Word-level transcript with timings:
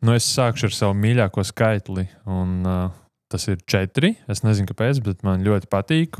Nu, 0.00 0.14
es 0.16 0.24
sākšu 0.32 0.70
ar 0.70 0.72
savu 0.72 0.96
mīļāko 0.96 1.42
skaitli, 1.44 2.06
un 2.24 2.64
uh, 2.64 2.86
tas 3.28 3.44
ir 3.52 3.60
četri. 3.68 4.14
Es 4.32 4.40
nezinu, 4.40 4.70
kāpēc, 4.70 5.02
bet 5.04 5.20
man 5.26 5.44
ļoti 5.44 5.68
patīk. 5.68 6.16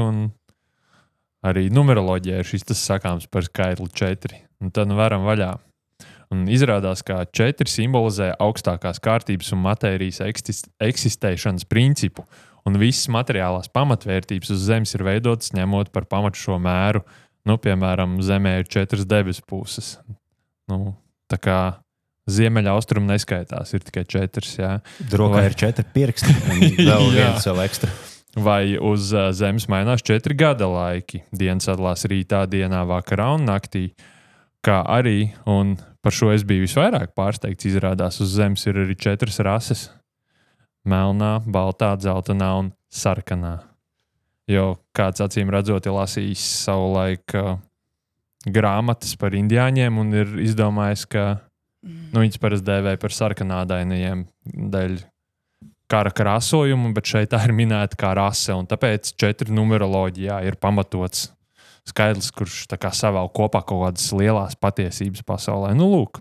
Arī 1.40 1.70
numeroloģijā 1.72 2.42
ir 2.42 2.48
šis 2.48 2.68
sakāms 2.76 3.24
par 3.32 3.46
skaitli 3.48 3.88
četri. 3.96 4.42
Un 4.60 4.72
tad 4.74 4.90
nu 4.90 4.98
varam 5.00 5.24
vaļā. 5.24 5.54
Un 6.30 6.44
izrādās, 6.52 7.00
ka 7.02 7.24
četri 7.34 7.72
simbolizē 7.72 8.34
augstākās 8.38 9.00
kārtības 9.02 9.48
un 9.56 9.64
matērijas 9.64 10.20
eksistēšanas 10.22 11.66
principu, 11.66 12.26
un 12.68 12.76
visas 12.78 13.08
materiālās 13.10 13.72
pamatvērtības 13.72 14.52
uz 14.54 14.62
Zemes 14.68 14.92
ir 14.94 15.08
veidotas 15.08 15.50
ņemot 15.56 15.90
par 15.90 16.06
pamatu 16.06 16.38
šo 16.38 16.60
mēru. 16.62 17.02
Nu, 17.48 17.56
piemēram, 17.56 18.20
Zemē 18.22 18.58
ir 18.60 18.68
četras 18.70 19.08
debesu 19.08 19.42
puses. 19.48 19.94
Nu, 20.70 20.92
tā 21.32 21.40
kā 21.40 21.60
ziemeļaustrumi 22.36 23.10
neskaitās, 23.12 23.74
ir 23.74 23.84
tikai 23.86 24.04
četras. 24.08 24.54
Drokā 25.10 25.44
ir 25.48 25.56
četri 25.58 25.86
pirksti, 25.94 26.36
vēl 26.90 27.10
viens 27.14 27.46
vēl 27.48 27.64
ekstra. 27.66 27.92
Vai 28.38 28.76
uz 28.78 29.10
Zemes 29.34 29.66
mainās 29.70 30.04
četri 30.06 30.36
gada 30.38 30.68
laiki. 30.70 31.24
Dienas 31.34 31.66
sadalās 31.66 32.06
rītā, 32.06 32.44
dienā, 32.50 32.84
vakarā 32.86 33.32
un 33.34 33.48
naktī. 33.48 33.88
Kā 34.62 34.84
arī, 34.86 35.32
un 35.50 35.74
par 36.04 36.14
šo 36.14 36.30
es 36.30 36.44
biju 36.46 36.62
visvairāk 36.66 37.16
pārsteigts, 37.18 37.66
izrādās, 37.66 38.20
uz 38.22 38.36
Zemes 38.36 38.62
ir 38.70 38.78
arī 38.84 38.94
četras 38.94 39.40
rases 39.42 39.88
melnā, 40.86 41.40
baltā, 41.44 41.92
dzeltenā 41.98 42.52
un 42.60 42.70
sarkanā. 42.92 43.58
Jo 44.50 44.78
kāds 44.96 45.22
acīm 45.22 45.50
redzot, 45.52 45.86
ir 45.86 45.94
lasījis 45.94 46.44
savulaik 46.64 47.34
uh, 47.38 47.58
grāmatas 48.48 49.14
par 49.20 49.36
indiāņiem 49.36 50.00
un 50.00 50.14
ir 50.22 50.34
izdomājis, 50.46 51.06
ka. 51.10 51.26
Nu, 51.86 52.20
viņas 52.20 52.40
parasti 52.42 52.68
dēvēja 52.68 53.00
par 53.00 53.14
sarkanādainiem 53.16 54.26
dēļ 54.72 54.98
kara 55.90 56.12
krāsojumu, 56.14 56.92
bet 56.94 57.10
šeit 57.10 57.32
tā 57.32 57.40
ir 57.46 57.54
minēta 57.56 57.98
kā 57.98 58.12
rase. 58.18 58.54
Tāpēc 58.70 59.14
četri 59.18 59.54
numeroloģijā 59.56 60.40
ir 60.46 60.58
pamatots 60.60 61.30
skaidrs, 61.88 62.30
kurš 62.36 62.64
savēl 62.94 63.30
kopā 63.34 63.64
kaut 63.66 63.86
kādas 63.86 64.10
lielas 64.14 64.58
patiesības 64.60 65.24
pasaulē. 65.26 65.72
Nu, 65.78 65.88
lūk. 65.90 66.20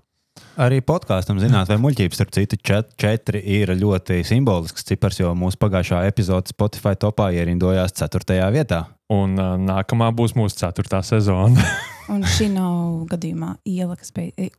Arī 0.59 0.79
podkāstam 0.83 1.39
zināt, 1.39 1.67
vai 1.71 1.77
muļķības, 1.83 2.15
starp 2.15 2.31
citu, 2.35 2.57
čet, 2.63 2.93
četri 2.99 3.41
ir 3.59 3.73
ļoti 3.75 4.21
simbolisks 4.27 4.87
cipars, 4.87 5.19
jo 5.19 5.33
mūsu 5.35 5.59
pagājušā 5.59 6.05
epizode 6.07 6.51
Spotify 6.51 6.95
topā 6.99 7.29
ierindojās 7.35 7.95
4. 7.99 8.39
vietā. 8.55 8.85
Un 9.11 9.35
uh, 9.39 9.55
nākamā 9.59 10.09
būs 10.15 10.35
mūsu 10.39 10.61
4. 10.63 11.03
sezona. 11.07 11.67
un 12.13 12.23
šī 12.23 12.49
nav 12.55 13.05
gadījumā 13.11 13.57
iela, 13.67 13.99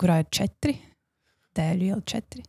kurā 0.00 0.20
ir 0.22 0.30
4 0.40 0.76
dēļ 1.58 1.86
jau 1.90 2.00
četri. 2.14 2.44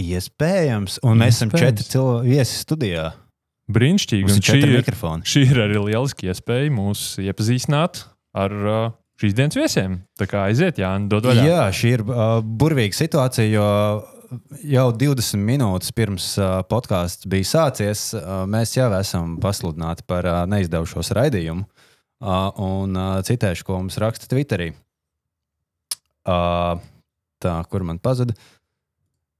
Iespējams, 0.00 1.00
un 1.06 1.20
mēs 1.20 1.40
esam 1.40 1.52
četri 1.52 1.86
cilvēki 1.90 2.32
viesi 2.36 2.60
studijā. 2.62 3.10
Brīnišķīgi. 3.70 4.26
Un 4.26 4.42
šī 4.42 4.60
ir, 4.66 4.94
šī 5.30 5.42
ir 5.46 5.60
arī 5.66 5.82
lieliski 5.84 6.30
iespēja 6.30 6.72
mūs 6.74 7.04
iepazīstināt 7.22 8.04
ar 8.40 8.54
uh, 8.54 8.78
šīs 9.20 9.36
dienas 9.38 9.58
viesiem. 9.58 10.00
Tā 10.18 10.26
kā 10.30 10.46
aiziet, 10.48 10.80
Jānis, 10.80 11.10
dod 11.12 11.28
vaļā. 11.30 11.44
Jā, 11.46 11.66
šī 11.76 11.92
ir 11.98 12.04
uh, 12.06 12.40
burvīga 12.40 12.96
situācija, 12.96 13.46
jo 13.52 13.68
jau 14.70 14.86
20 14.94 15.44
minūtes 15.46 15.94
pirms 15.96 16.32
uh, 16.38 16.60
podkāsts 16.70 17.28
bija 17.30 17.48
sācies, 17.48 18.10
uh, 18.16 18.44
mēs 18.50 18.76
jau 18.76 18.88
esam 18.98 19.36
pasludināti 19.42 20.06
par 20.08 20.28
uh, 20.28 20.42
neizdevušos 20.50 21.12
raidījumu. 21.18 21.66
Uh, 22.20 22.50
un 22.60 22.96
uh, 22.98 23.18
citēšu, 23.24 23.64
ko 23.64 23.78
mums 23.80 23.96
raksta 24.00 24.28
Twitterī. 24.28 24.74
Uh, 26.28 26.76
tā, 27.42 27.56
kur 27.70 27.86
man 27.86 27.98
pazuda? 28.02 28.36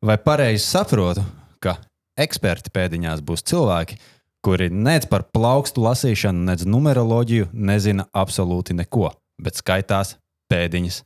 Vai 0.05 0.17
pareizi 0.21 0.65
saprotu, 0.65 1.25
ka 1.61 1.77
eksperti 2.21 2.73
pēdiņās 2.73 3.23
būs 3.25 3.45
cilvēki, 3.53 3.99
kuri 4.45 4.71
nec 4.73 5.05
par 5.11 5.27
plaukstu 5.29 5.85
lasīšanu, 5.85 6.47
nec 6.49 6.65
numeroloģiju 6.65 7.51
nezina 7.53 8.09
absolūti 8.17 8.77
neko? 8.77 9.11
bet 9.45 9.61
skaitās 9.61 10.15
pēdiņas 10.51 11.03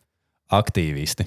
aktīvisti. 0.54 1.27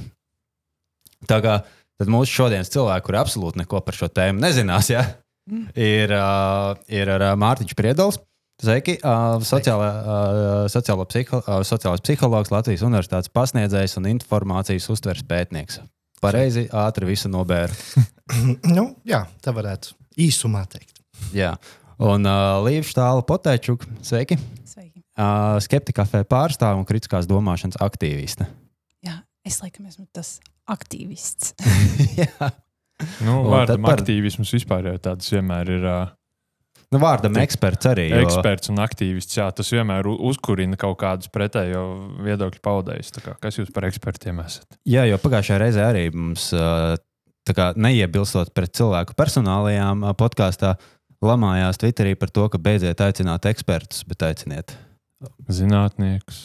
Tā 1.27 1.39
kā 1.43 1.57
mūsu 2.05 2.41
šodienas 2.41 2.71
cilvēki, 2.73 3.05
kuri 3.07 3.19
absolūti 3.21 3.63
neko 3.63 3.81
par 3.85 3.97
šo 3.97 4.09
tēmu 4.13 4.43
nezinās, 4.43 4.91
ja, 4.93 5.03
mm. 5.49 5.69
ir, 5.73 6.13
uh, 6.13 6.73
ir 6.91 7.11
uh, 7.15 7.31
Mārtiņš 7.39 7.77
Priedols. 7.77 8.19
Sveiki, 8.57 8.95
uh, 9.05 9.37
sociālā, 9.45 9.87
uh, 9.87 10.63
sociālo 10.73 11.05
psiho, 11.05 11.43
uh, 11.43 11.59
sociālais 11.67 12.01
psihologs, 12.01 12.49
Latvijas 12.49 12.81
Universitātes 12.87 13.29
pasniedzējs 13.29 13.99
un 13.99 14.09
informācijas 14.09 14.89
uztveres 14.89 15.25
pētnieks. 15.29 15.77
Pareizi, 16.23 16.65
ātri 16.73 17.05
visu 17.11 17.29
nobēra. 17.29 17.75
nu, 18.77 18.89
jā, 19.05 19.21
tā 19.45 19.53
varētu 19.53 19.93
īsumā 20.25 20.65
teikt. 20.71 20.97
Jā, 21.37 21.53
un 22.01 22.25
uh, 22.25 22.57
Līva 22.65 22.89
Štāla 22.89 23.21
Potēčuk, 23.29 23.85
sveiki! 24.01 24.39
uh, 25.17 25.57
skeptikāfē 25.63 26.23
pārstāve 26.29 26.79
un 26.79 26.87
kritiskās 26.87 27.27
domāšanas 27.29 27.79
aktīviste. 27.83 28.47
Jā, 29.05 29.19
es 29.47 29.59
laikam 29.63 29.89
esmu 29.89 30.07
tas 30.15 30.37
aktīvists. 30.69 31.53
Jā. 32.21 32.51
Nu, 33.21 33.43
vārdam 33.51 33.85
par... 33.85 34.01
aktīvisms 34.01 34.49
vispār 34.57 34.89
jau 34.91 34.97
tāds 35.11 35.33
vienmēr 35.33 35.75
ir. 35.77 35.85
Uh... 35.85 36.13
Nu, 36.93 37.01
vārdam 37.03 37.35
Tik, 37.35 37.43
eksperts 37.43 37.89
arī. 37.89 38.05
Jo... 38.13 38.21
Eksperts 38.23 38.71
un 38.71 38.79
aktīvists, 38.79 39.35
jā, 39.35 39.49
tas 39.51 39.71
vienmēr 39.75 40.07
uzkurina 40.07 40.79
kaut 40.79 40.95
kādus 41.01 41.31
pretējo 41.33 41.83
viedokļu 42.23 42.63
paudējus. 42.63 43.11
Kas 43.43 43.59
jūs 43.59 43.73
par 43.75 43.89
ekspertiem 43.89 44.39
esat? 44.45 44.79
Jā, 44.87 45.03
jo 45.09 45.19
pagājušajā 45.19 45.59
reizē 45.65 45.83
arī 45.89 46.05
mums, 46.15 46.47
kā, 47.51 47.71
neiebilstot 47.75 48.53
pret 48.55 48.71
cilvēku 48.79 49.17
personālajām 49.19 50.07
podkāstā, 50.19 50.77
lamājās 51.25 51.81
Twitterī 51.81 52.15
par 52.15 52.31
to, 52.31 52.47
ka 52.53 52.61
beidziet 52.61 53.03
aicināt 53.03 53.49
ekspertus, 53.51 54.05
bet 54.07 54.23
aiciniet 54.29 54.77
Zinātnieks. 55.49 56.41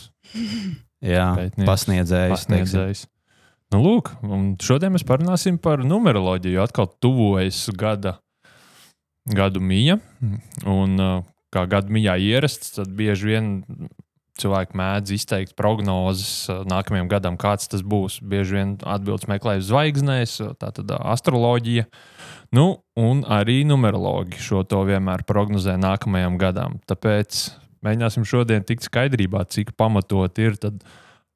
Jā, 1.04 1.26
Pētnieks, 1.36 1.68
pasniedzējs. 1.68 2.32
pasniedzējs. 2.32 3.06
Nu, 3.72 3.80
lūk, 3.84 4.12
šodien 4.62 4.92
mēs 4.94 5.04
parunāsim 5.08 5.58
par 5.60 5.82
numeroloģiju. 5.84 6.60
Atkal 6.62 6.90
tuvojas 7.02 7.64
gada, 7.76 8.18
gadu 9.28 9.62
mija. 9.62 9.98
Un, 10.68 10.96
kā 11.52 11.66
gadu 11.70 11.92
mijā 11.94 12.16
ierasts, 12.18 12.74
tad 12.78 12.92
bieži 12.96 13.32
vien 13.34 13.50
cilvēki 14.40 14.78
mēdz 14.80 15.12
izteikt 15.12 15.56
prognozes 15.58 16.48
nākamajam 16.66 17.10
gadam, 17.10 17.38
kāds 17.38 17.68
tas 17.70 17.84
būs. 17.84 18.20
Bieži 18.24 18.58
vien 18.58 18.76
atbildes 18.82 19.28
meklē 19.30 19.58
zvaigznēs, 19.62 20.38
tā 20.58 20.72
tad 20.74 20.94
astroloģija. 20.98 21.86
Nu, 22.56 22.82
un 22.98 23.24
arī 23.28 23.62
numerologi 23.68 24.40
šo 24.40 24.64
to 24.68 24.82
vienmēr 24.88 25.26
prognozē 25.28 25.78
nākamajam 25.80 26.40
gadam. 26.40 26.80
Tāpēc 26.88 27.44
Mēģināsim 27.82 28.24
šodien 28.26 28.62
tikt 28.62 28.86
skaidrībā, 28.86 29.42
cik 29.50 29.74
pamatot 29.78 30.38
ir 30.38 30.54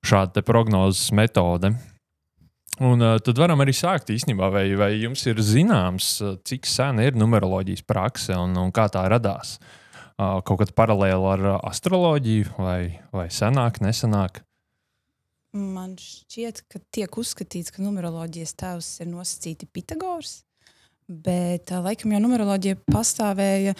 šāda 0.06 0.44
prognozes 0.46 1.10
metode. 1.10 1.72
Un 2.84 3.00
uh, 3.00 3.16
tad 3.24 3.38
varam 3.40 3.62
arī 3.64 3.72
sākt 3.72 4.10
īstenībā, 4.12 4.50
vai, 4.52 4.66
vai 4.76 4.90
jums 5.00 5.22
ir 5.30 5.40
zināms, 5.40 6.10
cik 6.44 6.68
sena 6.68 7.06
ir 7.06 7.16
numeroloģijas 7.16 7.86
prakse 7.88 8.36
un, 8.36 8.56
un 8.60 8.72
kā 8.74 8.84
tā 8.92 9.06
radās. 9.08 9.56
Uh, 10.16 10.42
kaut 10.44 10.60
kāda 10.62 10.74
paralēla 10.76 11.32
ar 11.36 11.46
astroloģiju, 11.70 12.56
vai, 12.60 12.80
vai 13.12 13.26
senāk, 13.32 13.80
nesenāk. 13.84 14.42
Man 15.56 15.94
šķiet, 16.00 16.66
ka 16.68 16.80
tiek 16.92 17.16
uzskatīts, 17.16 17.72
ka 17.72 17.84
numeroloģijas 17.84 18.52
tēvs 18.60 18.90
ir 19.00 19.08
nosacīti 19.08 19.68
Pitagors, 19.72 20.42
bet 21.08 21.72
uh, 21.72 21.80
laikam 21.84 22.12
jau 22.12 22.20
numeroloģija 22.26 22.80
pastāvēja 22.90 23.76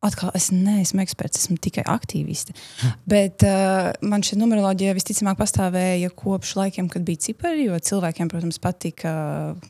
Atkal 0.00 0.30
es 0.32 0.46
neesmu 0.48 1.02
eksperts, 1.02 1.42
esmu 1.42 1.58
tikai 1.60 1.82
aktīviste. 1.92 2.54
Bet 3.08 3.44
uh, 3.44 3.90
man 4.00 4.24
šī 4.24 4.38
numeroloģija 4.40 4.94
visticamāk 4.96 5.36
pastāvēja 5.36 6.08
kopš 6.16 6.54
laikiem, 6.56 6.88
kad 6.88 7.04
bija 7.04 7.20
cipari. 7.26 7.66
Jo 7.68 7.76
cilvēkiem, 7.76 8.30
protams, 8.32 8.56
patika, 8.64 9.12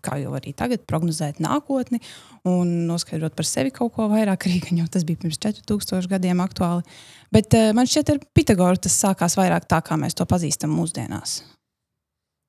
kā 0.07 0.21
jau 0.23 0.37
arī 0.39 0.55
tagad, 0.55 0.87
prognozēt 0.87 1.43
nākotni 1.43 1.99
un 2.47 2.71
noskaidrot 2.87 3.35
par 3.35 3.49
sevi 3.49 3.75
kaut 3.75 3.97
ko 3.97 4.07
vairāk, 4.13 4.47
arī 4.47 4.79
jo 4.79 4.87
tas 4.87 5.03
bija 5.09 5.19
pirms 5.25 5.43
4000 5.43 6.07
gadiem 6.15 6.47
aktuāli. 6.47 6.87
Bet 7.35 7.59
uh, 7.59 7.73
man 7.75 7.91
šķiet, 7.91 8.15
ar 8.15 8.23
Pitagoru 8.31 8.79
tas 8.87 9.03
sākās 9.03 9.35
vairāk 9.41 9.67
tā, 9.67 9.83
kā 9.83 9.99
mēs 9.99 10.15
to 10.15 10.31
pazīstam 10.31 10.71
mūsdienās. 10.79 11.41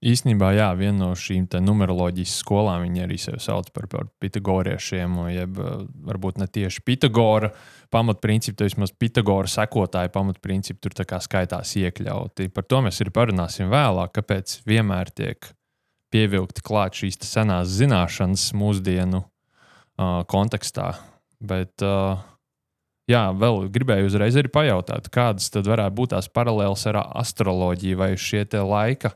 Īsnībā, 0.01 0.47
jā, 0.57 0.71
viena 0.73 0.97
no 0.97 1.07
šīm 1.13 1.43
numeroloģijas 1.61 2.39
skolām 2.41 2.87
viņi 2.87 3.03
arī 3.03 3.19
sevi 3.21 3.37
sauc 3.43 3.67
par, 3.69 3.85
par 3.85 4.07
pitagoriešiem, 4.23 5.19
jeb 5.29 5.59
eh, 5.61 5.75
varbūt 6.07 6.39
ne 6.41 6.47
tieši 6.49 6.81
Pitagora 6.81 7.51
pamatprincipi, 7.93 8.55
bet 8.57 8.71
vismaz 8.71 8.95
Pitagora 8.97 9.51
sekotāju 9.51 10.09
pamatprincipi 10.15 10.81
tur 10.81 10.97
skaitās 11.21 11.75
iekļauti. 11.77 12.49
Par 12.49 12.65
to 12.65 12.81
mēs 12.81 13.03
arī 13.05 13.13
parunāsim 13.13 13.69
vēlāk, 13.69 14.15
kāpēc 14.17 14.57
vienmēr 14.65 15.13
tiek 15.13 15.51
pievilkti 16.11 16.65
klāt 16.65 16.97
šīs 16.97 17.21
senās 17.21 17.69
zināšanas 17.77 18.49
mūsdienu 18.57 19.21
uh, 19.21 20.23
kontekstā. 20.25 20.95
Bet, 21.37 21.77
uh, 21.85 22.17
jā, 23.05 23.27
vēl 23.37 23.67
gribēju 23.69 24.09
uzreiz 24.09 24.35
arī 24.41 24.49
pajautāt, 24.49 25.13
kādas 25.13 25.53
tad 25.53 25.69
varētu 25.69 25.99
būt 26.01 26.15
tās 26.17 26.27
paralēlas 26.33 26.89
ar 26.89 27.03
astroloģiju 27.21 28.01
vai 28.01 28.15
šie 28.17 28.47
laika 28.65 29.13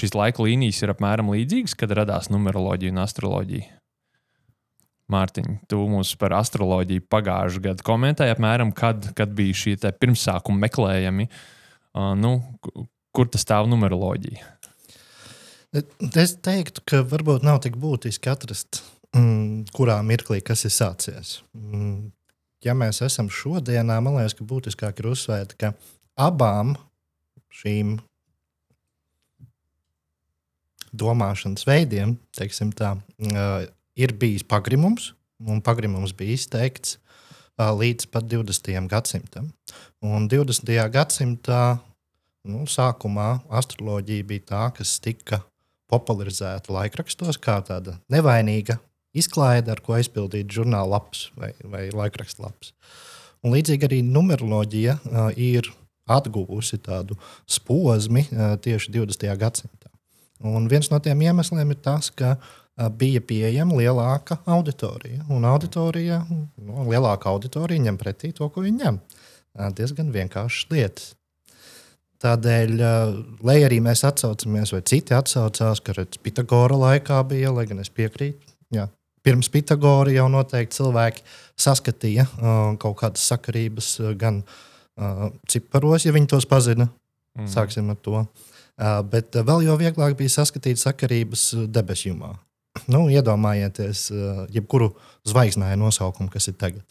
šīs 0.00 0.16
laika 0.16 0.44
līnijas 0.46 0.80
ir 0.82 0.94
apmēram 0.94 1.30
līdzīgas, 1.34 1.76
kad 1.78 1.92
radās 1.96 2.30
numeroloģija 2.32 2.94
un 2.94 3.02
astroloģija? 3.04 3.76
Mārtiņ, 5.10 5.46
tu 5.70 5.80
mums 5.90 6.12
par 6.20 6.36
astroloģiju 6.38 7.02
pagājušajā 7.10 7.64
gadā 7.64 7.86
komentēji, 7.86 8.34
apmēram, 8.36 8.70
kad, 8.76 9.10
kad 9.18 9.32
bija 9.34 9.56
šie 9.58 9.74
pirmsākumi 9.98 10.62
meklējami. 10.68 11.26
Uh, 11.90 12.12
nu, 12.14 12.36
ku- 12.62 12.86
kur 13.10 13.26
tas 13.30 13.42
stāv 13.42 13.66
numeroloģija? 13.70 14.46
Es 16.18 16.34
teiktu, 16.42 16.82
ka 16.86 17.02
varbūt 17.06 17.44
nav 17.46 17.60
tik 17.62 17.76
būtiski 17.78 18.30
atrast, 18.30 18.82
mm, 19.14 19.70
kurā 19.74 20.00
mirklī 20.06 20.40
kas 20.42 20.64
ir 20.66 20.74
sācies. 20.74 21.40
Mm, 21.54 22.10
ja 22.66 22.74
mēs 22.74 23.02
esam 23.06 23.30
šodienā, 23.30 24.00
man 24.02 24.18
liekas, 24.18 24.34
ka 24.38 24.46
būtiskāk 24.46 25.02
ir 25.02 25.10
uzsvērt, 25.12 25.54
ka 25.58 25.74
abām 26.18 26.74
šīm 27.54 27.98
domāšanas 30.96 31.66
veidiem, 31.68 32.16
teiksim 32.36 32.72
tā, 32.76 32.94
ir 33.96 34.14
bijis 34.18 34.46
pagrimums, 34.46 35.12
un 35.40 35.62
pagrimums 35.64 36.14
bija 36.16 36.36
izteikts 36.38 36.98
līdz 37.60 38.08
pat 38.12 38.26
20. 38.30 38.72
gadsimtam. 38.88 39.50
Un 40.00 40.28
20. 40.32 40.72
gadsimtā 40.92 41.62
nu, 42.48 42.64
sākumā 42.64 43.40
astroloģija 43.60 44.26
bija 44.28 44.46
tā, 44.48 44.62
kas 44.76 44.96
tika 45.04 45.42
popularizēta 45.90 46.72
laikrakstos 46.72 47.38
kā 47.42 47.58
tāda 47.66 47.98
nevainīga 48.12 48.78
izklaide, 49.16 49.72
ar 49.72 49.82
ko 49.84 49.96
aizpildīt 49.98 50.52
žurnāla 50.54 50.96
lapas 50.96 51.26
vai, 51.36 51.52
vai 51.66 51.88
laikraksta 51.90 52.46
lapas. 52.46 52.72
Un 53.44 53.54
līdzīgi 53.56 53.88
arī 53.88 54.00
numeroloģija 54.06 54.96
uh, 55.00 55.30
ir 55.34 55.70
atguvusi 56.10 56.78
tādu 56.82 57.16
posmu 57.66 58.24
uh, 58.24 58.56
tieši 58.62 58.92
20. 58.94 59.26
gadsimtā. 59.40 59.89
Un 60.40 60.68
viens 60.68 60.88
no 60.90 60.98
tiem 61.04 61.20
iemesliem 61.26 61.74
ir 61.74 61.80
tas, 61.84 62.08
ka 62.16 62.36
bija 62.96 63.20
pieejama 63.20 63.76
lielāka 63.76 64.38
auditorija. 64.48 65.24
Un 65.28 65.44
auditorija, 65.44 66.22
nu, 66.30 66.84
lielāka 66.88 67.28
auditorija 67.28 67.82
ņem 67.84 67.98
pretī 68.00 68.32
to, 68.36 68.48
ko 68.48 68.64
viņi 68.64 68.84
ņem. 68.84 69.00
Diezgan 69.76 70.12
vienkāršas 70.14 70.70
lietas. 70.72 71.10
Tādēļ, 72.20 72.72
lai 73.48 73.58
arī 73.64 73.78
mēs 73.84 74.04
atcaucamies, 74.04 74.74
vai 74.74 74.80
citi 74.84 75.16
atsaucās, 75.16 75.80
ka 75.80 76.04
Pitagora 76.20 76.76
laikā 76.76 77.20
bija, 77.28 77.52
lai 77.56 77.64
gan 77.68 77.80
es 77.80 77.88
piekrītu, 77.88 78.52
jā, 78.76 78.84
pirms 79.24 79.48
Pitagora 79.52 80.12
jau 80.12 80.26
noteikti 80.32 80.76
cilvēki 80.76 81.24
saskatīja 81.60 82.26
kaut 82.80 82.98
kādas 83.00 83.24
sakarības 83.24 83.94
gan 84.20 84.42
ciparos, 85.48 86.04
ja 86.04 86.12
viņi 86.12 86.28
tos 86.28 86.48
pazina. 86.48 86.90
Mm. 87.38 87.48
Sāksim 87.48 87.88
ar 87.88 87.96
to. 88.04 88.20
Uh, 88.20 88.49
bet 89.10 89.36
uh, 89.36 89.44
vēl 89.46 89.66
jau 89.68 89.76
vieglāk 89.80 90.16
bija 90.18 90.32
saskatīt 90.40 90.80
sakarības 90.80 91.42
uh, 91.56 91.66
debesu 91.68 92.10
jumā. 92.12 92.34
Nu, 92.90 93.06
iedomājieties, 93.12 94.06
uh, 94.14 94.42
jebkuru 94.54 94.92
zvaigznāju 95.28 95.78
nosaukumu, 95.80 96.30
kas 96.32 96.48
ir 96.52 96.56
tagad. 96.60 96.84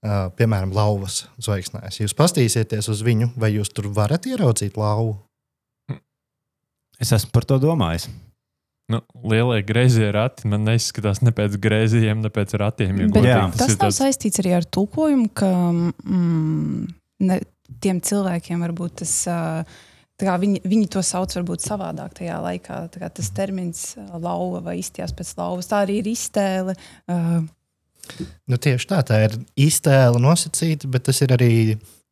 Uh, 0.00 0.28
piemēram, 0.38 0.72
lauvas 0.72 1.22
zvaigznājs. 1.44 2.00
Jūs 2.02 2.14
paskatīsieties 2.16 2.88
uz 2.88 3.02
viņu, 3.04 3.30
vai 3.40 3.52
jūs 3.54 3.68
tur 3.76 3.90
varat 3.92 4.26
ieraudzīt 4.30 4.78
lauvu? 4.80 5.18
Es 7.00 7.12
esmu 7.16 7.30
par 7.32 7.46
to 7.48 7.56
domājis. 7.62 8.08
Nu, 8.90 8.98
lielie 9.30 9.60
grazījumi 9.62 10.10
rati 10.16 10.48
man 10.50 10.64
neizskatās 10.66 11.20
ne 11.22 11.30
pēc 11.36 11.54
grazījiem, 11.62 12.24
ne 12.24 12.30
pēc 12.34 12.56
ratiem. 12.58 12.96
Ja 12.98 13.06
Bet 13.06 13.14
godīgi. 13.14 13.30
Jā. 13.30 13.44
tas 13.54 13.68
ir 13.70 13.76
nav 13.76 13.84
tāds- 13.86 14.00
saistīts 14.02 14.40
arī 14.42 14.56
ar 14.56 14.66
tulkojumu, 14.66 15.28
ka 15.32 15.50
mm, 15.70 16.88
ne, 17.28 17.38
tiem 17.80 18.00
cilvēkiem 18.02 18.66
varbūt 18.66 18.98
tas. 19.04 19.14
kā 19.28 19.38
Viņi, 20.20 20.60
viņi 20.68 20.90
to 20.92 21.02
sauc 21.06 21.32
varbūt 21.36 21.64
savādāk 21.64 22.18
tajā 22.18 22.40
laikā. 22.44 22.82
Tas 22.92 23.30
termins 23.36 23.94
lauva 24.12 24.60
vai 24.64 24.78
izties 24.82 25.14
pēc 25.16 25.32
lauvas. 25.38 25.70
Tā 25.70 25.84
arī 25.86 26.00
ir 26.02 26.12
iztēle. 26.12 26.76
ā, 27.08 27.40
Nu, 28.50 28.56
tieši 28.58 28.88
tā, 28.90 29.00
tā 29.06 29.20
ir 29.26 29.34
iztēle 29.60 30.18
nosacīta, 30.18 30.88
bet 30.90 31.04
tas 31.06 31.20
ir 31.22 31.30
arī 31.36 31.52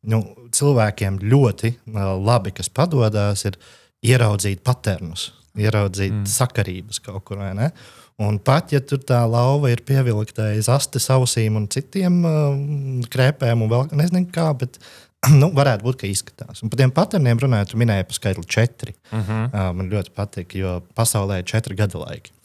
nu, 0.07 0.21
cilvēkiem 0.55 1.17
ļoti 1.27 1.73
uh, 1.75 2.13
labi, 2.15 2.53
kas 2.55 2.69
padodas, 2.71 3.43
ir 3.49 3.57
ieraudzīt 4.05 4.61
paternus, 4.63 5.33
ieraudzīt 5.59 6.13
Mm. 6.13 6.29
sakarības 6.29 7.01
kaut 7.03 7.25
kur. 7.25 7.37
vai 7.37 7.53
ne? 7.57 7.71
Un 8.19 8.37
pat 8.39 8.71
ja 8.71 8.79
tur 8.79 8.99
tā 8.99 9.19
lauva 9.27 9.71
ir 9.71 9.83
pievilkta 9.83 10.51
aiz 10.53 10.69
astes 10.71 11.09
ausīm 11.09 11.55
un 11.55 11.67
citiem 11.67 12.23
uh, 12.23 13.03
krēpēm, 13.11 13.61
un 13.63 13.69
vēl 13.69 13.91
nezinu 13.91 14.27
kā, 14.31 14.53
bet 14.57 14.79
nu, 15.41 15.49
varētu 15.55 15.85
būt, 15.85 15.99
ka 16.01 16.09
izskatās. 16.09 16.63
Un 16.63 16.71
par 16.71 16.81
tiem 16.81 16.93
paterniem 16.95 17.39
runājot, 17.41 17.73
tu 17.73 17.79
minēji 17.81 18.07
par 18.07 18.17
skaitli 18.17 18.45
četri. 18.47 18.95
Mhm. 19.11 19.49
Uh, 19.49 19.71
man 19.77 19.91
ļoti 19.91 20.13
patīk, 20.15 20.55
jo 20.59 20.79
pasaulē 20.97 21.41
ir 21.41 21.49
četri 21.49 21.77
gada 21.79 22.01
laiki. 22.05 22.35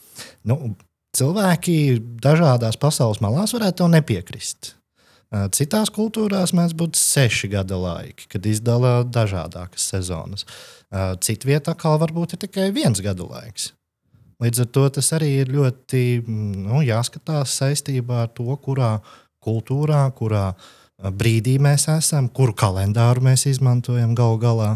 Nu, 0.47 0.75
cilvēki 1.15 1.77
dažādās 2.23 2.79
pasaules 2.79 3.21
malās 3.23 3.55
varētu 3.55 3.83
tam 3.83 3.95
nepiekrist. 3.95 4.73
Uh, 5.33 5.47
Citās 5.55 5.89
kultūrās 5.93 6.53
mēs 6.55 6.75
būtu 6.77 6.99
seši 6.99 7.49
gada 7.55 7.79
laiki, 7.79 8.29
kad 8.31 8.45
izdala 8.45 8.97
dažādas 9.07 9.87
sezonas. 9.93 10.45
Uh, 10.91 11.15
Citvietā 11.23 11.73
atkal 11.73 11.99
varbūt 12.03 12.35
ir 12.35 12.45
tikai 12.45 12.69
viens 12.75 13.01
gada 13.03 13.25
laiks. 13.27 13.71
Līdz 14.43 14.65
ar 14.65 14.71
to 14.75 14.89
tas 14.97 15.13
arī 15.15 15.29
ir 15.41 15.51
ļoti 15.53 16.01
mm, 16.19 16.65
nu, 16.67 16.81
jāskatās 16.83 17.55
saistībā 17.55 18.25
ar 18.25 18.33
to, 18.35 18.49
kurā 18.59 18.97
kultūrā, 19.45 20.01
kurā 20.17 20.49
uh, 20.51 20.73
brīdī 20.99 21.57
mēs 21.61 21.87
esam, 21.91 22.29
kuru 22.29 22.53
kalendāru 22.57 23.23
mēs 23.25 23.45
izmantojam 23.51 24.15
galu 24.15 24.39
galā. 24.41 24.71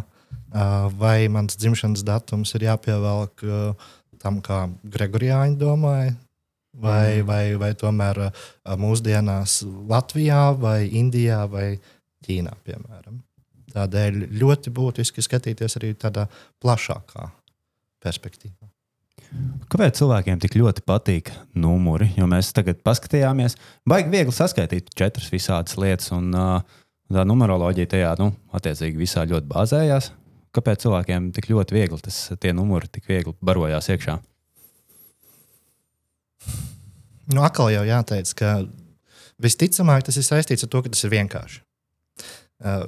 Uh, 0.50 0.90
Vai 0.98 1.28
mans 1.30 1.54
dzimšanas 1.62 2.02
datums 2.02 2.56
ir 2.58 2.66
jāpievelk 2.66 3.44
uh, 3.46 3.90
tam, 4.18 4.40
kā 4.42 4.64
Gregorijāņi 4.84 5.58
domāja, 5.60 6.16
vai, 6.74 7.20
Mm. 7.22 7.26
vai, 7.26 7.44
vai 7.56 7.74
tomēr 7.74 8.32
mūsdienās 8.78 9.64
Latvijā, 9.90 10.54
vai 10.58 10.90
Indijā, 10.90 11.44
vai 11.50 11.80
Ķīnā, 12.26 12.54
piemēram. 12.66 13.22
Tādēļ 13.74 14.26
ļoti 14.40 14.74
būtiski 14.74 15.22
skatīties 15.22 15.78
arī 15.78 15.94
tādā 15.94 16.28
plašākā 16.62 17.30
perspektīvā. 18.02 18.70
Kāpēc 19.70 20.00
cilvēkiem 20.00 20.40
tik 20.42 20.56
ļoti 20.58 20.84
patīk 20.88 21.30
numuri? 21.54 22.10
Jo 22.18 22.26
mēs 22.30 22.50
tagad 22.56 22.80
paskatījāmies, 22.86 23.60
baigi 23.88 24.10
viegli 24.14 24.34
saskaitīt 24.34 24.90
četras 24.98 25.30
visādas 25.30 25.78
lietas, 25.78 26.10
un 26.16 26.32
tā 26.34 27.26
numeroloģija 27.30 27.92
tajā, 27.94 28.16
nu, 28.22 28.32
attiecīgi, 28.58 28.98
visā 28.98 29.28
ļoti 29.30 29.50
bāzējās. 29.52 30.10
Kāpēc 30.58 30.82
cilvēkiem 30.82 31.30
tik 31.36 31.52
ļoti 31.52 31.78
viegli 31.78 32.02
tas, 32.02 32.18
tie 32.42 32.56
numuri 32.58 32.90
tik 32.90 33.06
viegli 33.10 33.36
barojās 33.46 33.92
iekšā? 33.94 34.18
Nu, 37.30 37.44
atkal 37.46 37.70
jau 37.70 37.86
jāteic, 37.86 38.32
ka 38.34 38.56
visticamāk 39.42 40.08
tas 40.08 40.18
ir 40.18 40.26
saistīts 40.26 40.66
ar 40.66 40.74
to, 40.74 40.82
ka 40.82 40.90
tas 40.96 41.06
ir 41.06 41.14
vienkārši. 41.14 41.62
Uh, 42.60 42.88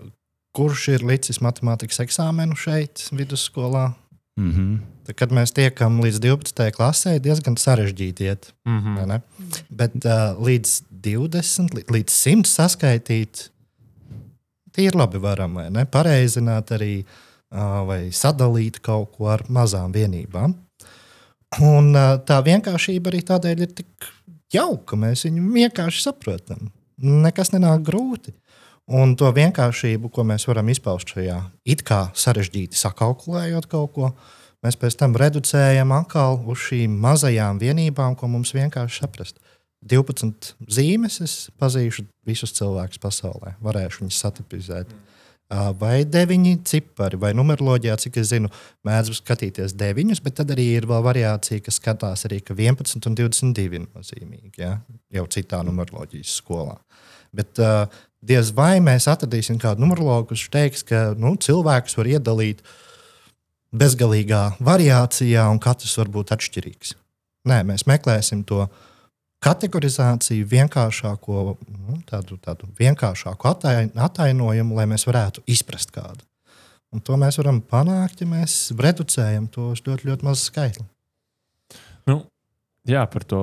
kurš 0.57 0.87
ir 0.95 1.05
licis 1.05 1.37
matemātikas 1.45 2.01
eksāmenu 2.03 2.57
šeit, 2.57 3.05
vidusskolā? 3.13 3.91
Mm 4.39 4.51
-hmm. 4.51 4.79
Tad, 5.05 5.15
kad 5.15 5.31
mēs 5.31 5.51
tiekam 5.53 5.99
līdz 6.01 6.19
12. 6.19 6.71
klasē, 6.71 7.19
diezgan 7.19 7.55
sarežģīti 7.57 8.21
iet. 8.23 8.53
vai 8.65 8.73
Mhm. 8.73 9.07
ne? 9.07 9.21
Bet 9.69 9.95
uh, 10.05 10.37
līdz 10.45 10.81
20, 11.01 11.73
li- 11.73 11.83
līdz 11.89 12.09
100 12.11 12.45
saskaitīt, 12.47 13.49
tie 14.71 14.85
ir 14.85 14.95
labi 14.95 15.17
varam, 15.17 15.53
vai 15.53 15.69
ne? 15.69 15.85
Pareizināt 15.85 16.71
arī 16.71 17.03
uh, 17.51 17.87
vai 17.87 18.09
sadalīt 18.11 18.79
kaut 18.81 19.11
ko 19.17 19.27
ar 19.27 19.43
mazām 19.49 19.91
vienībām. 19.91 20.53
Un 21.61 21.95
uh, 21.95 22.15
tā 22.25 22.41
vienkāršība 22.43 23.07
arī 23.11 23.21
tādēļ 23.23 23.61
ir 23.61 23.73
tik 23.73 23.87
jauka. 24.53 24.95
Mēs 24.95 25.25
viņu 25.25 25.51
vienkārši 25.53 26.01
saprotam. 26.01 26.69
Nekas 27.01 27.49
nenāk 27.51 27.81
grūti. 27.83 28.31
Un 28.91 29.13
to 29.15 29.29
vienkāršību, 29.31 30.09
ko 30.11 30.25
mēs 30.27 30.43
varam 30.49 30.67
izpaust 30.71 31.13
šajā 31.13 31.37
it 31.69 31.83
kā 31.87 32.09
sarežģīti 32.17 32.75
sakalkulējot 32.75 33.69
kaut 33.71 33.93
ko, 33.95 34.09
mēs 34.65 34.75
pēc 34.81 34.97
tam 34.99 35.15
reducējam 35.19 35.93
atkal 35.95 36.41
uz 36.51 36.65
šīm 36.65 36.97
mazajām 36.99 37.61
vienībām, 37.61 38.17
ko 38.19 38.27
mums 38.31 38.51
vienkārši 38.57 39.03
saprast. 39.05 39.39
12 39.87 40.51
zīmes, 40.69 41.21
es 41.23 41.35
pazīšu 41.61 42.03
visus 42.27 42.51
cilvēkus 42.57 42.99
pasaulē, 43.01 43.55
varēšu 43.63 44.03
viņus 44.03 44.19
satipizēt. 44.25 44.91
Ā, 45.51 45.71
Vai 45.79 46.03
deviņi 46.07 46.57
cipari, 46.67 47.17
vai 47.19 47.31
numeroloģijā, 47.35 47.95
cik 48.03 48.19
es 48.21 48.29
zinu, 48.29 48.51
mēdz 48.87 49.15
skatīties 49.17 49.73
deviņus, 49.79 50.21
bet 50.23 50.37
tad 50.41 50.53
arī 50.53 50.67
ir 50.75 50.87
vēl 50.87 51.01
variācija, 51.07 51.63
kas 51.63 51.79
skatās 51.81 52.27
arī, 52.29 52.43
ka 52.45 52.55
11 52.55 53.09
un 53.09 53.17
22 53.23 53.81
ir 53.81 53.87
nozīmīgi, 53.87 54.53
ja? 54.61 54.77
jau 55.15 55.25
citā 55.31 55.63
numeroloģijas 55.65 56.37
skolā. 56.43 56.77
Bet 57.35 57.59
uh, 57.63 57.87
diez 58.21 58.51
vai 58.55 58.79
mēs 58.83 59.09
atradīsim 59.11 59.59
kādu 59.61 59.83
numerologu, 59.83 60.31
kurš 60.31 60.47
teiks, 60.53 60.85
ka 60.87 61.11
nu, 61.17 61.33
cilvēkus 61.41 61.97
var 61.97 62.09
iedalīt 62.15 62.63
bezgalīgā 63.71 64.43
variācijā, 64.63 65.47
un 65.51 65.59
katrs 65.63 65.97
var 65.99 66.11
būt 66.13 66.33
atšķirīgs. 66.35 66.95
Nē, 67.49 67.61
mēs 67.65 67.87
meklēsim 67.89 68.43
to 68.47 68.67
kategorizāciju, 69.41 70.45
vienkāršāko, 70.51 71.45
nu, 71.57 72.01
tādu, 72.09 72.37
tādu 72.43 72.69
vienkāršāku 72.77 73.49
atainojumu, 73.49 74.77
lai 74.77 74.85
mēs 74.91 75.07
varētu 75.09 75.41
izprast 75.49 75.93
kādu. 75.95 76.21
Un 76.91 77.01
to 77.01 77.15
mēs 77.17 77.39
varam 77.39 77.61
panākt, 77.63 78.21
ja 78.21 78.27
mēs 78.27 78.73
reducējam 78.77 79.47
to 79.49 79.71
uz 79.71 79.81
ļoti, 79.85 80.09
ļoti 80.11 80.27
mazu 80.27 80.43
skaitli. 80.43 80.85
Nu, 82.09 82.19
jā, 82.87 83.05
par 83.09 83.25
to 83.25 83.41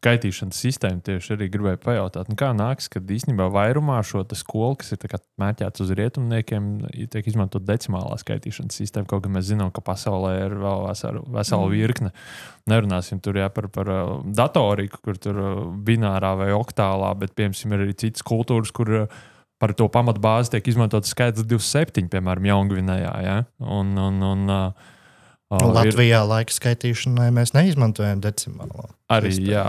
skaitīšanas 0.00 0.58
sistēmu 0.64 1.02
tieši 1.04 1.34
arī 1.36 1.48
gribēju 1.52 1.80
pajautāt, 1.84 2.30
nu, 2.32 2.36
kā 2.40 2.50
nāks, 2.56 2.88
kad 2.92 3.08
īstenībā 3.12 3.50
vairumā 3.52 3.98
šo 4.06 4.24
skolu, 4.36 4.78
kas 4.80 4.94
ir 4.96 5.16
mērķēts 5.40 5.84
uz 5.84 5.92
rietumniekiem, 5.98 6.70
tiek 7.12 7.28
izmantot 7.28 7.66
decimālā 7.68 8.16
skaitīšanas 8.20 8.80
sistēma. 8.80 9.08
Kaut 9.10 9.26
gan 9.26 9.36
mēs 9.36 9.50
zinām, 9.50 9.72
ka 9.74 9.84
pasaulē 9.84 10.32
ir 10.46 10.56
vēl 10.60 10.86
vesela, 10.88 11.24
vesela 11.36 11.66
Mm. 11.66 11.74
virkne. 11.76 12.12
Nerunāsim 12.70 13.20
tur 13.20 13.36
jā, 13.36 13.48
par, 13.52 13.68
par 13.68 13.88
uh, 13.88 14.22
datoriku, 14.24 15.00
kur 15.04 15.18
tur 15.20 15.36
uh, 15.36 15.66
binārā 15.84 16.32
vai 16.38 16.50
oktālā, 16.56 17.12
bet 17.18 17.34
piemēram 17.36 17.76
ir 17.76 17.84
arī 17.84 17.96
citas 17.96 18.22
kultūras, 18.22 18.72
kur 18.72 18.88
uh, 19.04 19.20
par 19.60 19.74
to 19.76 19.88
pamatbāzi 19.92 20.54
tiek 20.54 20.72
izmantots 20.72 21.12
skaits 21.12 21.44
27, 21.44 22.08
piemēram, 22.08 22.48
Jaungvinējā. 22.48 23.12
Ja? 23.26 23.36
Un, 23.60 23.92
un, 24.00 24.22
un, 24.24 24.48
uh, 24.48 24.96
Uh, 25.50 25.64
ir 25.66 25.74
Latvijā 25.74 26.20
laika 26.22 26.54
skaitīšanai 26.54 27.30
mēs 27.34 27.50
neizmantojam 27.56 28.22
decimālo. 28.22 28.86
arī, 29.10 29.34
sistēmu. 29.34 29.50
jā. 29.50 29.66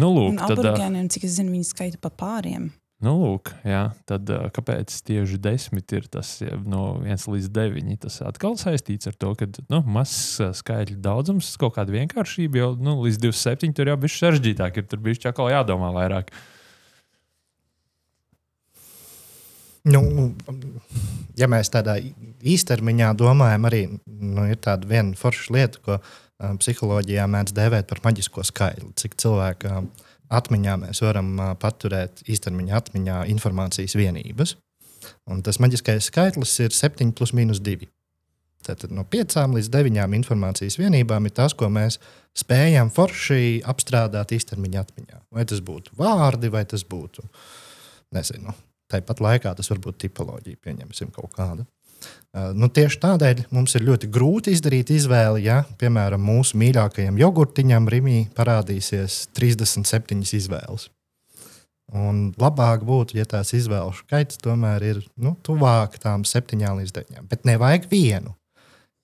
Nu, 0.00 0.10
lūk, 0.16 0.38
tad, 0.40 0.58
uh, 0.58 0.64
aborigēniem, 0.64 1.08
cik 1.12 1.26
es 1.28 1.36
zinu, 1.38 1.54
viņi 1.54 1.68
skaita 1.68 2.00
pa 2.02 2.10
pāriem. 2.10 2.70
Nu, 3.00 3.14
lūk, 3.16 3.48
jā, 3.64 3.86
tad 4.10 4.28
uh, 4.28 4.48
kāpēc 4.52 4.92
tieši 5.08 5.38
desmit 5.40 5.92
ir 5.96 6.08
tas 6.12 6.34
ja, 6.42 6.58
no 6.68 6.98
1 7.00 7.30
līdz 7.32 7.48
9? 7.56 7.94
Tas 8.02 8.18
atkal 8.28 8.58
saistīts 8.60 9.08
ar 9.08 9.16
to, 9.16 9.30
ka 9.38 9.48
nu, 9.72 9.80
mazs 9.88 10.36
uh, 10.42 10.50
skaitļu 10.56 10.98
daudzums, 11.00 11.48
kaut 11.60 11.78
kāda 11.78 11.94
vienkāršība, 11.94 12.60
jau 12.60 12.70
nu, 12.76 12.98
līdz 13.06 13.22
27 13.22 13.76
tur 13.78 13.88
jau 13.92 13.96
bija 14.02 14.16
sarežģītāk, 14.18 14.82
ir 14.82 14.90
tur 14.90 15.00
bija 15.06 15.32
jādomā 15.32 15.94
vairāk. 15.96 16.34
Nu, 19.88 20.00
ja 21.40 21.48
mēs 21.48 21.70
tādā 21.72 21.96
īstermiņā 22.44 23.14
domājam, 23.16 23.68
arī 23.68 23.84
nu, 23.88 24.44
ir 24.50 24.58
tāda 24.60 24.88
viena 24.88 25.16
forša 25.16 25.54
lieta, 25.56 25.80
ko 25.84 25.96
um, 25.96 26.58
psiholoģijā 26.60 27.24
mēdz 27.30 27.54
dēvēt 27.56 27.88
par 27.88 28.02
maģisko 28.04 28.44
skaitli. 28.44 28.90
Cik 29.00 29.16
cilvēka 29.20 29.78
um, 29.78 29.88
atmiņā 30.36 30.76
mēs 30.84 31.00
varam 31.04 31.32
uh, 31.38 31.54
paturēt 31.60 32.20
īstermiņā 32.28 32.76
atmiņā 32.82 33.22
informācijas 33.32 33.96
vienības. 33.96 34.58
Un 35.32 35.40
tas 35.46 35.56
maģiskais 35.62 36.10
skaitlis 36.10 36.58
ir 36.60 36.76
7 36.76 37.14
plus 37.16 37.32
mīnus 37.36 37.62
2. 37.64 37.88
Tātad 38.66 38.92
no 38.92 39.06
5 39.08 39.40
līdz 39.56 39.70
9 39.72 40.16
informācijas 40.20 40.76
vienībām 40.76 41.24
ir 41.24 41.32
tas, 41.40 41.56
ko 41.56 41.70
mēs 41.72 41.96
spējam 42.36 42.92
forši 42.92 43.62
apstrādāt 43.64 44.36
īstermiņā 44.36 44.82
atmiņā. 44.84 45.22
Vai 45.32 45.46
tas 45.48 45.64
būtu 45.64 45.96
vārdi, 45.96 46.52
vai 46.52 46.66
tas 46.68 46.84
būtu, 46.84 47.24
nezinu, 48.12 48.52
Tāpat 48.90 49.22
laikā 49.22 49.52
tas 49.56 49.70
var 49.70 49.82
būt 49.82 50.00
tipoloģija, 50.06 50.60
pieņemsim 50.64 51.12
kaut 51.14 51.32
kādu. 51.36 51.66
Uh, 52.30 52.52
nu, 52.56 52.70
tieši 52.72 52.96
tādēļ 53.02 53.42
mums 53.52 53.74
ir 53.76 53.84
ļoti 53.84 54.08
grūti 54.12 54.54
izdarīt 54.54 54.92
izvēli, 54.94 55.44
ja, 55.48 55.60
piemēram, 55.80 56.22
mūsu 56.24 56.56
mīļākajam 56.60 57.18
jogurtiņam 57.20 57.88
Rimī 57.92 58.20
parādīsies 58.36 59.26
37 59.36 60.24
izvēles. 60.38 60.88
Un 61.90 62.28
labāk 62.38 62.84
būtu, 62.86 63.16
ja 63.18 63.26
tās 63.26 63.50
izvēles 63.56 64.04
skaits 64.04 64.38
tomēr 64.42 64.84
ir 64.86 65.00
nu, 65.18 65.34
tuvāk 65.42 65.98
tām 66.02 66.22
7 66.28 66.62
līdz 66.78 66.94
9. 67.00 67.24
Bet 67.30 67.48
nevajag 67.48 67.88
vienu, 67.90 68.36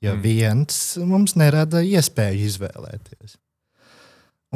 jo 0.04 0.14
mm. 0.14 0.22
viens 0.22 0.78
mums 1.02 1.34
nerada 1.38 1.82
iespēju 1.82 2.46
izvēlēties. 2.46 3.40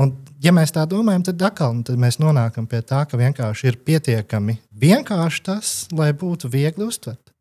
Un, 0.01 0.15
ja 0.41 0.53
mēs 0.57 0.73
tā 0.73 0.87
domājam, 0.89 1.27
tad 1.29 1.43
atkal 1.51 1.75
nu, 1.77 1.85
tad 1.85 1.99
mēs 2.01 2.17
nonākam 2.23 2.69
pie 2.71 2.81
tā, 2.87 3.03
ka 3.09 3.21
vienkārši 3.21 3.69
ir 3.69 3.81
pietiekami 3.85 4.57
vienkārši 4.81 5.43
tas, 5.51 5.73
lai 5.93 6.11
būtu 6.17 6.49
viegli 6.53 6.87
uztvert. 6.87 7.35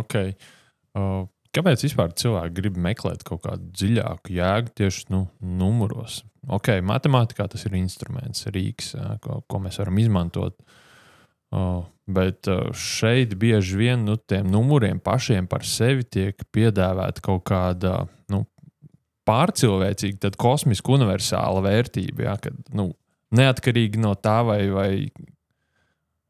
Okay. 0.00 0.32
Uh, 0.96 1.26
kāpēc 1.56 1.84
vispār 1.84 2.14
cilvēki 2.16 2.56
grib 2.56 2.80
meklēt 2.80 3.26
kaut 3.26 3.44
kādu 3.44 3.68
dziļāku 3.76 4.32
jēgu 4.38 4.72
tieši 4.80 5.10
nu, 5.12 5.26
numuros? 5.60 6.22
Okay, 6.56 6.80
matemātikā 6.84 7.48
tas 7.50 7.66
ir 7.66 7.74
instruments, 7.76 8.46
rīks, 8.54 8.94
ko, 9.24 9.42
ko 9.50 9.60
mēs 9.60 9.80
varam 9.82 10.00
izmantot. 10.00 10.56
Uh, 11.52 11.84
bet 12.06 12.48
šeit 12.74 13.34
bieži 13.38 13.78
vien 13.78 14.04
nu, 14.06 14.16
tiem 14.16 14.48
numuriem 14.50 14.98
pašiem 15.02 15.46
par 15.50 15.66
sevi 15.66 16.06
tiek 16.06 16.38
piedāvāta 16.54 17.22
kaut 17.24 17.44
kāda 17.50 18.04
nu, 18.32 18.44
pārcilvēcīga, 19.26 20.20
tad 20.26 20.38
kosmiska 20.40 20.94
universāla 20.96 21.62
vērtība. 21.64 22.28
Ja, 22.28 22.36
kad, 22.40 22.58
nu, 22.76 22.90
neatkarīgi 23.36 24.00
no 24.02 24.14
tā, 24.18 24.38
vai, 24.46 24.60
vai, 24.72 24.90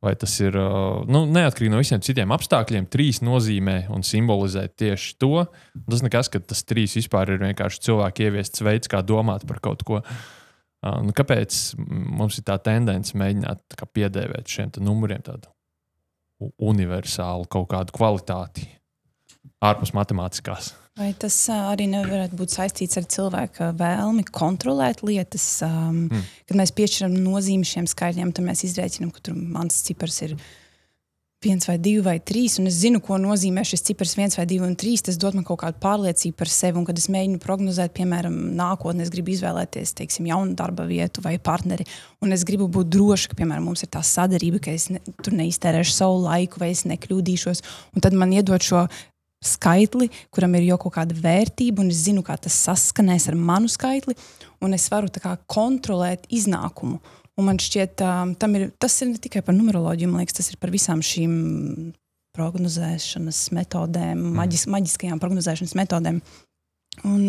vai 0.05 0.15
tas 0.19 0.37
ir 0.43 0.57
nu, 0.57 1.25
neatkarīgi 1.33 1.73
no 1.73 1.83
visiem 1.83 2.03
citiem 2.05 2.33
apstākļiem, 2.37 2.89
trīs 2.93 3.21
nozīmē 3.27 3.79
un 3.95 4.07
simbolizē 4.07 4.67
tieši 4.73 5.17
to. 5.23 5.45
Tas 5.89 6.05
nekas, 6.07 6.31
ka 6.33 6.41
tas 6.41 6.65
trīs 6.69 6.97
vispār 6.99 7.35
ir 7.35 7.45
vienkārši 7.45 7.85
cilvēku 7.89 8.27
ieviests 8.27 8.65
veids, 8.65 8.91
kā 8.93 9.03
domāt 9.07 9.47
par 9.49 9.61
kaut 9.65 9.85
ko. 9.87 10.01
Nu, 10.87 11.13
kāpēc 11.17 11.75
mums 11.81 12.39
ir 12.39 12.47
tā 12.47 12.59
tendence 12.63 13.17
mēģināt 13.19 13.63
tā 13.75 13.89
piedēvēt 13.91 14.57
šiem 14.57 14.75
numuriem 14.85 15.25
tādu 15.27 15.51
universālu 16.63 17.49
kaut 17.51 17.71
kādu 17.73 17.95
kvalitāti 17.97 18.69
ārpus 19.65 19.95
matemātiskās? 19.97 20.75
Vai 20.97 21.11
tas 21.13 21.35
arī 21.53 21.91
nevarētu 21.93 22.39
būt 22.39 22.55
saistīts 22.55 22.97
ar 22.97 23.05
cilvēka 23.13 23.75
vēlmi 23.77 24.25
kontrolēt 24.33 25.03
lietas? 25.05 25.45
Um, 25.67 26.07
Mm. 26.07 26.23
Kad 26.47 26.61
mēs 26.61 26.73
piešķiram 26.77 27.17
nozīmi 27.25 27.67
šiem 27.67 27.89
skaitļiem, 27.91 28.31
tad 28.35 28.47
mēs 28.47 28.65
izrēķinām, 28.69 29.11
ka 29.15 29.35
mans 29.35 29.83
cipars 29.87 30.23
ir 30.27 30.37
viens 31.45 31.67
vai 31.69 31.77
divi 31.79 32.03
vai 32.03 32.17
trīs. 32.19 32.57
Un 32.61 32.69
es 32.71 32.79
zinu, 32.81 33.01
ko 33.05 33.19
nozīmē 33.21 33.63
šis 33.67 33.85
cipars 33.87 34.17
viens 34.19 34.37
vai 34.39 34.47
divi 34.49 34.67
un 34.67 34.77
trīs. 34.79 35.05
Tas 35.05 35.19
dod 35.21 35.37
man 35.37 35.45
kaut 35.47 35.61
kādu 35.63 35.79
pārliecību 35.83 36.37
par 36.39 36.51
sevi. 36.51 36.81
Un 36.81 36.87
kad 36.89 36.99
es 36.99 37.09
mēģinu 37.13 37.41
prognozēt, 37.43 37.95
piemēram, 37.97 38.37
nākotnē, 38.59 39.05
es 39.05 39.13
gribu 39.15 39.35
izvēlēties, 39.35 39.95
teiksim, 40.01 40.31
jaunu 40.31 40.57
darba 40.59 40.87
vietu 40.89 41.25
vai 41.25 41.37
partneri. 41.39 41.87
Un 42.25 42.35
es 42.35 42.47
gribu 42.49 42.71
būt 42.73 42.91
droša, 42.95 43.33
ka, 43.33 43.41
piemēram, 43.43 43.69
mums 43.69 43.85
ir 43.87 43.93
tā 43.95 44.03
sadarība, 44.07 44.63
ka 44.65 44.75
es 44.75 44.89
ne, 44.93 45.03
tur 45.23 45.37
neiztērēšu 45.37 45.95
savu 45.99 46.25
laiku 46.25 46.63
vai 46.63 46.73
es 46.75 46.87
nekļūdīšos. 46.89 47.63
Un 47.95 48.07
tad 48.07 48.17
man 48.17 48.35
iedod 48.35 48.65
šo 48.65 48.87
skaitli, 49.45 50.09
kuram 50.35 50.57
ir 50.57 50.71
jau 50.71 50.79
kaut 50.87 50.97
kāda 50.97 51.17
vērtība, 51.17 51.83
un 51.85 51.93
es 51.93 52.05
zinu, 52.07 52.25
kā 52.27 52.39
tas 52.41 52.57
saskanēs 52.67 53.29
ar 53.31 53.37
manu 53.39 53.71
skaitli, 53.71 54.17
un 54.65 54.77
es 54.77 54.89
varu 54.93 55.11
kā 55.13 55.37
kontrolēt 55.51 56.27
iznākumu. 56.33 57.01
Un 57.37 57.45
man 57.51 57.61
šķiet, 57.61 58.01
um, 58.01 58.33
ir, 58.57 58.71
tas 58.81 58.95
ir 59.05 59.11
ne 59.13 59.21
tikai 59.21 59.43
par 59.45 59.57
numeroloģiju, 59.57 60.09
man 60.09 60.23
liekas, 60.23 60.39
tas 60.39 60.49
ir 60.53 60.61
par 60.61 60.73
visām 60.73 61.03
šīm 61.05 61.35
prognozēšanas 62.37 63.41
metodēm, 63.57 64.17
mm. 64.17 64.35
maģis, 64.37 64.67
maģiskajām 64.73 65.21
prognozēšanas 65.21 65.77
metodēm. 65.79 66.21
Un, 67.05 67.27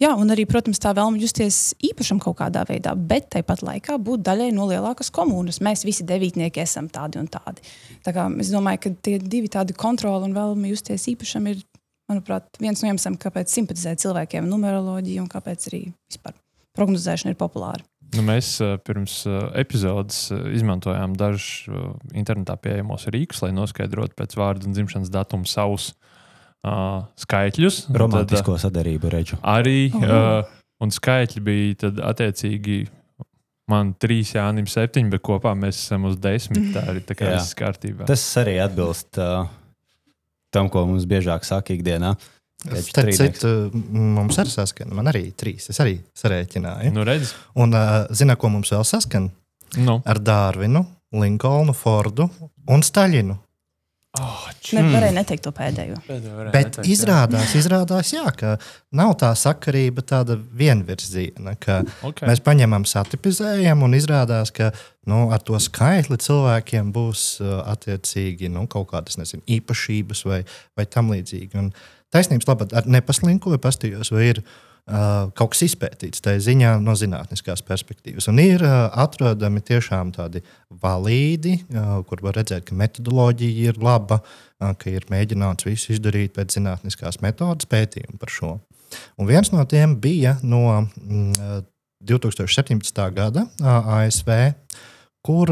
jā, 0.00 0.10
un 0.14 0.30
arī, 0.30 0.44
protams, 0.48 0.78
tā 0.82 0.92
vēlme 0.94 1.20
justies 1.22 1.72
īpašam 1.82 2.20
kaut 2.22 2.38
kādā 2.38 2.62
veidā, 2.68 2.94
bet 2.94 3.30
tāpat 3.34 3.64
laikā 3.66 3.96
būt 3.98 4.22
daļai 4.28 4.50
no 4.54 4.68
lielākas 4.70 5.10
komunas. 5.14 5.62
Mēs 5.64 5.82
visi 5.88 6.06
devītnieki 6.06 6.62
esam 6.62 6.88
tādi 6.92 7.18
un 7.18 7.26
tādi. 7.32 7.64
Tā 8.06 8.14
kā, 8.14 8.28
es 8.42 8.52
domāju, 8.54 8.84
ka 8.84 8.94
tie 9.08 9.18
divi 9.18 9.50
tādi 9.52 9.74
kontroli 9.74 10.28
un 10.28 10.36
vēlme 10.36 10.70
justies 10.70 11.08
īpašam 11.12 11.50
ir, 11.50 11.64
manuprāt, 12.10 12.46
viens 12.62 12.82
no 12.82 12.92
iemesliem, 12.92 13.18
kāpēc 13.20 13.50
simpatizē 13.50 13.96
cilvēkiem 14.04 14.46
numeroloģija 14.50 15.24
un 15.24 15.32
kāpēc 15.32 15.66
arī 15.72 15.86
vispār 16.10 16.36
prognozēšana 16.78 17.34
ir 17.34 17.40
populāra. 17.40 17.82
Nu, 18.12 18.20
mēs 18.26 18.58
pirms 18.84 19.22
epizodes 19.56 20.26
izmantojām 20.52 21.14
dažus 21.16 21.64
internetā 22.12 22.58
pieejamos 22.60 23.06
rīkus, 23.08 23.40
lai 23.40 23.54
noskaidrotu 23.56 24.18
pēc 24.18 24.36
vārdu 24.36 24.68
un 24.68 24.76
dzimšanas 24.76 25.08
datuma 25.12 25.48
savus 25.48 25.94
uh, 25.94 26.11
skaitļus. 26.62 27.78
Un 27.84 27.86
tad, 27.86 27.94
uh, 27.94 28.00
Romantisko 28.04 28.56
sadarību 28.62 29.12
redzu. 29.12 29.38
Arī 29.42 29.90
uh, 29.98 30.42
un 30.82 30.92
skaitļi 30.94 31.42
bija 31.46 31.78
tad 31.86 32.02
attiecīgi. 32.12 32.82
Man 33.70 33.92
trīs, 34.02 34.34
Jānis, 34.34 34.74
septiņi, 34.74 35.08
bet 35.14 35.22
kopā 35.24 35.52
mēs 35.56 35.78
esam 35.84 36.08
uz 36.08 36.16
desmit. 36.20 36.72
Tā 36.74 36.82
arī 36.92 37.02
tā 37.06 37.14
kā 37.16 37.30
viss 37.30 37.54
kārtībā. 37.56 38.06
Tas 38.10 38.24
arī 38.42 38.56
atbilst 38.60 39.20
uh, 39.22 39.46
tam, 40.52 40.68
ko 40.72 40.82
mums 40.90 41.06
biežāk 41.08 41.46
saka 41.48 41.76
ikdienā. 41.76 42.16
Trīnieks. 42.62 43.18
citu, 43.18 43.52
mums 43.90 44.36
arī 44.38 44.52
saskan. 44.52 44.92
Man 44.94 45.08
arī 45.10 45.24
trīs. 45.34 45.70
Es 45.72 45.80
arī 45.82 45.96
sarēķināju. 46.18 46.92
Nu, 46.94 47.06
redz, 47.06 47.32
Un 47.58 47.74
uh, 47.74 48.04
zina, 48.14 48.36
ko 48.38 48.52
mums 48.54 48.70
vēl 48.74 48.84
saskan? 48.86 49.30
nu. 49.80 50.00
Ar 50.04 50.20
Dārvinu, 50.20 50.84
Linkolnu, 51.16 51.74
Fordu 51.76 52.28
un 52.68 52.84
Staļinu. 52.84 53.36
Oh, 54.20 54.40
Nevarēja 54.76 55.14
neteikt 55.16 55.46
to 55.46 55.50
pēdējo. 55.56 55.94
Bet 56.52 56.76
izrādās, 56.84 57.54
izrādās 57.56 58.10
jā, 58.12 58.26
ka 58.36 58.58
nav 58.92 59.14
tā 59.22 59.30
sakarība 59.40 60.04
tāda 60.04 60.36
vienvirziena. 60.36 61.54
Ka 61.56 61.78
okay. 62.04 62.28
mēs 62.28 62.42
paņemam, 62.44 62.84
satipizējam, 62.88 63.86
un 63.86 63.96
izrādās, 63.96 64.52
ka 64.52 64.68
nu, 65.08 65.22
ar 65.32 65.40
to 65.40 65.56
skaitli 65.56 66.20
cilvēkiem 66.20 66.90
būs 66.92 67.24
uh, 67.40 67.62
attiecīgi 67.72 68.52
nu, 68.52 68.66
kaut 68.68 68.90
kādas 68.92 69.16
nezinu, 69.16 69.46
īpašības 69.56 70.26
vai, 70.28 70.42
vai 70.76 70.86
tam 70.92 71.08
līdzīgi. 71.14 71.56
Un 71.62 71.72
taisnības 72.12 72.52
labāk, 72.52 72.76
ar 72.76 72.92
nepaslinkoju, 72.92 73.64
pastījos, 73.64 74.12
vai 74.12 74.28
ir 74.34 74.44
uh, 74.44 74.52
kaut 74.86 75.52
kas 75.54 75.62
izpētīts 75.68 76.24
tajā 76.24 76.40
ziņā 76.42 76.72
no 76.82 76.96
zinātniskās 76.98 77.62
perspektīvas. 77.66 78.26
Un 78.32 78.40
ir 78.42 78.64
atrodami 78.66 79.62
tiešām 79.62 80.10
tādi 80.16 80.42
valīdi, 80.82 81.58
kur 82.08 82.24
var 82.24 82.40
redzēt, 82.40 82.66
ka 82.66 82.78
metodoloģija 82.78 83.70
ir 83.70 83.78
laba, 83.82 84.18
ka 84.58 84.90
ir 84.90 85.06
mēģināts 85.10 85.68
visu 85.68 85.94
izdarīt 85.94 86.34
pēc 86.34 86.58
zinātniskās 86.58 87.20
metodas 87.22 87.70
pētījuma 87.70 88.18
par 88.18 88.34
šo. 88.34 88.56
Un 89.16 89.30
viens 89.30 89.52
no 89.54 89.62
tiem 89.64 89.94
bija 90.02 90.34
no 90.42 90.82
mm, 90.82 91.30
uh, 91.38 91.62
2017. 92.02 92.98
gada 93.14 93.46
ā, 93.62 93.76
ASV, 94.02 94.30
kur 95.22 95.50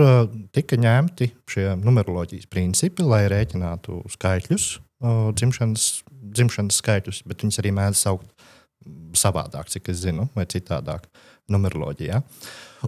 tika 0.55 0.79
ņemti 0.81 1.31
šie 1.51 1.69
numeroloģijas 1.79 2.49
principi, 2.51 3.07
lai 3.07 3.23
rēķinātu 3.31 4.03
skaitļus, 4.11 4.71
dzimšanas, 5.39 5.85
dzimšanas 6.35 6.81
skaitļus, 6.83 7.23
bet 7.31 7.45
viņas 7.45 7.61
arī 7.63 7.73
mēdz 7.79 8.03
saukt 8.03 8.40
savādāk, 9.17 9.71
cik 9.73 9.91
es 9.93 10.01
zinu, 10.05 10.29
vai 10.37 10.47
citādāk 10.51 11.07
numeroloģijā. 11.51 12.21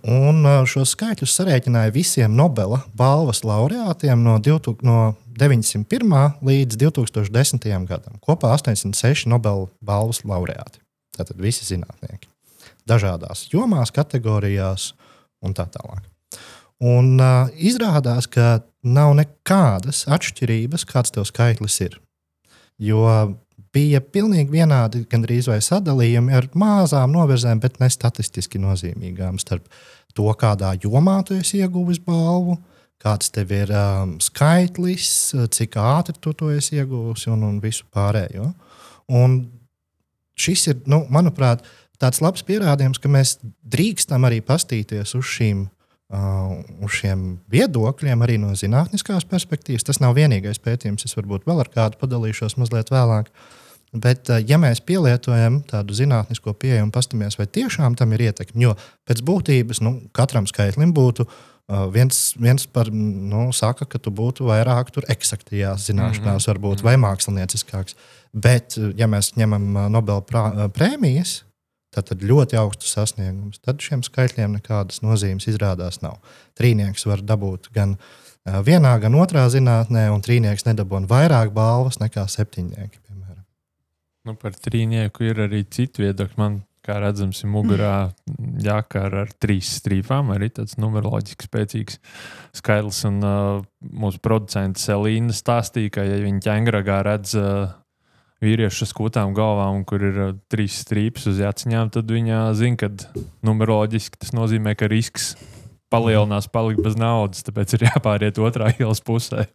Un 0.09 0.47
ā, 0.49 0.55
šos 0.69 0.95
skaitļus 0.95 1.35
sarēķināja 1.37 1.93
visiem 1.93 2.37
Nobela 2.37 2.81
balvas 2.97 3.43
laureātiem 3.45 4.23
no, 4.25 4.39
2000, 4.41 4.87
no 4.87 5.15
901. 5.37 6.39
līdz 6.45 6.79
2010. 6.81 7.69
gadam. 7.89 8.17
Kopā 8.25 8.55
86 8.57 9.29
Nobela 9.29 9.69
balvas 9.85 10.23
laureāti. 10.25 10.81
Tātad 11.17 11.41
visi 11.43 11.67
zinātnieki. 11.69 12.31
Dažādās 12.89 13.47
jomās, 13.53 13.93
kategorijās 13.95 14.93
un 15.45 15.55
tā 15.55 15.67
tālāk. 15.71 16.07
Un 16.83 17.15
uh, 17.21 17.53
izrādās, 17.55 18.27
ka 18.27 18.65
nav 18.83 19.13
nekādas 19.15 20.07
atšķirības, 20.11 20.87
kāds 20.89 21.15
tev 21.15 21.29
skaitlis 21.29 21.79
ir. 21.85 22.01
Jo 22.83 23.05
bija 23.73 24.03
pilnīgi 24.05 24.53
vienādi 24.53 25.05
gandrīz 25.11 25.49
vai 25.51 25.59
sadalījumi 25.65 26.35
ar 26.37 26.49
mazām 26.59 27.15
novirzēm, 27.15 27.61
bet 27.63 27.81
ne 27.81 27.89
statistiski 27.93 28.61
nozīmīgām 28.63 29.41
starp 29.41 29.69
to, 30.17 30.29
kādā 30.39 30.75
jomā 30.83 31.21
tu 31.27 31.37
esi 31.39 31.63
ieguvis 31.63 32.01
balvu, 32.05 32.59
kāds 33.03 33.33
tev 33.35 33.53
ir 33.57 33.73
um, 33.75 34.17
skaitlis, 34.23 35.33
cik 35.57 35.79
ātri 35.81 36.19
tu 36.21 36.35
to 36.37 36.53
esi 36.55 36.79
ieguvis 36.79 37.27
un, 37.33 37.47
un 37.49 37.61
visu 37.63 37.87
pārējo. 37.93 38.53
Un 39.13 39.41
šis 40.39 40.69
ir, 40.71 40.83
nu, 40.91 41.03
manuprāt, 41.13 41.65
tāds 42.03 42.23
labs 42.23 42.45
pierādījums, 42.47 43.01
ka 43.03 43.11
mēs 43.11 43.39
drīkstam 43.43 44.29
arī 44.29 44.43
pastīties 44.45 45.17
uz 45.19 45.31
šīm. 45.37 45.69
Uh, 46.13 46.59
uz 46.85 46.93
šiem 46.99 47.21
viedokļiem, 47.49 48.21
arī 48.21 48.35
no 48.37 48.51
zinātniskās 48.53 49.25
perspektīvas. 49.31 49.87
Tas 49.89 49.97
nav 50.03 50.13
vienīgais 50.19 50.59
pētījums, 50.61 51.07
es 51.09 51.17
varbūt 51.17 51.47
vēl 51.49 51.63
ar 51.63 51.71
kādu 51.73 51.97
padalīšos 52.03 52.59
mazliet 52.61 52.93
vēlāk. 52.93 53.31
Bet, 53.93 54.31
uh, 54.33 54.41
ja 54.49 54.57
mēs 54.61 54.81
pielietojam 54.81 55.61
tādu 55.69 55.97
zinātnisko 55.97 56.55
pieeju 56.57 56.87
un 56.87 56.93
paskatāmies, 56.95 57.37
vai 57.41 57.47
tiešām 57.47 57.97
tam 57.99 58.15
ir 58.17 58.29
ietekme, 58.31 58.65
jo 58.65 58.75
pēc 59.09 59.21
būtības 59.29 59.83
nu, 59.85 59.99
katram 60.17 60.49
skaitlim 60.49 60.95
būtu 60.97 61.27
uh, 61.29 61.87
viens, 61.93 62.33
viens 62.41 62.65
par, 62.67 62.89
nu, 62.93 63.51
saka, 63.53 63.85
ka 63.85 64.01
tu 64.01 64.15
būtu 64.15 64.49
vairāk 64.49 64.95
eksaktajās 65.13 65.89
zināšanās, 65.91 66.25
mm 66.25 66.39
-hmm. 66.41 66.49
varbūt, 66.49 66.83
vai 66.83 66.97
mākslinieckāks. 66.97 67.97
Bet, 68.33 68.79
uh, 68.81 68.93
ja 68.97 69.07
mēs 69.07 69.35
ņemam 69.37 69.91
Nobela 69.93 70.69
prēmijas, 70.73 71.43
Tātad 71.93 72.23
ļoti 72.25 72.57
augstu 72.57 72.89
sasniegumus. 72.89 73.61
Tad 73.61 73.83
šiem 73.85 74.01
skaitļiem 74.01 74.55
nekādas 74.57 75.03
nozīmes 75.05 75.45
izrādās 75.51 76.01
nav. 76.01 76.23
Trīnieks 76.57 77.05
var 77.05 77.21
dabūt 77.21 77.69
gan 77.75 77.99
vienā, 78.65 78.95
gan 79.03 79.19
otrā 79.21 79.45
zinātnē, 79.53 80.07
un 80.15 80.25
trīnieks 80.25 80.65
nedabūna 80.65 81.11
vairāk 81.11 81.53
balvas 81.53 82.01
nekā 82.01 82.25
septiņnieki. 82.33 83.03
Piemēram. 83.05 83.22
Nu, 84.23 84.37
par 84.39 84.55
trīnieku 84.55 85.27
ir 85.27 85.41
arī 85.49 85.65
citi 85.67 86.05
viedokļi. 86.05 86.39
Man, 86.39 86.61
kā 86.87 87.01
redzams, 87.03 87.41
ir 87.43 87.51
mugurā 87.51 87.95
jākar 88.63 89.15
ar 89.25 89.31
trīs 89.43 89.71
strīpām. 89.81 90.31
Arī 90.35 90.47
tāds 90.55 90.77
numeroloģiski 90.79 91.49
spēcīgs 91.49 91.99
skaitlis. 92.55 93.01
Un 93.09 93.17
uh, 93.27 93.63
mūsu 93.83 94.21
producents 94.23 94.85
Selīna 94.87 95.35
stāstīja, 95.35 95.95
ka, 95.97 96.05
ja 96.07 96.21
viņi 96.23 96.43
ķēngragā 96.45 96.99
redz 97.09 97.35
uh, 97.39 97.73
vīriešu 98.43 98.87
skūtām 98.93 99.35
galvām, 99.35 99.83
kur 99.91 100.05
ir 100.07 100.21
uh, 100.29 100.37
trīs 100.53 100.79
strīpas 100.85 101.27
uz 101.31 101.41
jāciņām, 101.43 101.91
tad 101.95 102.11
viņa 102.11 102.45
zina, 102.59 102.79
ka 102.79 102.93
numeroloģiski 103.47 104.23
tas 104.23 104.31
nozīmē, 104.39 104.77
ka 104.79 104.91
risks 104.91 105.33
palielinās, 105.91 106.47
palikt 106.51 106.85
bez 106.87 106.95
naudas. 106.99 107.43
Tāpēc 107.47 107.75
ir 107.75 107.89
jāpāriet 107.89 108.39
otrā 108.39 108.71
ielas 108.79 109.03
pusē. 109.03 109.49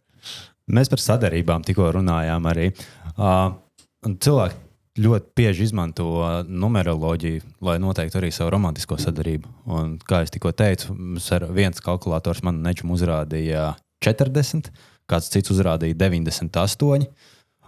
Mēs 0.68 0.92
par 0.92 1.00
sadarbībām 1.00 1.64
tikko 1.64 1.88
runājām 1.96 2.52
arī. 2.52 2.68
Uh, 3.16 3.56
un 4.06 4.16
cilvēki 4.22 4.68
ļoti 4.98 5.32
bieži 5.38 5.66
izmanto 5.68 6.06
uh, 6.18 6.28
numeroloģiju, 6.46 7.42
lai 7.64 7.78
noteiktu 7.82 8.18
arī 8.20 8.30
savu 8.34 8.52
romantisko 8.54 8.98
sadarbību. 9.00 9.50
Un, 9.74 9.96
kā 10.02 10.22
jau 10.24 10.32
tikko 10.34 10.52
teicu, 10.58 10.94
viens 11.54 11.82
kalkulators 11.84 12.42
man 12.46 12.62
nečum 12.64 12.92
uzrādīja 12.96 13.72
40, 14.04 14.72
kāds 15.08 15.30
cits 15.32 15.54
uzrādīja 15.54 15.98
98. 15.98 17.06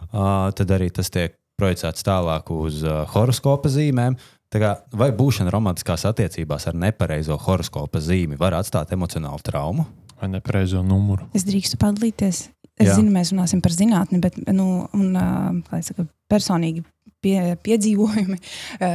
Uh, 0.00 0.50
tad 0.56 0.74
arī 0.74 0.90
tas 0.94 1.12
tiek 1.12 1.36
projicēts 1.60 2.06
tālāk 2.06 2.50
uz 2.54 2.82
uh, 2.86 3.04
horoskopa 3.14 3.70
zīmēm. 3.70 4.18
Kā, 4.50 4.72
vai 4.98 5.12
būšana 5.14 5.52
romantiskās 5.54 6.02
attiecībās 6.08 6.66
ar 6.66 6.74
nepareizo 6.74 7.36
horoskopa 7.38 8.00
zīmi 8.02 8.38
var 8.40 8.56
atstāt 8.58 8.90
emocionālu 8.96 9.38
traumu? 9.46 9.86
Vai 10.20 10.30
nepareizo 10.34 10.82
numuru? 10.84 11.28
Es 11.36 11.46
drīkstu 11.48 11.80
padalīties. 11.80 12.48
Es 12.80 12.88
Jā. 12.88 12.96
Zinu, 12.96 13.12
mēs 13.12 13.34
runāsim 13.34 13.60
par 13.64 13.74
zinātni, 13.76 14.20
bet 14.24 14.38
nu, 14.48 14.86
un, 14.96 15.16
saka, 15.84 16.06
personīgi 16.32 16.84
pie, 17.24 17.36
piedzīvojumi, 17.64 18.38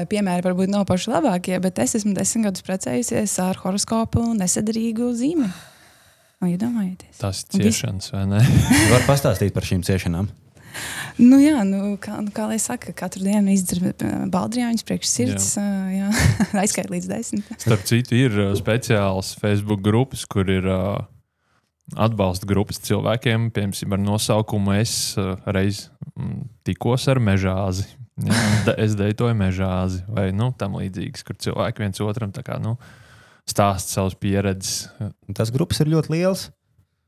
piemēri 0.10 0.46
varbūt 0.46 0.72
nav 0.74 0.88
paši 0.90 1.14
labākie, 1.14 1.60
bet 1.62 1.82
es 1.84 1.94
esmu 2.00 2.16
desmit 2.18 2.48
gadus 2.48 2.66
precējusies 2.66 3.36
ar 3.46 3.62
horoskopu 3.62 4.26
nesadarīgu 4.40 5.12
zīmi. 5.18 5.52
Vai 6.42 6.56
iedomājieties? 6.56 7.20
Tas 7.22 7.46
Un 7.54 7.62
ir 7.62 7.70
ciešanas, 7.70 8.10
vai 8.14 8.26
ne? 8.34 8.42
Var 8.94 9.06
pastāstīt 9.08 9.54
par 9.56 9.66
šīm 9.66 9.86
ciešanām. 9.88 10.28
Nu, 11.16 11.38
jā, 11.40 11.62
nu, 11.64 11.94
kā, 12.02 12.18
nu, 12.20 12.34
kā 12.36 12.50
lai 12.50 12.58
saka, 12.60 12.92
katru 12.98 13.24
dienu 13.24 13.54
izdzer 13.54 13.94
baldriāņus 14.34 14.84
priekš 14.84 15.08
sirds, 15.08 15.54
jā. 15.56 15.70
Jā, 15.96 16.10
aizskait 16.66 16.92
līdz 16.92 17.08
desmit. 17.08 17.52
Starp 17.62 17.86
citu, 17.88 18.18
ir 18.20 18.36
uh, 18.36 18.52
speciāls 18.60 19.32
Facebook 19.40 19.80
grupas, 19.86 20.26
kur 20.28 20.50
ir 20.52 20.68
uh, 20.68 21.06
atbalsta 21.94 22.48
grupas 22.50 22.80
cilvēkiem, 22.82 23.52
piemēram, 23.54 23.94
ar 23.94 24.02
nosaukumu 24.02 24.74
Es 24.80 24.96
uh, 25.22 25.36
reiz 25.46 25.86
mm, 26.16 26.42
tikos 26.66 27.06
ar 27.12 27.22
mežāzi. 27.22 27.86
Jā, 28.26 28.36
de- 28.66 28.78
es 28.80 28.96
deitoju 28.96 29.36
mežāzi 29.38 30.02
vai 30.08 30.30
nu, 30.32 30.50
tam 30.58 30.78
līdzīgas, 30.80 31.26
kur 31.28 31.36
cilvēki 31.36 31.84
viens 31.84 32.00
otram 32.02 32.32
kā, 32.32 32.58
nu, 32.64 32.78
stāsta 33.46 34.00
savas 34.00 34.16
pieredzes. 34.16 34.88
Tas 35.36 35.52
grupas 35.54 35.84
ir 35.84 35.92
ļoti 35.92 36.16
liels. 36.16 36.50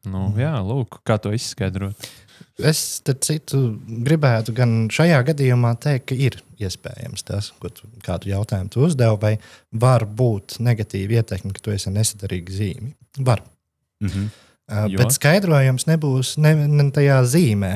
Nu, 0.07 0.29
jā, 0.39 0.53
lūk, 0.63 0.99
kā 1.07 1.17
to 1.19 1.31
izskaidrot. 1.35 2.09
Es 2.57 2.79
starp 2.99 3.21
citu 3.25 3.59
gribētu 4.05 4.53
gan 4.57 4.87
šajā 4.93 5.19
gadījumā 5.31 5.71
teikt, 5.81 6.07
ka 6.09 6.17
ir 6.17 6.37
iespējams 6.61 7.25
tas, 7.25 7.51
ko 7.61 7.69
tu, 7.73 7.87
kādu 8.05 8.31
jautājumu 8.31 8.71
tu 8.73 8.83
uzdevi, 8.85 9.17
vai 9.21 9.33
var 9.71 10.05
būt 10.05 10.57
negatīva 10.65 11.19
ietekme, 11.21 11.53
ka 11.53 11.63
tu 11.65 11.73
esi 11.73 11.93
nesadarīga 11.93 12.53
zīme. 12.53 12.93
Var. 13.17 13.41
Mhm. 14.03 14.27
Uh, 14.27 14.43
Jo? 14.67 14.99
Bet 14.99 15.15
skaidrojums 15.15 15.87
nebūs 15.87 16.35
ne, 16.43 16.53
ne 16.67 16.89
tajā 16.91 17.21
zīmē, 17.23 17.71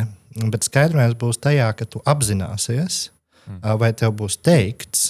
bet 0.52 0.68
skaidrojums 0.68 1.16
būs 1.20 1.40
tajā, 1.40 1.70
ka 1.78 1.88
tu 1.88 2.04
apzināsies, 2.04 3.10
Mm. 3.42 3.78
vai 3.82 3.90
tev 3.98 4.14
būs 4.20 4.38
teikts, 4.44 5.08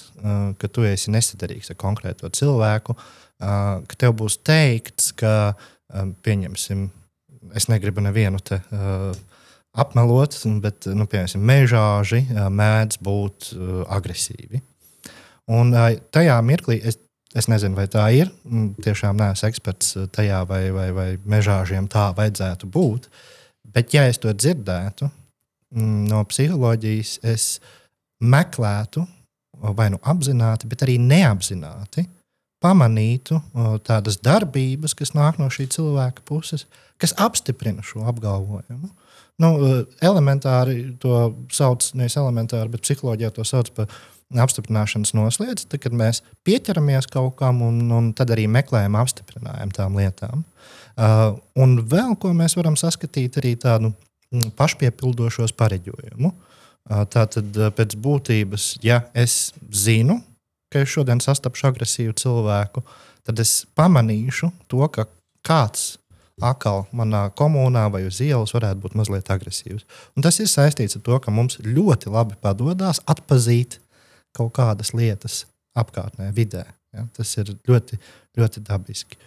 ka 0.58 0.70
tu 0.72 0.86
esi 0.88 1.12
nesadarīgs 1.12 1.74
ar 1.74 1.78
konkrēto 1.82 2.30
cilvēku, 2.32 2.96
ka 3.42 3.98
tev 4.00 4.16
būs 4.22 4.38
teikts, 4.48 5.12
ka, 5.20 5.54
pieņemsim, 6.24 6.86
es 7.58 7.68
negribu 7.68 8.04
nevienu 8.06 8.40
te. 8.40 8.62
Apmelot, 9.72 10.36
bet, 10.64 10.88
nu, 10.96 11.08
piemēram, 11.08 11.44
mežāži 11.48 12.26
mēdz 12.32 12.98
būt 13.00 13.54
uh, 13.56 13.70
agresīvi. 13.96 14.60
Un 15.52 15.72
tajā 16.12 16.36
mirklī 16.44 16.76
es 16.84 16.98
Es 17.38 17.48
nezinu, 17.48 17.78
vai 17.80 17.88
tā 17.88 18.06
ir. 18.16 18.32
Mm, 18.44 18.74
Tiešām 18.84 19.20
neesmu 19.20 19.48
eksperts 19.48 19.96
uh, 19.96 20.08
tajā, 20.12 20.42
vai, 20.50 20.66
vai, 20.76 20.90
vai 20.96 21.10
mežāžiem 21.24 21.88
tā 21.92 22.10
vajadzētu 22.18 22.68
būt. 22.72 23.08
Bet, 23.72 23.94
ja 23.96 24.04
es 24.10 24.20
to 24.20 24.34
dzirdētu 24.36 25.08
mm, 25.08 26.08
no 26.12 26.24
psiholoģijas, 26.28 27.20
es 27.24 27.46
meklētu, 28.22 29.06
vai 29.78 29.90
nu 29.94 30.00
apzināti, 30.02 30.68
bet 30.70 30.84
arī 30.86 30.98
neapzināti, 31.02 32.06
pamanītu 32.62 33.40
tādas 33.86 34.20
darbības, 34.22 34.94
kas 34.98 35.16
nāk 35.18 35.40
no 35.42 35.48
šī 35.54 35.68
cilvēka 35.74 36.24
puses, 36.28 36.68
kas 37.02 37.16
apstiprina 37.18 37.82
šo 37.86 38.06
apgalvojumu. 38.10 38.92
Nu, 39.42 39.50
eh, 39.66 39.86
elementāri 40.06 40.92
to 41.02 41.34
sauc, 41.50 41.88
nevis 41.98 42.18
elementāri, 42.20 42.70
bet 42.70 42.84
psiholoģijā 42.86 43.32
to 43.34 43.46
sauc 43.48 43.72
par 43.74 43.88
apstiprināšanas 44.40 45.14
noslēdzi, 45.18 45.68
tad, 45.72 45.82
kad 45.84 45.96
mēs 45.98 46.22
pieķeramies 46.48 47.10
kaut 47.12 47.36
kam 47.40 47.62
un, 47.66 47.84
un 47.92 48.12
tad 48.18 48.32
arī 48.34 48.48
meklējam 48.52 48.96
apstiprinājumu 49.00 49.76
tām 49.76 50.00
lietām. 50.00 50.46
Uh, 50.92 51.38
un 51.60 51.80
vēl 51.88 52.16
ko 52.20 52.34
mēs 52.38 52.56
varam 52.60 52.78
saskatīt, 52.80 53.40
arī 53.42 53.56
tādu 53.60 53.92
mm, 53.92 54.54
pašpiepildošos 54.60 55.56
pareģojumu. 55.60 56.32
Uh, 56.32 57.06
Tātad 57.12 57.56
uh, 57.58 57.72
pēc 57.76 57.96
būtības, 58.02 58.74
ja 58.86 59.04
es 59.18 59.54
zinu, 59.70 60.20
ka 60.72 60.84
es 60.84 60.92
šodien 60.92 61.22
sastapšu 61.24 61.72
agresīvu 61.72 62.16
cilvēku, 62.20 62.84
tad 63.28 63.42
es 63.44 63.62
pamanīšu 63.78 64.52
to, 64.72 64.86
ka 64.94 65.08
kāds 65.46 65.96
atkal 66.42 66.86
manā 66.96 67.28
komunā 67.38 67.86
vai 67.94 68.04
uz 68.08 68.20
ielas 68.24 68.54
varētu 68.56 68.82
būt 68.86 68.98
mazliet 68.98 69.30
agresīvs. 69.34 69.86
Un 70.16 70.26
tas 70.26 70.40
ir 70.42 70.50
saistīts 70.50 70.98
ar 70.98 71.04
to, 71.06 71.20
ka 71.22 71.34
mums 71.34 71.60
ļoti 71.66 72.12
labi 72.14 72.38
padodas 72.42 73.02
atpazīt 73.10 73.81
kaut 74.38 74.54
kādas 74.58 74.94
lietas 74.98 75.46
apkārtnē, 75.78 76.32
vidē. 76.36 76.66
Ja? 76.96 77.06
Tas 77.16 77.32
ir 77.38 77.54
ļoti, 77.68 78.00
ļoti 78.38 78.64
dabiski. 78.68 79.20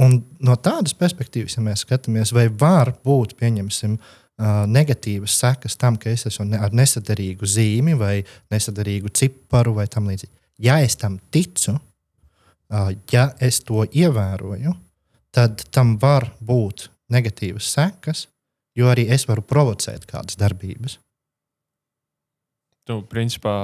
Un 0.00 0.20
no 0.40 0.54
tādas 0.56 0.94
perspektīvas, 0.96 1.58
ja 1.58 1.64
mēs 1.64 1.84
skatāmies, 1.84 2.32
vai 2.32 2.46
var 2.48 2.94
būt, 3.04 3.34
pieņemsim, 3.40 3.98
negatīvas 4.70 5.34
sekas 5.36 5.76
tam, 5.76 5.98
ka 6.00 6.08
es 6.08 6.24
esmu 6.30 6.56
ar 6.56 6.72
nesadarīgu 6.72 7.44
zīmi 7.44 7.96
vai 7.98 8.22
nesadarīgu 8.52 9.12
ciparu 9.12 9.74
vai 9.76 9.84
tam 9.90 10.08
līdzīgi. 10.08 10.32
Ja 10.64 10.78
es 10.80 10.96
tam 10.96 11.18
ticu, 11.32 11.74
ja 13.12 13.26
es 13.40 13.60
to 13.66 13.84
ievēroju, 13.84 14.72
tad 15.36 15.66
tam 15.74 15.98
var 16.00 16.30
būt 16.40 16.88
negatīvas 17.12 17.68
sekas, 17.74 18.28
jo 18.78 18.88
arī 18.88 19.08
es 19.12 19.26
varu 19.28 19.44
provocēt 19.44 20.06
kādas 20.08 20.38
darbības. 20.40 20.96
Tu, 22.90 23.00
principā, 23.10 23.56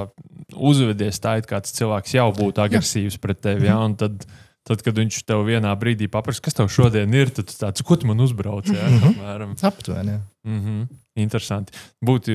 uzvedies 0.54 1.18
tā, 1.22 1.38
it 1.40 1.48
kā 1.50 1.58
tas 1.64 1.74
cilvēks 1.74 2.12
jau 2.14 2.28
būtu 2.36 2.62
agresīvs 2.62 3.18
pret 3.22 3.42
tevi. 3.42 3.66
Ja? 3.70 3.80
Un 3.82 3.96
Tad, 3.98 4.26
tad, 4.66 4.82
kad 4.82 4.98
viņš 4.98 5.20
tev 5.26 5.44
vienā 5.46 5.70
brīdī 5.78 6.08
paprasa, 6.10 6.42
kas 6.42 6.56
tev 6.58 6.70
šodien 6.72 7.12
ir, 7.14 7.30
tad 7.34 7.50
tu 7.50 7.54
tāds, 7.58 7.84
ko 7.86 7.98
tu 7.98 8.08
man 8.10 8.22
uzbrauc? 8.22 8.70
Ja? 8.70 8.86
Apmēram. 9.10 9.54
Aptuveni. 9.62 10.20
Mm 10.46 10.62
-hmm. 10.62 10.86
Interesanti. 11.16 11.72
Būtu 12.04 12.32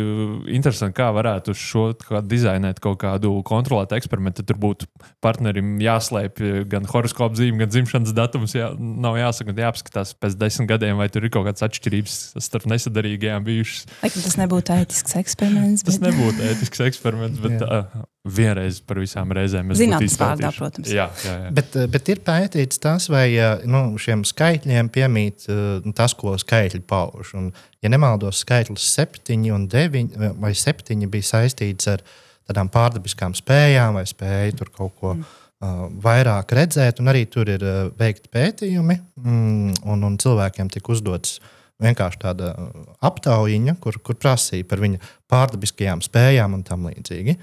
interesanti, 0.49 0.95
kā 0.97 1.11
varētu 1.13 1.53
uz 1.53 1.59
šo 1.61 1.83
kā 2.01 2.21
dizainēt 2.25 2.79
kaut 2.81 2.97
kādu 3.03 3.33
kontrolētu 3.45 3.93
eksperimentu. 3.99 4.45
Tur 4.47 4.57
būtu 4.61 4.87
partnerim 5.21 5.75
jāslēpj 5.83 6.65
gan 6.71 6.87
horoskopu 6.89 7.37
zīme, 7.37 7.61
gan 7.61 7.69
dzimšanas 7.73 8.15
datums. 8.17 8.55
Jā, 8.57 8.71
nav 8.77 9.19
jāsaka, 9.21 9.53
jāapskatās 9.53 10.15
pēc 10.17 10.37
desmit 10.41 10.71
gadiem, 10.73 10.97
vai 10.97 11.09
tur 11.13 11.27
ir 11.27 11.33
kaut 11.33 11.45
kādas 11.49 11.65
atšķirības 11.67 12.17
starp 12.41 12.65
nesadarīgajām 12.73 13.45
bijušas. 13.45 13.85
Laikam 14.01 14.25
tas 14.25 14.39
nebūtu 14.41 14.75
ētisks 14.79 15.17
eksperiments. 15.21 15.85
Tas 15.85 16.01
bet- 16.01 16.09
nebūtu 16.09 16.49
ētisks 16.51 16.81
eksperiments, 16.89 17.39
bet 17.43 17.61
Jā. 17.61 17.83
Uh, 18.21 18.29
vienreiz 18.29 18.77
par 18.85 18.99
visām 19.01 19.31
reizēm 19.33 19.71
Zinātnes 19.77 20.15
vārdā, 20.19 20.51
protams. 20.53 20.89
Jā, 20.93 21.07
jā, 21.25 21.33
jā. 21.45 21.51
Bet, 21.57 21.75
eh, 21.75 21.87
bet 21.89 22.09
ir 22.13 22.21
pētīts 22.21 22.81
tas, 22.81 23.07
vai 23.09 23.25
eh, 23.33 23.63
nu, 23.65 23.97
šiem 23.97 24.21
skaitļiem 24.27 24.91
piemīt 24.93 25.47
eh, 25.49 25.91
tas, 25.97 26.13
ko 26.17 26.35
skaitļi 26.37 26.83
pauž. 26.87 27.33
Un, 27.39 27.49
ja 27.81 27.89
nemaldos, 27.89 28.43
skaitlis 28.45 28.85
7 28.93 29.39
un 29.55 29.65
9 29.71 30.37
vai 30.41 30.53
7 30.53 31.09
bija 31.09 31.29
saistīts 31.31 31.89
ar 31.89 32.05
tādām 32.45 32.69
pārdabiskām 32.69 33.33
spējām 33.37 33.97
vai 33.97 34.05
spēju 34.09 34.59
tur 34.59 34.73
kaut 34.75 34.97
ko. 34.99 35.15
Mm. 35.17 35.37
Uh, 35.61 35.81
vairāk 36.01 36.55
redzēt, 36.57 36.97
un 37.03 37.11
arī 37.11 37.27
tur 37.29 37.45
ir 37.53 37.61
uh, 37.61 37.91
veikti 37.93 38.31
pētījumi, 38.33 38.95
mm, 39.21 39.75
un, 39.93 40.05
un 40.07 40.15
cilvēkiem 40.17 40.71
tika 40.73 40.89
uzdots 40.89 41.35
vienkārši 41.85 42.17
tāda 42.23 42.47
aptaujiņa, 43.05 43.75
kur, 43.77 43.99
kur 44.01 44.17
prasīja 44.17 44.65
par 44.65 44.81
viņa 44.81 44.97
pārdabiskajām 45.29 46.01
spējām 46.01 46.57
un 46.57 46.63
tam 46.65 46.89
līdzīgi. 46.89 47.37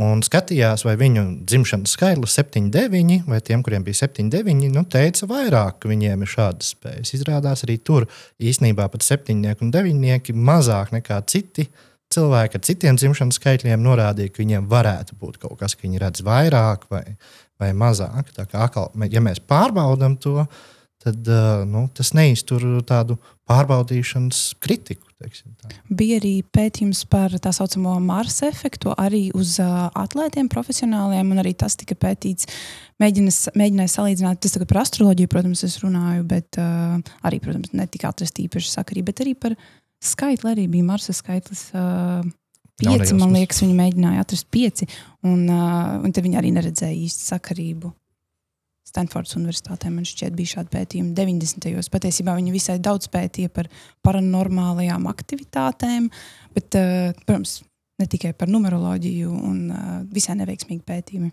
Un 0.00 0.22
skatījās, 0.24 0.86
vai 0.86 0.94
viņu 0.96 1.22
dzimšanas 1.44 1.92
skaitlis 1.98 2.38
7, 2.38 2.70
9, 2.72 3.26
vai 3.28 3.42
tiem, 3.44 3.60
kuriem 3.64 3.82
bija 3.84 4.06
7, 4.06 4.30
9, 4.32 4.70
nu, 4.72 4.86
teica 4.88 5.28
vairāk, 5.28 5.84
viņiem 5.90 6.24
ir 6.24 6.30
šādas 6.32 6.70
spējas. 6.72 7.12
Izrādās 7.18 7.66
arī 7.66 7.76
tur 7.76 8.06
īsnībā 8.40 8.86
pat 8.88 9.04
septiņnieki 9.04 9.66
un 9.66 9.72
deviņnieki 9.74 10.32
mazāk 10.32 10.94
nekā 10.96 11.20
citi 11.28 11.68
cilvēki 12.12 12.56
ar 12.56 12.64
citiem 12.64 12.96
dzimšanas 12.96 13.36
skaitļiem 13.36 13.84
norādīja, 13.84 14.32
ka 14.32 14.40
viņiem 14.40 14.68
varētu 14.72 15.18
būt 15.20 15.36
kaut 15.44 15.58
kas, 15.60 15.76
ka 15.76 15.84
viņi 15.84 16.00
redz 16.00 16.24
vairāk 16.24 16.88
vai, 16.92 17.04
vai 17.60 17.72
mazāk. 17.76 18.32
Tā 18.36 18.48
kā 18.48 18.68
ja 19.12 19.24
mēs 19.24 19.44
pārbaudām 19.44 20.16
to, 20.16 20.46
tad 20.46 20.71
uh, 21.10 21.62
nu, 21.68 21.86
tas 21.94 22.12
neiztur 22.14 22.62
tādu 22.86 23.18
pārbaudīšanas 23.50 24.52
kritiku. 24.62 25.08
Bija 25.92 26.18
arī 26.18 26.32
pētījums 26.54 27.04
par 27.10 27.34
tā 27.42 27.52
saucamo 27.54 27.94
Marsa 28.02 28.48
efektu, 28.50 28.90
arī 28.98 29.28
uz 29.38 29.54
uh, 29.62 29.86
atlētiem, 29.98 30.48
profesionāliem, 30.50 31.30
un 31.34 31.42
arī 31.42 31.54
tas 31.58 31.76
tika 31.78 31.94
pētīts. 31.98 32.48
Mēģinas, 33.02 33.38
mēģināja 33.58 33.92
salīdzināt, 33.94 34.40
tas 34.42 34.56
tagad 34.56 34.70
par 34.72 34.82
astroloģiju, 34.82 35.30
protams, 35.30 35.62
es 35.66 35.78
runāju, 35.82 36.26
bet 36.28 36.58
uh, 36.60 36.98
arī, 37.26 37.38
protams, 37.44 37.70
netika 37.76 38.10
atrasta 38.10 38.42
īpaša 38.42 38.78
sakarība, 38.80 39.12
bet 39.12 39.24
arī 39.24 39.36
par 39.38 39.56
skaitli 40.02 40.54
arī 40.56 40.68
bija 40.70 40.90
Marsa 40.90 41.14
skaitlis. 41.16 41.68
Uh, 41.74 42.26
Pieci, 42.82 43.14
man 43.14 43.30
liekas, 43.36 43.60
viņi 43.62 43.74
mēģināja 43.78 44.22
atrast 44.24 44.48
pieci, 44.50 44.88
un, 45.28 45.44
uh, 45.46 46.00
un 46.02 46.10
tad 46.10 46.24
viņi 46.24 46.38
arī 46.40 46.50
neredzēja 46.56 46.96
īsti 47.04 47.28
sakarību. 47.30 47.92
Stanfordas 48.92 49.36
Universitātē 49.38 49.88
man 49.88 50.04
šķiet, 50.08 50.34
bija 50.36 50.58
šādi 50.58 50.72
pētījumi 50.74 51.14
90. 51.16 51.70
gados. 51.72 51.88
Patiesībā 51.92 52.36
viņi 52.36 52.52
visai 52.52 52.76
daudz 52.82 53.08
pētīja 53.12 53.52
par 53.54 53.70
paranormālajām 54.04 55.08
aktivitātēm, 55.08 56.10
bet, 56.52 56.76
uh, 56.76 57.14
protams, 57.24 57.62
ne 58.02 58.08
tikai 58.12 58.34
par 58.36 58.52
numeroloģiju, 58.52 59.32
un 59.32 59.62
uh, 59.72 59.94
visai 60.12 60.36
neveiksmīgi 60.42 60.84
pētījumi. 60.88 61.32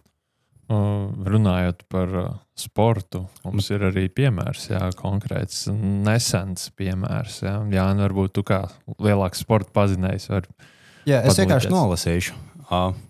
Runājot 0.69 1.87
par 1.89 2.11
uh, 2.13 2.25
sportu, 2.53 3.23
mums 3.41 3.71
ir 3.73 3.87
arī 3.87 4.05
piemērs, 4.13 4.67
jā, 4.69 4.83
konkrēts, 4.99 5.63
nesens 5.73 6.69
piemērs. 6.77 7.41
Jā, 7.47 7.55
jā 7.73 7.87
nu 7.97 8.05
varbūt 8.05 8.37
tu 8.37 8.45
kā 8.45 8.61
lielāks 9.01 9.41
sporta 9.43 9.73
pazinējs. 9.75 10.29
Var... 10.29 10.45
Jā, 11.09 11.23
es 11.23 11.33
Padalīties. 11.33 11.41
vienkārši 11.41 11.73
nolasīšu. 11.73 12.37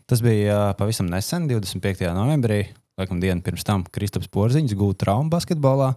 Tas 0.08 0.24
bija 0.24 0.70
pavisam 0.80 1.10
nesen, 1.12 1.50
25. 1.52 2.08
novembrī. 2.16 2.64
Laikam 3.00 3.22
dienu 3.24 3.40
pirms 3.46 3.64
tam 3.64 3.86
Kristaps 3.88 4.28
Porziņš 4.28 4.76
gūta 4.76 5.06
traumu 5.06 5.32
basketbolā. 5.32 5.94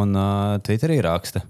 Un 0.00 0.14
uh, 0.16 0.54
Twitterī 0.64 1.00
raksta, 1.04 1.42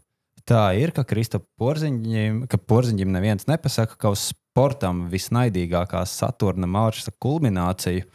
tā 0.48 0.64
ir, 0.80 0.90
ka 0.96 1.04
Kristapam 1.06 1.46
Porziņam, 1.60 2.42
ka 2.50 2.58
Porziņam 2.58 3.12
neviens 3.14 3.46
nepasaka, 3.46 3.98
ka 4.00 4.10
uz 4.16 4.30
sportam 4.32 5.04
visnaidīgākā 5.12 6.02
Saturna 6.08 6.66
marša 6.66 7.14
kulmināciju 7.22 8.08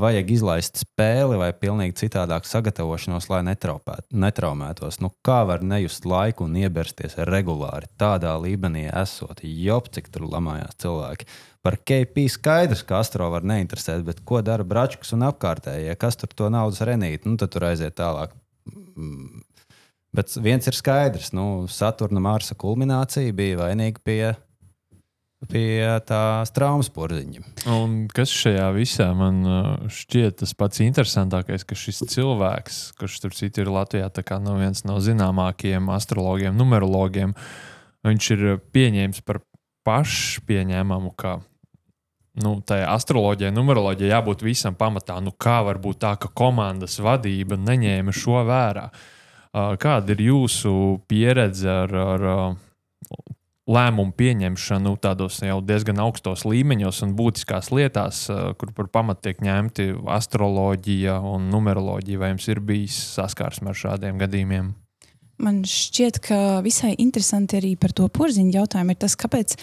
vajag 0.00 0.30
izlaist 0.30 0.78
spēli 0.84 1.38
vai 1.40 1.50
pilnīgi 1.56 1.96
citādāk 2.04 2.46
sagatavošanos, 2.46 3.26
lai 3.32 3.40
netraupēt- 3.48 4.06
netraumētos. 4.14 5.00
Nu, 5.02 5.10
kā 5.26 5.42
var 5.48 5.64
nejust 5.66 6.06
laiku 6.06 6.46
un 6.46 6.54
iebersties 6.54 7.18
regulāri 7.26 7.90
tādā 7.98 8.36
līmenī, 8.38 8.86
esot 9.02 9.42
jop, 9.42 9.90
cik 9.90 10.12
tur 10.12 10.28
lamājās 10.30 10.78
cilvēki. 10.78 11.26
Par 11.60 11.76
KP 11.76 12.24
skaidrs, 12.32 12.80
ka 12.88 13.02
Astro 13.02 13.26
var 13.34 13.44
neinteresēt, 13.44 14.00
bet 14.06 14.22
ko 14.24 14.40
dara 14.44 14.64
Bračkas 14.64 15.12
un 15.12 15.26
apkārtējie, 15.28 15.92
kas 16.00 16.16
tur 16.16 16.32
to 16.32 16.48
naudas 16.52 16.80
renīt, 16.88 17.26
nu 17.28 17.36
tad 17.40 17.52
tur 17.52 17.68
aiziet 17.68 17.98
tālāk. 18.00 18.32
Mm. 18.96 19.42
Bet 20.16 20.32
viens 20.42 20.66
ir 20.66 20.74
skaidrs, 20.74 21.30
nu, 21.36 21.66
Saturna 21.70 22.22
Marsa 22.22 22.56
kulminācija 22.58 23.34
bija 23.36 23.60
vainīga 23.60 24.00
pie, 24.02 24.22
pie 25.52 25.84
tā 26.08 26.22
traumas 26.56 26.88
porziņa. 26.90 27.44
Un 27.76 28.00
kas 28.10 28.32
šajā 28.34 28.70
visā 28.74 29.10
man 29.14 29.44
uh, 29.44 29.68
šķiet 29.92 30.40
tas 30.40 30.56
pats 30.58 30.82
interesantākais, 30.82 31.62
ka 31.68 31.78
šis 31.78 32.02
cilvēks, 32.10 32.80
kurš 32.98 33.20
tur 33.22 33.36
citur 33.36 33.68
ir 33.68 33.74
Latvijā, 33.76 34.08
tā 34.10 34.24
kā 34.26 34.40
no 34.42 34.56
viens 34.58 34.82
no 34.88 34.96
zināmākajiem 35.04 35.92
astrologiem, 35.94 36.58
numerologiem, 36.58 37.36
viņš 38.08 38.32
ir 38.34 38.44
pieņēmis 38.74 39.22
par 39.28 39.44
pašpieņēmumu, 39.86 41.14
ka 41.20 41.38
nu, 42.38 42.54
tai 42.66 42.82
astroloģijai, 42.86 43.52
numeroloģijai 43.54 44.12
jābūt 44.12 44.44
visam 44.46 44.76
pamatā. 44.78 45.18
Nu, 45.24 45.32
kā 45.34 45.60
var 45.66 45.80
būt 45.82 46.02
tā, 46.04 46.14
ka 46.20 46.30
komandas 46.36 47.00
vadība 47.02 47.58
neņēma 47.58 48.14
šo 48.14 48.44
vērā? 48.48 48.86
Uh, 49.50 49.74
Kāda 49.82 50.14
ir 50.14 50.20
jūsu 50.28 50.72
pieredze 51.10 51.66
ar, 51.66 51.90
ar 51.90 52.26
uh, 52.30 53.24
lēmumu 53.70 54.14
pieņemšanu 54.14 54.92
tādos 55.02 55.40
jau 55.42 55.58
diezgan 55.66 55.98
augstos 56.04 56.46
līmeņos 56.46 57.02
un 57.06 57.16
būtiskās 57.18 57.72
lietās, 57.74 58.22
uh, 58.30 58.52
kur 58.58 58.70
par 58.76 58.92
pamatu 58.94 59.26
tiek 59.26 59.42
ņemti 59.42 59.88
astroloģija 60.06 61.18
un 61.32 61.50
numeroloģija? 61.50 62.22
Vai 62.22 62.30
jums 62.36 62.46
ir 62.52 62.62
bijis 62.62 63.00
saskarsme 63.16 63.74
ar 63.74 63.82
šādiem 63.82 64.22
gadījumiem? 64.22 64.70
Man 65.40 65.62
šķiet, 65.64 66.20
ka 66.22 66.38
visai 66.62 66.92
interesanti 67.00 67.56
arī 67.58 67.72
par 67.80 67.94
to 67.96 68.06
porziņu 68.12 68.58
jautājumu 68.58 68.94
ir 68.94 68.98
tas, 69.00 69.16
kāpēc. 69.18 69.56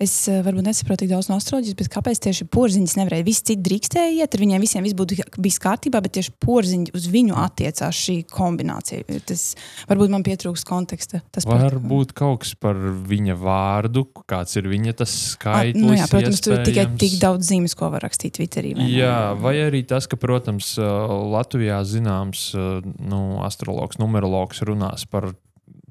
Es 0.00 0.14
eh, 0.32 0.38
varbūt 0.40 0.64
nesaprotu 0.64 1.02
tik 1.04 1.10
daudz 1.12 1.26
no 1.28 1.36
astroloģijas, 1.36 1.76
bet 1.76 1.88
kāpēc 1.92 2.20
tieši 2.24 2.46
porziņš 2.48 2.94
nevarēja? 2.96 3.24
Visi 3.26 3.42
citi 3.50 3.60
drīkstēja 3.66 4.14
iet, 4.22 4.32
ar 4.32 4.40
viņiem 4.40 4.62
visiem 4.64 4.86
viss 4.86 4.96
būtu 4.96 5.18
bijis 5.36 5.58
kārtībā, 5.60 6.00
bet 6.00 6.14
tieši 6.16 6.32
porziņš 6.40 6.94
uz 6.96 7.08
viņu 7.12 7.36
attiecās 7.36 7.98
šī 8.06 8.14
kombinācija. 8.32 9.04
Tas 9.28 9.42
varbūt 9.90 10.14
man 10.14 10.24
pietrūks 10.24 10.64
konteksta. 10.64 11.20
Tas 11.30 11.44
par- 11.44 11.60
Varbūt 11.66 12.14
kaut 12.16 12.40
kas 12.46 12.54
par 12.56 12.80
viņa 12.80 13.36
vārdu, 13.36 14.06
kāds 14.24 14.56
ir 14.56 14.70
viņa 14.72 14.96
tas 15.02 15.12
Ah, 15.12 15.28
skaitlis. 15.36 15.84
nu 15.84 15.92
jā, 15.92 16.08
protams, 16.08 16.40
tur 16.40 16.56
ir 16.56 16.64
tikai 16.64 16.86
tik 16.96 17.18
daudz 17.20 17.50
zīmes, 17.52 17.76
ko 17.76 17.90
var 17.92 18.00
rakstīt 18.08 18.38
Twitterī. 18.40 18.72
vai? 18.80 18.88
Jā, 18.88 19.36
vai 19.36 19.54
arī 19.68 19.84
tas, 19.86 20.06
ka, 20.08 20.16
protams, 20.16 20.78
uh, 20.80 21.12
Latvijā 21.28 21.82
zināms 21.84 22.54
uh, 22.56 22.80
nu, 23.04 23.42
astrologs, 23.44 23.98
numerologs 24.00 24.64
runās 24.64 25.04
par 25.04 25.34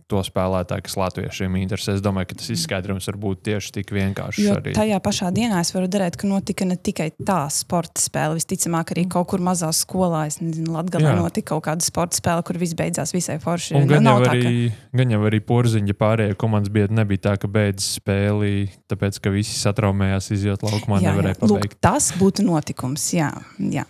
to 0.10 0.20
spēlētāju, 0.26 0.84
kas 0.88 0.96
latviešiem 0.98 1.56
interesē. 1.62 1.94
Es 1.96 2.02
domāju, 2.02 2.32
ka 2.32 2.38
tas 2.42 2.50
izskaidrojums 2.56 3.08
var 3.12 3.18
būt 3.22 3.42
tieši 3.46 3.72
tik 3.78 3.92
vienkāršs. 3.94 4.40
Jo 4.42 4.56
arī. 4.58 4.74
tajā 4.74 4.98
pašā 5.06 5.30
dienā 5.36 5.60
es 5.62 5.70
varu 5.76 5.86
redzēt, 5.88 6.18
ka 6.18 6.28
notika 6.28 6.66
ne 6.66 6.76
tikai 6.76 7.12
tā 7.22 7.40
sporta 7.54 8.02
spēle, 8.02 8.40
visticamāk, 8.40 8.94
arī 8.96 9.06
kaut 9.12 9.28
kur 9.30 9.40
mazā 9.46 9.70
skolā. 9.76 10.26
Es 10.32 10.40
nezinu, 10.42 10.74
Latvijā 10.76 11.14
Jā. 11.14 11.16
notika 11.22 11.54
kaut 11.54 11.64
kāda 11.70 11.86
sporta 11.86 12.18
spēle, 12.18 12.44
kur 12.44 12.58
viss 12.58 12.74
beidzās 12.74 13.14
visai 13.14 13.38
forši. 13.40 13.76
Un 13.78 13.86
Nu, 13.86 13.94
gan, 13.94 14.04
nav 14.04 14.20
jau 14.20 14.26
tā, 14.26 14.32
ka- 14.34 14.50
arī, 14.50 14.72
gan 14.98 15.10
jau 15.16 15.22
arī 15.30 15.40
porziņa 15.46 15.94
pārējie 16.02 16.36
komandas 16.42 16.74
biedri 16.74 16.96
nebija 16.98 17.18
tā, 17.30 17.38
ka 17.40 17.48
beidz 17.48 17.86
spēli, 18.02 18.70
tāpēc 18.90 19.22
ka 19.22 19.30
visi 19.30 19.56
satraumējās, 19.62 20.32
izjūt 20.36 20.66
laukumā, 20.66 21.00
Jā, 21.00 21.10
jā. 21.10 21.14
nevarēja 21.14 21.40
Lūk, 21.46 21.60
pabeigt. 21.62 21.78
tas 21.82 22.12
būtu 22.18 22.44
notikums. 22.50 23.14
Jā, 23.14 23.30
jā. 23.60 23.86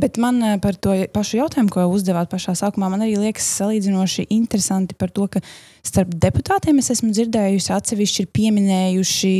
Bet 0.00 0.18
man 0.20 0.40
eh, 0.42 0.56
par 0.62 0.76
to 0.76 0.94
pašu 1.14 1.38
jautājumu, 1.40 1.72
ko 1.72 1.86
uzdevāt 1.92 2.30
pašā 2.32 2.56
sākumā, 2.58 2.90
man 2.92 3.04
arī 3.06 3.16
liekas 3.20 3.46
salīdzinoši 3.60 4.26
interesanti 4.34 4.96
par 4.98 5.12
to, 5.14 5.28
ka 5.30 5.42
starp 5.84 6.12
deputātiem 6.24 6.80
es 6.82 6.90
esmu 6.94 7.12
dzirdējusi, 7.14 7.72
atsevišķi 7.76 8.24
ir 8.24 8.32
pieminējuši 8.38 9.34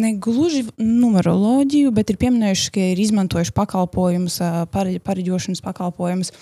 ne 0.00 0.12
gluži 0.22 0.64
numeroloģiju, 0.80 1.94
bet 1.94 2.12
ir 2.12 2.20
pieminējuši, 2.24 2.74
ka 2.74 2.90
ir 2.92 3.06
izmantojuši 3.06 3.56
pakalpojumus, 3.56 4.40
pareģošanas 4.74 5.64
pakalpojumus. 5.64 6.32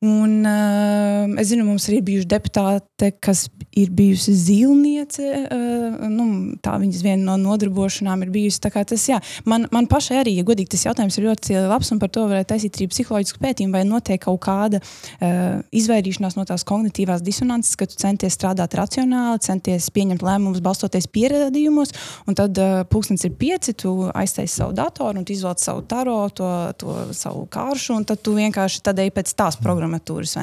Un, 0.00 0.46
uh, 0.48 1.28
es 1.36 1.50
zinu, 1.50 1.66
mums 1.68 1.84
arī 1.90 1.98
ir 2.00 2.04
bijuši 2.06 2.28
deputāte, 2.30 3.10
kas 3.20 3.42
ir 3.76 3.90
bijusi 3.92 4.32
zīlniece. 4.32 5.26
Uh, 5.52 6.06
nu, 6.08 6.24
tā 6.64 6.78
viņas 6.80 7.02
viena 7.04 7.26
no 7.26 7.34
nodarbošanām 7.42 8.24
ir 8.24 8.30
bijusi. 8.32 8.62
Tas, 8.64 9.04
jā, 9.04 9.18
man, 9.44 9.66
man 9.68 9.84
pašai 9.92 10.22
arī, 10.22 10.32
ja 10.38 10.44
godīgi, 10.48 10.70
tas 10.72 10.86
jautājums 10.86 11.18
ir 11.20 11.26
ļoti 11.28 11.58
labs, 11.68 11.90
un 11.92 12.00
par 12.00 12.08
to 12.14 12.24
varētu 12.30 12.48
taisīt 12.54 12.78
arī 12.80 12.86
psiholoģisku 12.94 13.42
pētījumu, 13.42 13.76
vai 13.76 13.82
notiek 13.84 14.22
kaut 14.24 14.40
kāda 14.46 14.80
uh, 14.80 15.60
izvairīšanās 15.68 16.38
no 16.38 16.46
tās 16.48 16.64
kognitīvās 16.64 17.20
disonances, 17.20 17.76
ka 17.76 17.84
tu 17.84 18.00
centies 18.00 18.38
strādāt 18.40 18.78
racionāli, 18.80 19.44
centies 19.44 19.90
pieņemt 19.92 20.24
lēmumus 20.24 20.64
balstoties 20.64 21.10
pierādījumos, 21.12 21.92
un 22.24 22.40
tad 22.40 22.56
uh, 22.56 22.86
pulkstenis 22.88 23.28
ir 23.28 23.36
pieci, 23.36 23.76
tu 23.76 24.08
aiztaisi 24.08 24.62
savu 24.62 24.72
datoru 24.80 25.20
un 25.20 25.28
izvēlējies 25.28 25.68
savu 25.68 25.84
taro, 25.92 26.18
to, 26.32 26.48
to 26.80 26.98
savu 27.12 27.44
kāršu, 27.52 28.00
un 28.00 28.08
tad 28.08 28.24
tu 28.24 28.38
vienkārši 28.40 28.84
tad 28.88 29.04
ej 29.04 29.12
pēc 29.12 29.36
tās 29.36 29.60
programmas 29.60 29.89
programmatūras. 29.90 30.36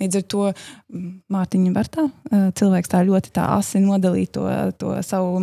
Līdz 0.00 0.20
ar 0.20 0.26
to 0.28 0.52
Mārtiņa 1.32 1.74
var 1.74 1.88
tā, 1.88 2.06
cilvēks 2.30 2.92
tā 2.92 3.02
ļoti 3.04 3.34
tā 3.34 3.48
asi 3.58 3.80
nodalīt 3.80 4.34
to, 4.34 4.46
to 4.78 4.94
savu 5.02 5.40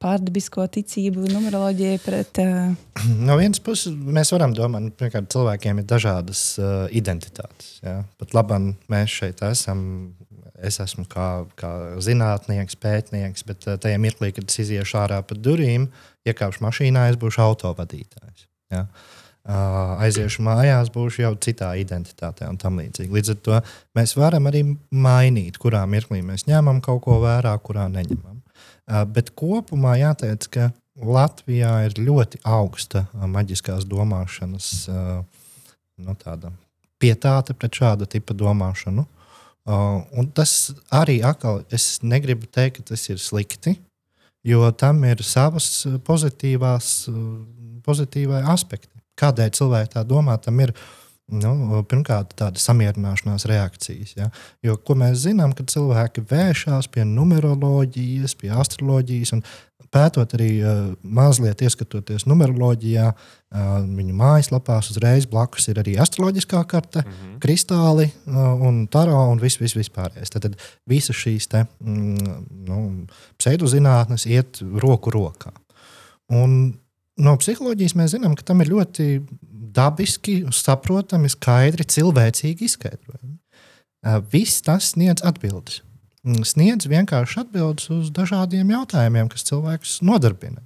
pārdabisko 0.00 0.64
ticību, 0.72 1.26
numeroloģiju 1.28 1.98
pret. 2.04 2.40
Uh... 2.40 2.74
No 3.26 3.36
vienas 3.36 3.60
puses, 3.60 3.92
mēs 3.92 4.32
varam 4.32 4.54
domāt, 4.56 4.96
ka 4.96 5.20
nu, 5.20 5.28
cilvēkiem 5.28 5.82
ir 5.82 5.84
dažādas 5.84 6.56
uh, 6.58 6.86
identitātes. 6.88 7.80
Ja? 7.84 8.04
Pat 8.18 8.34
labi, 8.34 8.74
mēs 8.88 9.20
šeit 9.20 9.42
esam. 9.44 10.14
Es 10.60 10.76
esmu 10.76 11.06
kā, 11.08 11.46
kā 11.56 11.70
zinātnieks, 12.04 12.76
pētnieks, 12.76 13.46
bet 13.48 13.64
uh, 13.64 13.78
tajā 13.80 13.96
mirklī, 14.00 14.28
kad 14.36 14.44
es 14.44 14.58
iziešu 14.60 14.98
ārā 15.00 15.22
pa 15.24 15.36
durvīm, 15.36 15.86
iekāpšu 16.28 16.64
mašīnā, 16.66 17.06
es 17.08 17.16
būšu 17.20 17.40
autovadītājs. 17.46 18.44
Ja? 18.72 18.82
Uh, 18.84 19.19
aiziešu 19.44 20.44
mājās, 20.44 20.90
būšu 20.92 21.22
jau 21.24 21.32
citā 21.40 21.72
identitātē 21.80 22.48
un 22.50 22.58
tam 22.60 22.78
līdzīgi. 22.80 23.12
Līdz 23.14 23.32
ar 23.32 23.38
to 23.46 23.60
mēs 23.96 24.16
varam 24.18 24.46
arī 24.50 24.62
mainīt, 24.90 25.58
kurā 25.58 25.86
mirklī 25.88 26.20
mēs 26.26 26.46
ņemam 26.50 26.82
kaut 26.84 27.02
ko 27.06 27.20
vērā, 27.22 27.54
kurā 27.64 27.88
neņemam. 27.88 28.40
Bet 29.14 29.32
kopumā 29.38 29.96
jāteic, 30.00 30.48
ka 30.52 30.70
Latvijā 31.00 31.86
ir 31.86 31.96
ļoti 31.96 32.42
augsta 32.44 33.06
maģiskās 33.14 33.86
domāšanas 33.88 34.66
nu, 34.90 36.16
pietāte 37.00 37.56
pret 37.56 37.78
šāda 37.80 38.08
tipa 38.10 38.36
domāšanu. 38.36 39.06
Un 39.70 40.28
tas 40.34 40.74
arī 40.92 41.20
atkal, 41.24 41.62
es 41.72 42.00
negribu 42.02 42.48
teikt, 42.50 42.80
ka 42.80 42.92
tas 42.92 43.06
ir 43.08 43.20
slikti, 43.22 43.76
jo 44.44 44.66
tam 44.72 45.04
ir 45.08 45.22
savas 45.24 45.86
pozitīvās, 46.04 47.08
pozitīvā 47.86 48.42
aspekti. 48.52 48.89
Kādēļ 49.20 49.52
cilvēki 49.58 49.94
tā 49.94 50.04
domā, 50.08 50.38
tam 50.42 50.60
ir 50.64 50.74
nu, 51.30 51.82
pirmkārt 51.88 52.34
tāda 52.38 52.60
samierināšanās 52.60 53.46
reakcijas. 53.50 54.14
Ja? 54.18 54.28
Jo 54.66 54.78
mēs 54.98 55.24
zinām, 55.24 55.54
ka 55.56 55.66
cilvēki 55.68 56.24
vēršas 56.30 56.90
pie 56.92 57.06
numeroloģijas, 57.08 58.36
pie 58.40 58.52
astroloģijas. 58.54 59.36
Pētot 59.90 60.36
arī 60.36 60.50
uh, 60.62 60.82
mazliet, 61.02 61.64
ieskatoties 61.66 62.22
numeroloģijā, 62.30 63.08
uh, 63.10 63.70
viņu 63.82 64.12
mājaslapās 64.14 64.92
uzreiz 64.92 65.26
blakus 65.26 65.66
ir 65.72 65.80
arī 65.82 65.96
astroloģiskā 65.98 66.60
karte, 66.70 67.02
mm 67.02 67.10
-hmm. 67.16 67.38
kristāli 67.42 68.06
uh, 68.06 68.52
un 68.68 68.84
taro 68.86 69.24
un 69.32 69.42
viss, 69.42 69.58
viss 69.58 69.74
vispārējais. 69.74 70.30
Tad, 70.30 70.46
tad 70.46 70.54
visas 70.86 71.16
šīs 71.18 71.50
te, 71.50 71.64
mm, 71.80 72.36
nu, 72.68 72.78
pseidozinātnes 73.38 74.28
iet 74.30 74.62
roku 74.78 75.10
rokā. 75.10 75.50
Un 76.30 76.78
no 77.22 77.36
psiholoģijas 77.40 77.96
mēs 77.98 78.14
zinām, 78.16 78.34
ka 78.38 78.46
tam 78.46 78.64
ir 78.64 78.72
ļoti 78.72 79.06
dabiski, 79.74 80.40
saprotami, 80.54 81.30
skaidri, 81.30 81.86
cilvēcīgi 81.86 82.66
izskaidrojumi. 82.66 83.36
Viss 84.32 84.64
tas 84.66 84.94
sniedz 84.94 85.24
atbildes. 85.26 85.82
Sniedz 86.48 86.88
vienkārši 86.90 87.40
atbildes 87.44 87.88
uz 87.92 88.10
dažādiem 88.16 88.72
jautājumiem, 88.74 89.30
kas 89.32 89.46
cilvēkus 89.48 90.00
nodarbina. 90.04 90.60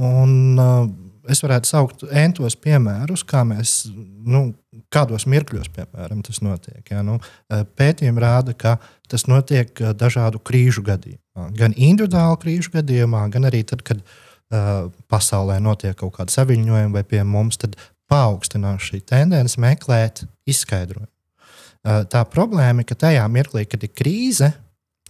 Un, 0.00 0.60
es 1.28 1.42
varētu 1.44 1.68
saukt 1.68 2.04
entos 2.08 2.56
piemērus, 2.60 3.24
kā 3.28 3.42
mēs, 3.48 3.90
nu, 4.24 4.46
kādos 4.92 5.26
mirkļos, 5.28 5.68
piemēram, 5.74 6.22
tas 6.24 6.40
notiek. 6.44 6.80
Ja? 6.88 7.02
Nu, 7.04 7.18
pētījumi 7.50 8.22
rāda, 8.22 8.56
ka 8.56 8.78
tas 9.10 9.26
notiek 9.28 9.74
dažādu 9.98 10.40
krīžu 10.40 10.84
gadījumā. 10.86 11.50
Gan 11.56 11.76
individuālu 11.76 12.40
krīžu 12.40 12.72
gadījumā, 12.78 13.26
gan 13.32 13.48
arī 13.50 13.62
tad, 13.68 13.84
kad 13.86 14.00
uh, 14.00 14.18
pasaulē 14.50 15.60
notiek 15.62 15.94
kaut 15.98 16.16
kāda 16.16 16.34
saviņojuma, 16.34 16.94
vai 16.94 17.04
pie 17.06 17.22
mums, 17.26 17.58
tad 17.60 17.76
paaugstinās 18.10 18.88
šī 18.90 19.02
tendence 19.06 19.60
meklēt 19.62 20.24
izskaidrojumu. 20.50 21.08
Tā 22.10 22.24
problēma 22.28 22.82
ir, 22.82 22.88
ka 22.88 22.98
tajā 23.06 23.22
mirklī, 23.32 23.64
kad 23.70 23.84
ir 23.86 23.92
krīze, 23.96 24.50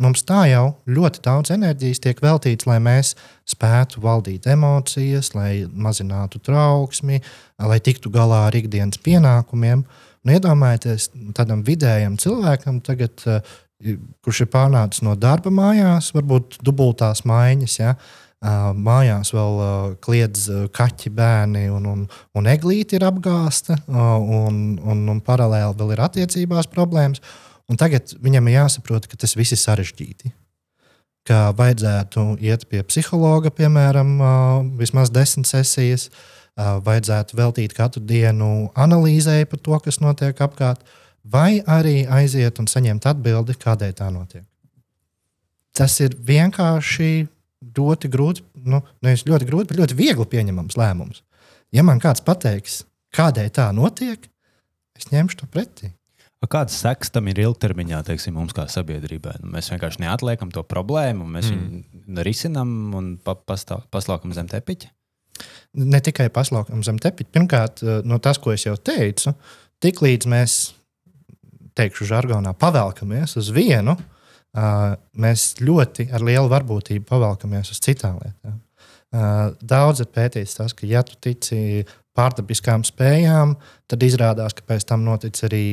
mums 0.00 0.22
tā 0.29 0.44
jau 0.53 0.66
ļoti 0.87 1.22
daudz 1.24 1.50
enerģijas 1.57 2.03
tiek 2.05 2.20
veltīts, 2.22 2.68
lai 2.68 2.79
mēs 2.85 3.14
spētu 3.48 4.05
valdīt 4.05 4.46
emocijas, 4.53 5.33
lai 5.35 5.64
mazinātu 5.66 6.38
trauksmi, 6.46 7.18
lai 7.59 7.81
tiktu 7.83 8.12
galā 8.12 8.44
ar 8.50 8.61
ikdienas 8.61 9.00
pienākumiem. 9.03 9.83
Un 10.20 10.35
iedomājieties, 10.37 11.11
tādam 11.35 11.64
vidējam 11.64 12.20
cilvēkam, 12.20 12.83
tagad, 12.85 13.24
kurš 14.20 14.44
ir 14.44 14.50
pārnācis 14.53 15.03
no 15.03 15.16
darba 15.16 15.50
mājās, 15.50 16.12
varbūt 16.14 16.61
dubultās 16.64 17.24
maiņas. 17.26 17.79
Ja, 17.81 17.94
uh, 17.96 18.30
Mājās 18.40 19.35
vēl 19.37 19.59
kliedz 20.00 20.46
kaķi, 20.72 21.11
bērni 21.12 21.66
un, 21.68 21.87
un, 21.87 22.05
un 22.33 22.46
eglīti 22.48 22.96
ir 22.96 23.05
apgāsta, 23.05 23.76
un, 23.87 24.79
un, 24.81 25.03
un 25.12 25.18
paralēli 25.24 25.76
vēl 25.76 25.92
ir 25.92 26.00
attiecībās 26.07 26.70
problēmas. 26.72 27.20
Un 27.70 27.76
tagad 27.79 28.14
viņam 28.18 28.48
ir 28.48 28.57
jāsaprot, 28.57 29.07
ka 29.07 29.18
tas 29.20 29.37
viss 29.37 29.53
ir 29.53 29.61
sarežģīti. 29.61 30.33
Ka 31.29 31.50
vajadzētu 31.53 32.40
iet 32.40 32.64
pie 32.70 32.81
psihologa, 32.88 33.53
piemēram, 33.53 34.14
vismaz 34.81 35.12
desmit 35.12 35.50
sesijas, 35.50 36.09
vajadzētu 36.57 37.37
veltīt 37.37 37.74
katru 37.76 38.03
dienu 38.03 38.70
analīzē 38.72 39.42
par 39.50 39.61
to, 39.61 39.76
kas 39.85 40.00
notiek 40.00 40.40
apkārt, 40.40 40.81
vai 41.24 41.61
arī 41.68 42.07
aiziet 42.09 42.57
un 42.59 42.70
saņemt 42.72 43.05
atbildi, 43.12 43.59
kādēļ 43.61 43.92
tā 44.00 44.09
notiek. 44.14 44.46
Tas 45.76 46.00
ir 46.00 46.16
vienkārši 46.16 47.29
ļoti 47.61 48.11
grūti, 48.12 48.44
nu, 48.68 48.81
nevis 49.05 49.27
ļoti 49.29 49.49
grūti, 49.49 49.70
bet 49.70 49.81
ļoti 49.83 49.96
viegli 49.99 50.27
pieņemams 50.33 50.79
lēmums. 50.81 51.23
Ja 51.75 51.85
man 51.87 52.01
kāds 52.03 52.23
pateiks, 52.25 52.83
kādēļ 53.16 53.51
tā 53.55 53.68
notiek, 53.77 54.27
es 54.96 55.11
ņemšu 55.12 55.42
to 55.42 55.51
pretī. 55.51 55.92
Kādas 56.51 56.79
sekas 56.81 57.12
tam 57.12 57.27
ir 57.29 57.37
ilgtermiņā, 57.42 57.99
teiksim, 58.07 58.33
mums 58.38 58.55
kā 58.57 58.64
sabiedrībai? 58.73 59.37
Nu, 59.42 59.51
mēs 59.53 59.68
vienkārši 59.75 60.01
neatliekam 60.07 60.49
to 60.55 60.62
problēmu, 60.64 61.27
mēs 61.29 61.51
mm. 61.53 61.83
viņu 62.09 62.25
risinām 62.25 62.70
un 62.96 63.11
pa, 63.20 63.35
pastāv, 63.37 63.85
paslaukam 63.92 64.33
zem 64.33 64.49
tepiņa. 64.49 64.88
Ne 65.85 66.01
tikai 66.05 66.31
paslaukam 66.33 66.81
zem 66.85 66.96
tepiņa. 67.01 67.33
Pirmkārt, 67.37 67.85
eh, 67.85 68.01
no 68.09 68.16
tas, 68.25 68.40
ko 68.40 68.55
es 68.57 68.64
jau 68.64 68.73
teicu, 68.81 69.35
tiklīdz 69.85 70.31
mēs, 70.33 70.57
teikšu, 71.77 72.09
žargonā 72.09 72.55
pavelkamies 72.57 73.37
uz 73.37 73.53
vienu, 73.53 73.99
uh, 73.99 74.20
mēs 74.55 75.55
ļoti 75.63 76.09
ar 76.15 76.25
lielu 76.27 76.51
varbūtību 76.51 77.07
pavalkamies 77.09 77.71
uz 77.71 77.81
citām 77.85 78.19
lietām. 78.19 78.59
Daudz 79.63 80.03
ir 80.03 80.11
pētīts 80.15 80.57
tas, 80.59 80.75
ka, 80.75 80.87
ja 80.87 81.03
tu 81.07 81.17
tici 81.23 81.85
pārdabiskām 82.19 82.83
spējām, 82.87 83.55
tad 83.91 84.03
izrādās, 84.03 84.55
ka 84.55 84.67
pēc 84.67 84.87
tam 84.89 85.05
notic 85.07 85.39
arī 85.47 85.65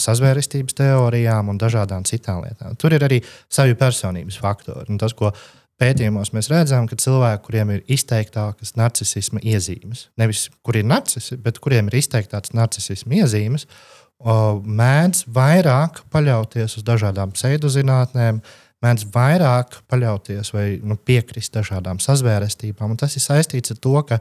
sazvērestības 0.00 0.76
teorijām 0.80 1.52
un 1.52 1.60
dažādām 1.60 2.04
citām 2.08 2.42
lietām. 2.44 2.76
Tur 2.80 2.96
ir 2.96 3.04
arī 3.04 3.20
savi 3.52 3.76
personības 3.78 4.40
faktori. 4.40 4.88
Un 4.92 5.00
tas, 5.00 5.12
ko 5.16 5.32
pētījumos 5.80 6.32
mēs 6.36 6.48
redzam, 6.52 6.88
ka 6.88 6.96
cilvēki, 7.00 7.44
kuriem 7.44 7.74
ir 7.76 7.84
izteiktākas 7.92 8.76
narcisma 8.80 9.40
iezīmes, 9.44 10.08
nevis 10.20 10.46
kuriem 10.64 10.86
ir 10.86 10.92
narcisi, 10.94 11.36
bet 11.40 11.60
kuriem 11.64 11.88
ir 11.90 12.00
izteiktākas 12.00 12.54
narcisma 12.56 13.20
iezīmes, 13.20 13.68
uh, 13.68 14.01
mēdz 14.22 15.24
vairāk 15.34 16.02
paļauties 16.12 16.78
uz 16.78 16.84
dažādām 16.86 17.32
pseidozinātnēm, 17.34 18.40
mēdz 18.82 19.06
vairāk 19.14 19.80
paļauties 19.90 20.52
vai 20.54 20.66
nu, 20.82 20.96
piekrist 20.96 21.54
dažādām 21.54 22.00
sazvērestībām. 22.02 22.94
Un 22.94 23.00
tas 23.00 23.16
ir 23.18 23.24
saistīts 23.24 23.74
ar 23.74 23.80
to, 23.82 23.96
ka 24.08 24.20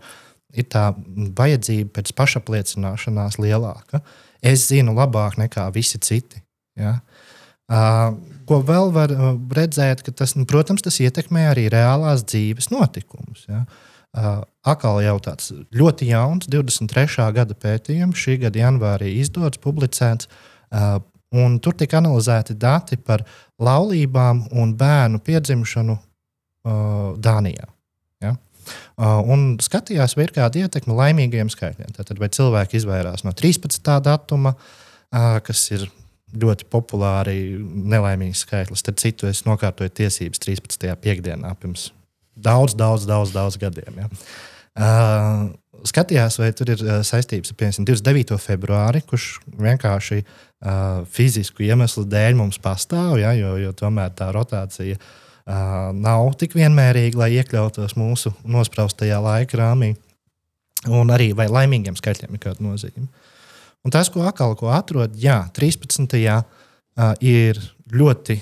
ir 0.57 0.67
tā 0.71 0.89
vajadzība 1.37 1.93
pēc 1.97 2.13
pašapliecināšanās 2.17 3.39
lielāka. 3.41 4.01
Es 4.41 4.67
zinu 4.69 4.95
labāk 4.97 5.37
nekā 5.41 5.67
visi 5.73 6.01
citi. 6.01 6.41
Ja? 6.79 6.97
Uh, 7.71 8.17
ko 8.49 8.59
vēl 8.67 8.91
var 8.91 9.13
redzēt, 9.55 10.01
ka 10.03 10.11
tas, 10.11 10.35
nu, 10.35 10.47
protams, 10.49 10.83
tas 10.83 10.97
ietekmē 10.99 11.47
arī 11.53 11.69
reālās 11.71 12.25
dzīves 12.25 12.71
notikumus. 12.73 13.45
Ja? 13.47 13.63
Uh, 13.63 13.90
atkal 14.11 14.99
jau 15.03 15.15
tāds 15.23 15.51
ļoti 15.75 16.09
jauns, 16.11 16.49
23. 16.51 17.29
gada 17.35 17.55
pētījums, 17.55 18.19
šī 18.19 18.37
gada 18.45 18.59
janvārī 18.65 19.13
izdots, 19.21 19.61
publicēts. 19.61 20.27
Uh, 20.71 20.99
tur 21.63 21.75
tika 21.79 21.99
analizēti 22.01 22.57
dati 22.59 22.97
par 22.99 23.23
laulībām 23.61 24.49
un 24.51 24.73
bērnu 24.75 25.21
piedzimšanu 25.23 25.95
uh, 25.95 27.13
Dānijā. 27.15 27.69
Ja? 28.23 28.35
Uh, 28.99 29.21
un 29.31 29.55
skatījās, 29.63 30.17
vai 30.17 30.27
ir 30.27 30.35
kāda 30.35 30.65
ietekme 30.65 30.95
laimīgiem 30.97 31.51
skaitļiem. 31.51 31.95
Tātad, 31.95 32.19
vai 32.19 32.31
cilvēki 32.31 32.81
izvairās 32.81 33.23
no 33.23 33.31
13. 33.31 33.95
datuma, 34.03 34.55
uh, 34.57 35.39
kas 35.45 35.63
ir 35.71 35.87
ļoti 36.31 36.67
populāri 36.71 37.39
nelaimīgs 37.59 38.45
skaitlis. 38.45 38.83
Tad 38.87 38.99
citu 39.03 39.27
es 39.31 39.43
nokārtoju 39.47 39.91
tiesības 40.01 40.43
13. 40.43 40.91
piekdienā 40.99 41.55
pirms 41.59 41.89
daudz, 42.43 42.75
daudz, 42.77 43.07
daudz, 43.09 43.33
daudz 43.35 43.57
gadiem. 43.61 44.01
Ja. 44.03 44.09
Uh, 44.71 45.49
skatījās, 45.87 46.37
vai 46.39 46.51
tur 46.55 46.71
ir 46.73 46.83
uh, 46.85 46.99
saistības 47.05 47.51
ar 47.51 47.57
piemēram, 47.59 47.87
29. 47.87 48.37
februāri, 48.41 49.01
kurš 49.07 49.31
vienkārši 49.59 50.21
uh, 50.21 51.01
fizisku 51.11 51.65
iemeslu 51.65 52.05
dēļ 52.09 52.37
mums 52.39 52.61
pastāv, 52.61 53.17
ja, 53.21 53.33
jo, 53.37 53.55
jo 53.61 53.73
tomēr 53.77 54.13
tā 54.17 54.29
rotācija 54.35 54.97
uh, 54.97 55.91
nav 55.97 56.31
tik 56.39 56.55
vienmērīga, 56.59 57.23
lai 57.23 57.31
iekļautos 57.39 57.97
mūsu 57.99 58.33
nospraustajā 58.45 59.19
laika 59.23 59.59
rāmī. 59.59 59.93
Un 60.89 61.11
arī 61.13 61.29
vai 61.37 61.45
laimīgiem 61.51 61.97
skaitļiem 61.97 62.37
ir 62.37 62.41
kāda 62.41 62.65
nozīme. 62.65 63.05
Un 63.85 63.93
tas, 63.93 64.09
ko 64.13 64.23
atkal 64.25 64.55
ko 64.57 64.71
atrod, 64.73 65.13
jā, 65.17 65.43
13. 65.57 66.07
Uh, 66.91 67.13
ir 67.23 67.57
ļoti, 67.91 68.37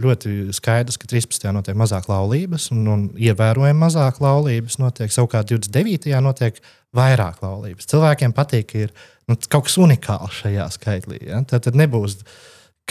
ļoti 0.00 0.32
skaidrs, 0.54 0.98
ka 1.00 1.08
13. 1.10 1.48
notiek 1.54 1.76
mazāk 1.78 2.06
laulības, 2.10 2.70
un, 2.74 2.84
un 2.90 3.04
ievērojami 3.18 3.80
mazāk 3.80 4.20
laulības 4.22 4.78
notiek. 4.82 5.12
Savukārt 5.12 5.50
29. 5.50 6.12
notiek 6.24 6.60
vairāk 6.94 7.42
laulības. 7.42 7.88
Cilvēkiem 7.90 8.34
patīk, 8.36 8.68
ka 8.70 8.86
ir 8.86 8.94
nu, 9.28 9.38
kaut 9.48 9.68
kas 9.68 9.78
unikāls 9.82 10.40
šajā 10.44 10.68
skaitlī. 10.76 11.20
Ja? 11.26 11.42
Tad, 11.48 11.66
tad 11.66 11.78
nebūs 11.78 12.20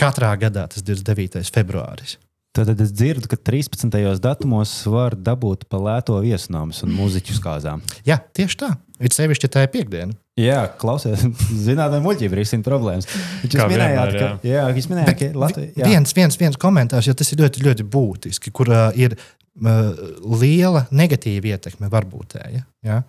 katrā 0.00 0.34
gadā 0.40 0.66
tas 0.70 0.84
29. 0.84 1.44
februāris. 1.54 2.18
Tad 2.54 2.68
es 2.78 2.92
dzirdu, 2.94 3.26
ka 3.26 3.34
13. 3.34 3.90
datumos 4.22 4.72
var 4.86 5.16
dabūt 5.18 5.64
pa 5.66 5.80
lēto 5.82 6.20
viesnāmas 6.22 6.84
un 6.86 6.92
mūziķu 6.94 7.34
skāzām. 7.34 7.82
Jā, 8.06 8.20
tieši 8.30 8.58
tā. 8.60 8.68
Ir 9.02 9.10
sevišķi, 9.10 9.48
ja 9.48 9.52
tā 9.56 9.64
ir 9.66 9.72
piekdiena. 9.72 10.14
Jā, 10.38 10.60
klausies, 10.78 11.24
zinātnē, 11.66 11.98
muļķība 12.04 12.38
risina 12.38 12.62
problēmas. 12.66 13.10
Jūs 13.42 13.56
Kā 13.58 13.66
minējāt, 13.70 14.14
vienmēr, 14.14 14.14
ka, 14.14 14.46
jā. 14.46 14.54
jā, 14.54 14.68
jūs 14.78 14.88
minējāt, 14.92 15.18
ka 15.18 15.42
Latvija. 15.42 15.90
Viens, 15.90 16.14
viens, 16.14 16.38
viens 16.38 16.60
komentārs, 16.62 17.10
jo 17.10 17.16
tas 17.18 17.34
ir 17.34 17.42
ļoti, 17.42 17.66
ļoti 17.66 17.88
būtiski, 17.90 18.54
kur 18.54 18.70
uh, 18.70 18.86
ir 18.94 19.18
uh, 19.18 20.06
liela 20.38 20.86
negatīva 20.94 21.56
ietekme 21.56 21.90
varbūtēja. 21.90 22.62
Ja? 22.86 23.02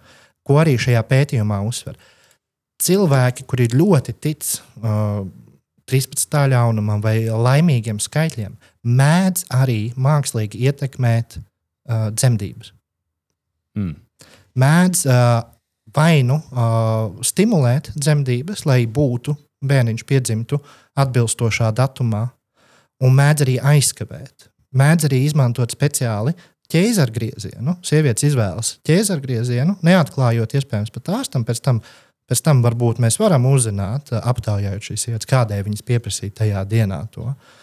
Ko 0.45 0.57
arī 0.61 0.73
šajā 0.81 1.05
pētījumā 1.05 1.61
uzsver. 1.69 2.01
Cilvēki, 2.81 3.45
kuri 3.45 3.69
ļoti 3.77 4.17
tic 4.25 4.41
uh, 4.81 5.21
13. 5.85 6.39
ļaunumam 6.49 7.05
vai 7.05 7.19
laimīgiem 7.29 8.01
skaitļiem, 8.01 8.57
mēdz 8.85 9.47
arī 9.53 9.79
mākslīgi 9.97 10.61
ietekmēt 10.69 11.39
uh, 11.39 12.09
dzemdības. 12.13 12.71
Mm. 13.75 13.95
Mēdz 14.61 15.03
uh, 15.09 15.41
vai 15.95 16.23
nu 16.27 16.39
uh, 16.39 17.11
stimulēt 17.25 17.91
dzemdības, 17.97 18.65
lai 18.69 18.83
būtu 18.85 19.35
bērniņš 19.65 20.05
piedzimtu 20.07 20.59
atbilstošā 21.01 21.71
datumā, 21.75 22.27
un 23.03 23.15
mēdz 23.17 23.45
arī 23.45 23.55
aizkavēt. 23.73 24.49
Mēdz 24.75 25.09
arī 25.09 25.23
izmantot 25.25 25.73
speciāli 25.73 26.35
ķēzargriezienu. 26.71 27.77
Sievietes 27.85 28.27
izvēlas 28.27 28.75
ķēzargriezienu, 28.87 29.77
neatklājot 29.85 30.57
iespējams 30.59 30.93
pat 30.93 31.11
ārstam. 31.19 31.45
Pēc 31.47 31.61
tam, 31.63 31.81
pēc 32.29 32.41
tam 32.45 32.63
varbūt 32.65 32.99
mēs 33.03 33.17
varam 33.21 33.47
uzzināt, 33.49 34.11
aptaujājot 34.19 34.89
šīs 34.89 35.07
sievietes, 35.07 35.29
kādēļ 35.29 35.67
viņas 35.67 35.85
pieprasīja 35.87 36.39
tajā 36.41 36.65
dienā 36.69 37.03
to. 37.13 37.29
Uh, 37.31 37.61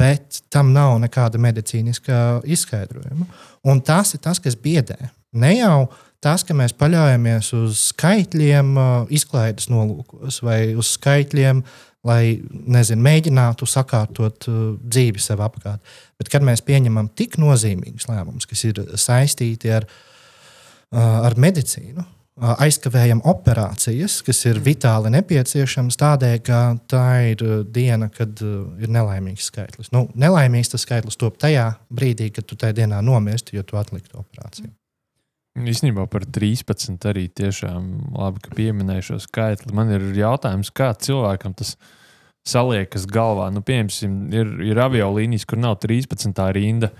bet 0.00 0.40
tam 0.50 0.72
nav 0.74 0.96
nekāda 1.02 1.38
medicīniska 1.38 2.40
izskaidrojuma. 2.50 3.26
Un 3.68 3.82
tas 3.84 4.14
ir 4.16 4.22
tas, 4.24 4.40
kas 4.42 4.56
biedē. 4.58 4.96
Ne 5.38 5.52
jau 5.58 5.84
tas, 6.24 6.42
ka 6.46 6.56
mēs 6.56 6.74
paļaujamies 6.76 7.52
uz 7.56 7.84
skaitļiem, 7.92 8.74
uh, 8.76 9.12
izklaides 9.12 9.70
nolūkos 9.72 10.40
vai 10.44 10.74
uz 10.78 10.94
skaitļiem, 10.96 11.62
lai 12.08 12.40
nezinu, 12.50 13.04
mēģinātu 13.04 13.68
sakārtot 13.68 14.48
uh, 14.50 14.60
dzīvi 14.82 15.22
sev 15.22 15.44
apkārt. 15.44 15.84
Bet 16.20 16.32
kad 16.32 16.44
mēs 16.44 16.64
pieņemam 16.66 17.12
tik 17.16 17.38
nozīmīgus 17.40 18.08
lēmumus, 18.10 18.48
kas 18.50 18.64
ir 18.68 18.82
saistīti 19.00 19.72
ar, 19.78 19.86
uh, 19.86 21.20
ar 21.28 21.38
medicīnu, 21.40 22.02
uh, 22.02 22.19
aizkavējam 22.40 23.20
operācijas, 23.28 24.20
kas 24.24 24.42
ir 24.48 24.60
vitāli 24.64 25.12
nepieciešamas 25.12 25.98
tādēļ, 26.00 26.36
ka 26.46 26.60
tā 26.90 27.04
ir 27.32 27.44
uh, 27.44 27.60
diena, 27.64 28.10
kad 28.12 28.40
uh, 28.44 28.66
ir 28.80 28.92
nelaimīgs 28.92 29.50
skaitlis. 29.52 29.92
Nu, 29.94 30.06
nelaimīgs 30.18 30.72
tas 30.72 30.86
skaitlis 30.86 31.20
top 31.20 31.38
tajā 31.40 31.68
brīdī, 31.92 32.30
kad 32.34 32.48
tu 32.48 32.58
tajā 32.60 32.80
dienā 32.82 33.02
nomirsti, 33.04 33.58
jo 33.58 33.66
tu 33.66 33.80
atliktu 33.80 34.22
operāciju. 34.22 34.72
Īstenībā 35.60 36.04
par 36.08 36.24
13 36.30 37.08
arī 37.10 37.26
tiešām 37.34 37.86
labi, 38.14 38.42
ka 38.44 38.54
pieminēju 38.54 39.08
šo 39.08 39.18
skaitli. 39.24 39.74
Man 39.76 39.90
ir 39.92 40.04
jautājums, 40.14 40.70
kā 40.70 40.92
cilvēkam 40.94 41.56
tas 41.58 41.74
saliekas 42.46 43.04
galvā. 43.10 43.50
Nu, 43.52 43.62
piemēram, 43.66 44.30
ir, 44.32 44.52
ir 44.70 44.80
aviolīnijas, 44.80 45.44
kur 45.50 45.60
nav 45.60 45.80
13. 45.82 46.32
rinda. 46.56 46.92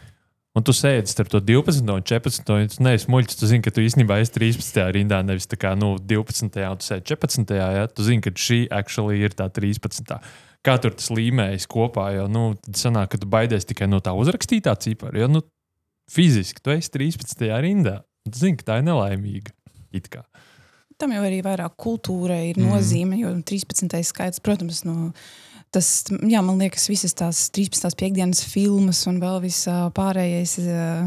Un 0.59 0.65
tu 0.67 0.73
sēdi 0.75 1.07
starp 1.07 1.31
to 1.31 1.39
12 1.47 1.85
un 1.87 2.03
14. 2.03 2.49
Un 2.51 2.71
tu 2.73 2.83
neesi 2.83 3.07
muļķis. 3.13 3.39
Tu 3.39 3.49
zini, 3.53 3.63
ka 3.63 3.71
tu 3.75 3.85
īstenībā 3.87 4.19
esi 4.19 4.35
13. 4.35 4.81
rindā, 4.97 5.21
nevis 5.27 5.47
tā 5.51 5.59
kā 5.61 5.77
nu, 5.79 5.93
12. 6.03 6.51
un 6.67 6.81
tu 6.81 6.89
sēdi 6.89 7.07
14. 7.13 7.55
Ja? 7.55 7.87
Tu 7.87 8.07
zini, 8.09 8.25
ka 8.25 8.35
šī 8.35 8.65
actually 8.75 9.23
ir 9.23 9.37
tā 9.39 9.47
13. 9.47 10.19
Kā 10.67 10.75
tur 10.83 10.93
tas 10.93 11.07
līmējis 11.15 11.69
kopā, 11.71 12.11
jo 12.19 12.27
nu, 12.29 12.43
tad 12.67 12.83
sanāk, 12.83 13.15
ka 13.15 13.23
tu 13.23 13.31
baidies 13.31 13.65
tikai 13.69 13.89
no 13.89 14.03
tā 14.05 14.13
uzrakstītā 14.19 14.75
cipara. 14.83 15.23
Jo 15.23 15.31
nu, 15.31 15.45
fiziski 16.11 16.61
tu 16.61 16.75
esi 16.75 16.91
13. 16.99 17.47
rindā. 17.63 18.01
Tu 18.27 18.43
zini, 18.43 18.59
ka 18.59 18.73
tā 18.73 18.81
ir 18.83 18.89
nelaimīga. 18.91 19.55
It 19.95 20.11
kā. 20.11 20.27
Tam 21.01 21.15
jau 21.15 21.23
arī 21.25 21.39
vairāk 21.47 21.79
kultūrai 21.81 22.51
ir 22.51 22.59
nozīme, 22.61 23.23
jo 23.23 23.31
13. 23.47 23.95
skaits, 24.05 24.43
protams, 24.45 24.83
no, 24.85 25.15
tas, 25.75 25.89
jā, 26.11 26.43
man 26.45 26.59
liekas, 26.61 26.89
visas 26.91 27.15
tās 27.17 27.45
13. 27.55 27.95
piekdienas 27.99 28.43
filmas 28.51 29.03
un 29.11 29.21
vēl 29.23 29.41
viss 29.45 29.69
ā, 29.71 29.79
pārējais 29.95 30.57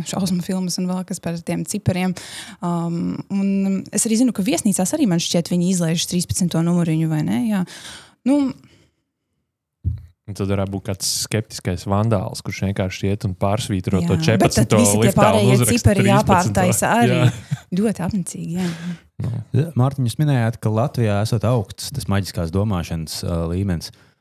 šausmu 0.10 0.44
filmas 0.46 0.80
un 0.80 0.90
vēl 0.92 1.04
kas 1.08 1.20
par 1.24 1.40
tiem 1.44 1.66
cipariem. 1.68 2.16
Um, 2.64 3.18
un 3.34 3.82
es 3.92 4.08
arī 4.08 4.22
zinu, 4.22 4.36
ka 4.36 4.46
viesnīcās 4.46 4.96
arī 4.96 5.10
man 5.12 5.24
šķiet, 5.24 5.52
viņi 5.52 5.72
izlaiž 5.74 6.08
13. 6.12 6.48
numuriņu 6.64 7.10
vai 7.12 7.24
ne? 7.28 7.42
Jā. 7.52 7.66
Nu, 8.30 8.46
Un 10.24 10.38
tad 10.40 10.48
varētu 10.48 10.72
būt 10.72 10.86
kāds 10.88 11.08
skeptiskais 11.26 11.82
vandāls, 11.84 12.40
kurš 12.48 12.62
vienkārši 12.64 13.10
iet 13.10 13.26
un 13.28 13.34
pārsvītro 13.36 14.00
jā. 14.00 14.08
to 14.08 14.16
Bet 14.16 14.54
14. 14.56 14.56
tad 14.56 14.76
visi 14.80 14.94
tie 14.94 15.02
liftā 15.02 15.18
un 15.20 15.20
pārējie 15.20 15.58
cipari 15.68 16.06
13. 16.06 16.08
jāpārtaisa 16.08 16.92
arī. 17.02 17.18
Jā. 17.18 17.26
Ļoti 17.82 18.04
apnicīgi, 18.06 18.56
jā. 18.56 19.66
Mārtiņ, 19.76 20.08
jūs 20.08 20.16
minējāt, 20.22 20.62
ka 20.64 20.72
Latvijā 20.72 21.20
esat 21.26 21.44
augsts 21.50 21.92
tas 21.92 22.08
maģiskās 22.08 22.56
domāšanas 22.56 23.20
uh, 23.28 23.44
līmenis. 23.52 23.92
Uh, 23.92 24.13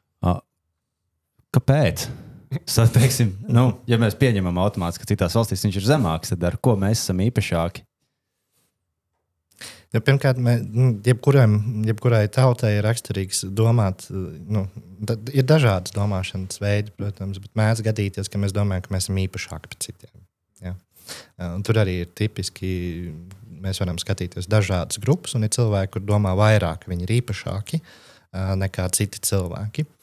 kāpēc? 1.57 2.09
Sa, 2.75 2.85
teiksim, 2.91 3.33
nu, 3.49 3.69
ja 3.89 3.99
mēs 4.01 4.17
pieņemam 4.21 4.61
automātiski, 4.63 5.05
ka 5.05 5.15
citās 5.15 5.37
valstīs 5.39 5.65
viņš 5.67 5.81
ir 5.81 5.89
zemāks, 5.89 6.35
tad 6.35 6.45
ar 6.51 6.59
ko 6.61 6.77
mēs 6.81 7.05
esam 7.05 7.23
īpašāki? 7.25 7.87
Ja, 9.93 10.01
pirmkārt, 10.01 10.39
mē, 10.41 10.55
nu, 10.73 10.87
jebkuram, 11.05 11.59
jebkurai 11.85 12.23
tautai 12.33 12.79
ir 12.79 12.87
raksturīgs 12.87 13.43
domāt. 13.53 14.07
Nu, 14.09 14.65
tad 15.09 15.29
ir 15.37 15.45
dažādas 15.45 15.93
domāšanas 15.93 16.63
veidi, 16.63 16.95
protams, 16.97 17.43
bet 17.43 17.53
mēdz 17.61 17.85
gadīties, 17.85 18.31
ka 18.33 18.41
mēs 18.41 18.55
domājam, 18.57 18.87
ka 18.87 18.95
mēs 18.95 19.11
esam 19.11 19.21
īpašāki 19.21 19.69
par 19.69 19.81
citiem. 19.85 20.15
Ja? 20.65 20.73
Un 21.51 21.61
tur 21.69 21.83
arī 21.83 21.99
ir 22.07 22.15
tipiski, 22.17 22.73
mēs 23.61 23.83
varam 23.85 24.01
skatīties 24.01 24.49
dažādas 24.49 25.01
grupas, 25.03 25.37
un 25.37 25.45
ir 25.45 25.53
cilvēki, 25.53 25.99
kur 25.99 26.07
domā 26.09 26.33
vairāk, 26.41 26.89
viņi 26.89 27.05
ir 27.05 27.15
īpašāki 27.21 27.83
nekā 28.33 28.89
citi 28.97 29.21
cilvēki. 29.29 29.85
Uh, 29.85 30.02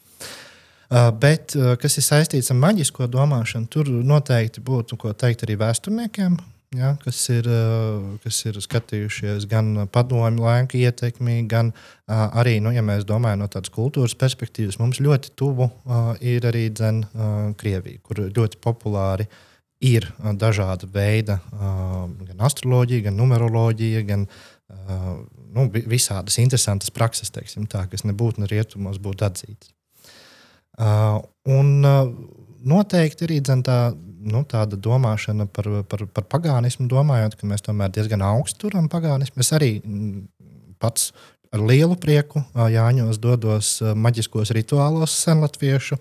bet, 0.89 1.53
uh, 1.57 1.75
kas 1.81 1.99
ir 1.99 2.05
saistīts 2.05 2.49
ar 2.53 2.57
maģisko 2.57 3.07
domāšanu, 3.11 3.69
tur 3.69 3.89
noteikti 3.89 4.63
būtu 4.65 4.97
ko 4.97 5.13
teikt 5.13 5.43
arī 5.45 5.57
vēsturniekiem, 5.61 6.37
ja, 6.77 6.95
kas, 7.03 7.19
ir, 7.33 7.45
uh, 7.49 8.15
kas 8.23 8.39
ir 8.49 8.57
skatījušies 8.65 9.45
gan 9.49 9.85
padomju 9.93 10.41
laika 10.45 10.77
ietekmi, 10.79 11.43
gan 11.49 11.71
arī, 12.09 12.57
nu, 12.63 12.73
ja 12.73 12.81
mēs 12.85 13.05
domājam 13.05 13.43
no 13.43 13.49
tādas 13.53 13.69
kultūras 13.73 14.17
perspektīvas, 14.17 14.79
mums 14.81 15.01
ļoti 15.01 15.35
tuvu 15.37 15.69
ir 16.25 16.49
arī 16.49 16.67
dzen, 16.73 17.03
Krievija, 17.59 18.01
kur 18.01 18.23
ļoti 18.25 18.57
populāri 18.61 19.29
ir 19.85 20.09
dažāda 20.41 20.89
veida 20.91 21.37
gan 21.53 22.41
astroloģija, 22.49 23.05
gan 23.07 23.19
numeroloģija, 23.21 24.01
gan 24.09 24.25
nu, 25.53 25.69
vi- 25.73 25.85
visādas 25.85 26.41
interesantas 26.41 26.89
prakses, 26.89 27.29
teiksim, 27.33 27.69
tā, 27.69 27.85
kas 27.89 28.03
nebūtu 28.09 28.41
ne 28.41 28.49
rietumos 28.49 28.97
būtu 29.01 29.29
atzītas. 29.29 29.69
Uh, 30.79 31.19
un 31.51 31.83
uh, 31.83 32.11
noteikti 32.63 33.27
arī 33.27 33.39
tā 33.43 33.79
nu, 34.19 34.43
tāda 34.47 34.77
domāšana 34.79 35.47
par, 35.51 35.67
par, 35.89 36.05
par 36.13 36.27
pagānismu, 36.31 36.87
domājot, 36.91 37.35
ka 37.39 37.47
mēs 37.47 37.63
tomēr 37.65 37.91
diezgan 37.95 38.23
augstu 38.23 38.67
turam 38.67 38.89
pagānismu. 38.91 39.43
Es 39.43 39.51
arī 39.55 39.79
mm, 39.79 40.23
pats 40.79 41.11
ar 41.51 41.63
lielu 41.65 41.95
prieku 41.97 42.43
Jāņos 42.53 43.17
dodos 43.21 43.71
maģiskos 43.81 44.51
rituālos 44.53 45.15
senlatviešu. 45.23 45.97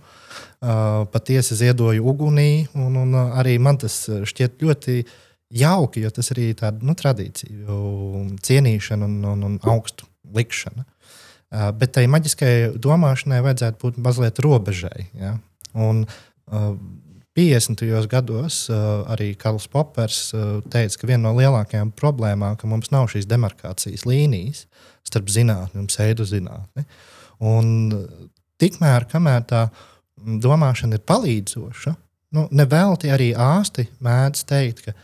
Patiesi 1.12 1.56
ziedoju 1.56 2.04
ugunī, 2.10 2.66
un, 2.76 2.98
un 3.00 3.16
arī 3.16 3.56
man 3.62 3.78
tas 3.80 4.02
šķiet 4.28 4.60
ļoti 4.60 4.98
jauki, 5.62 6.02
jo 6.04 6.12
tas 6.12 6.28
arī 6.34 6.50
ir 6.52 6.58
tāda 6.60 6.84
nu, 6.84 6.92
tradīcija, 6.98 7.78
cienīšana 8.44 9.08
un, 9.08 9.16
un, 9.32 9.46
un 9.48 9.56
augstu 9.72 10.08
likšana. 10.34 10.84
Bet 11.48 11.94
tai 11.96 12.04
maģiskajai 12.12 12.74
domāšanai 12.76 13.40
vajadzētu 13.44 13.80
būt 13.80 14.00
mazliet 14.04 14.40
robežai. 14.44 15.06
Ja? 15.16 15.36
Un, 15.72 16.02
uh, 16.52 16.74
50. 17.38 17.86
gados 18.10 18.64
uh, 18.66 19.06
arī 19.06 19.30
Karls 19.38 19.68
Popers 19.70 20.32
uh, 20.34 20.58
teica, 20.66 20.98
ka 20.98 21.06
viena 21.06 21.28
no 21.28 21.36
lielākajām 21.38 21.92
problēmām 21.94 22.56
ka 22.58 22.66
mums 22.66 22.90
nav 22.90 23.06
šīs 23.12 23.28
demarkācijas 23.30 24.02
līnijas 24.08 24.64
starp 25.06 25.30
zinātnē 25.30 25.78
un 25.78 25.86
pseidozinātni. 25.86 26.82
Un 27.38 27.68
tikmēr, 28.58 29.06
kamēr 29.12 29.46
tā 29.46 29.62
domāšana 30.18 30.98
ir 30.98 31.04
palīdzoša, 31.06 31.94
nu, 32.34 32.48
nevelti 32.50 33.12
arī 33.14 33.30
ārsti 33.38 33.86
mēdz 34.02 34.42
teikt, 34.50 34.82
ka, 34.88 34.96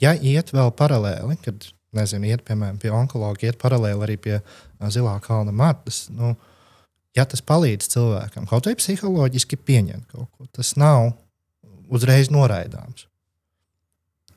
ja 0.00 0.14
iet 0.14 0.54
vēl 0.54 0.70
paralēli, 0.78 1.40
kad 1.42 1.66
nezinu, 1.94 2.30
iet 2.30 2.46
piemēram 2.46 2.78
pie 2.78 2.94
onkologa, 2.94 3.50
iet 3.50 3.58
paralēli 3.58 4.06
arī 4.06 4.16
pie 4.22 4.38
uh, 4.38 4.54
zilā 4.92 5.14
kalna 5.24 5.54
matas. 5.54 6.06
Nu, 6.12 6.34
ja 7.16 7.26
tas 7.28 7.42
palīdz 7.44 7.88
cilvēkam, 7.94 8.48
kaut 8.50 8.68
vai 8.68 8.76
psiholoģiski 8.78 9.58
pieņemt 9.60 10.08
kaut 10.12 10.30
ko, 10.30 10.48
tas 10.52 10.74
nav 10.80 11.12
uzreiz 11.92 12.30
noraidāms. 12.32 13.06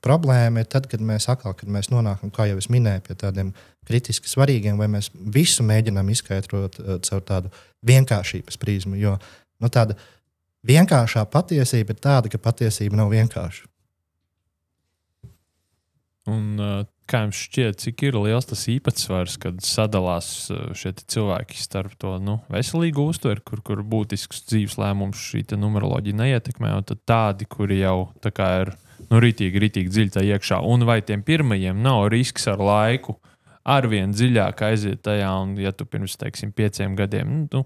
Problēma 0.04 0.62
ir 0.62 0.68
tad, 0.70 0.86
kad 0.88 1.02
mēs 1.04 1.26
atkal, 1.32 1.56
kad 1.58 1.70
mēs 1.74 1.90
nonākam, 1.92 2.32
kā 2.32 2.46
jau 2.48 2.60
es 2.62 2.70
minēju, 2.72 3.02
pie 3.08 3.16
tādiem 3.18 3.50
kritiski 3.88 4.30
svarīgiem, 4.30 4.78
vai 4.80 4.88
mēs 4.92 5.10
visu 5.14 5.66
mēģinām 5.68 6.12
izskaidrot 6.14 6.78
caur 7.08 7.24
tādu 7.26 7.52
vienkāršības 7.88 8.60
prizmu. 8.62 8.96
Jo 9.00 9.16
nu, 9.18 9.72
tāda 9.74 9.98
vienkāršā 10.68 11.26
patiesība 11.34 11.96
ir 11.96 12.04
tāda, 12.04 12.32
ka 12.32 12.40
patiesība 12.42 13.00
nav 13.00 13.10
vienkārša. 13.16 13.66
Un, 16.28 16.46
uh, 16.60 16.84
kā 17.10 17.24
jums 17.24 17.40
šķiet, 17.48 17.80
cik 17.84 18.04
ir 18.08 18.18
liels 18.20 18.50
tas 18.50 18.66
īpatsvars, 18.72 19.38
kad 19.42 19.62
sadalās 19.66 20.30
uh, 20.54 20.72
šie 20.78 20.94
cilvēki 21.00 21.60
starp 21.62 21.96
to 22.02 22.16
nu, 22.24 22.40
veselīgu 22.54 23.08
uztveri, 23.14 23.44
kur, 23.48 23.64
kur 23.66 23.84
būtisks 23.88 24.46
dzīves 24.50 24.78
lēmums 24.82 25.22
šī 25.30 25.46
numeroloģija 25.56 26.22
neietekmē, 26.24 26.74
un 26.80 26.88
tādi, 27.08 27.48
kuri 27.50 27.82
jau 27.82 28.12
tā 28.24 28.52
ir 28.64 28.74
nu, 29.12 29.22
rītīgi, 29.24 29.64
rītīgi 29.64 29.94
dziļi 29.94 30.16
tajā 30.18 30.38
iekšā, 30.38 30.62
un 30.66 30.86
vai 30.88 31.00
tiem 31.06 31.24
pirmajiem 31.26 31.80
nav 31.84 32.08
risks 32.14 32.48
ar 32.52 32.62
laiku 32.64 33.18
arvien 33.68 34.14
dziļāk 34.16 34.64
aiziet 34.70 35.04
tajā, 35.04 35.30
un 35.44 35.58
ja 35.60 35.74
tu 35.76 35.86
pirms, 35.90 36.16
teiksim, 36.20 36.54
pieciem 36.56 36.96
gadiem, 36.98 37.44
nu, 37.52 37.66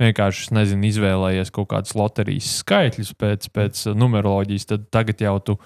vienkārši, 0.00 0.52
nezinu, 0.56 0.88
izvēlējies 0.88 1.52
kaut 1.54 1.70
kādus 1.72 1.94
loterijas 1.98 2.48
skaitļus 2.62 3.12
pēc, 3.20 3.48
pēc 3.54 3.84
numeroloģijas, 3.98 4.68
tad 4.72 4.88
tagad 4.94 5.22
jau 5.22 5.36
tu 5.44 5.58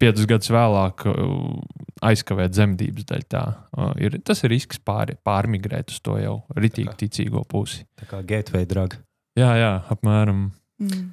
piecus 0.00 0.26
gadus 0.28 0.50
vēlāk 0.52 1.04
uh, 1.10 1.58
aizkavēt 2.04 2.56
zemdības 2.56 3.06
dēļ. 3.08 3.24
Tā, 3.30 3.44
uh, 3.76 3.92
ir, 4.02 4.18
tas 4.26 4.42
ir 4.44 4.52
risks 4.54 4.80
pār, 4.82 5.14
pārmigrēt 5.26 5.94
uz 5.94 6.02
to 6.04 6.18
jau 6.20 6.34
ritīgi 6.58 6.94
ticīgo 7.04 7.44
pusi. 7.48 7.84
Tā 7.98 8.08
kā 8.10 8.22
gateway 8.26 8.68
drug. 8.68 8.98
Jā, 9.38 9.52
jā, 9.58 9.72
apmēram. 9.94 10.48
Mm. 10.82 11.08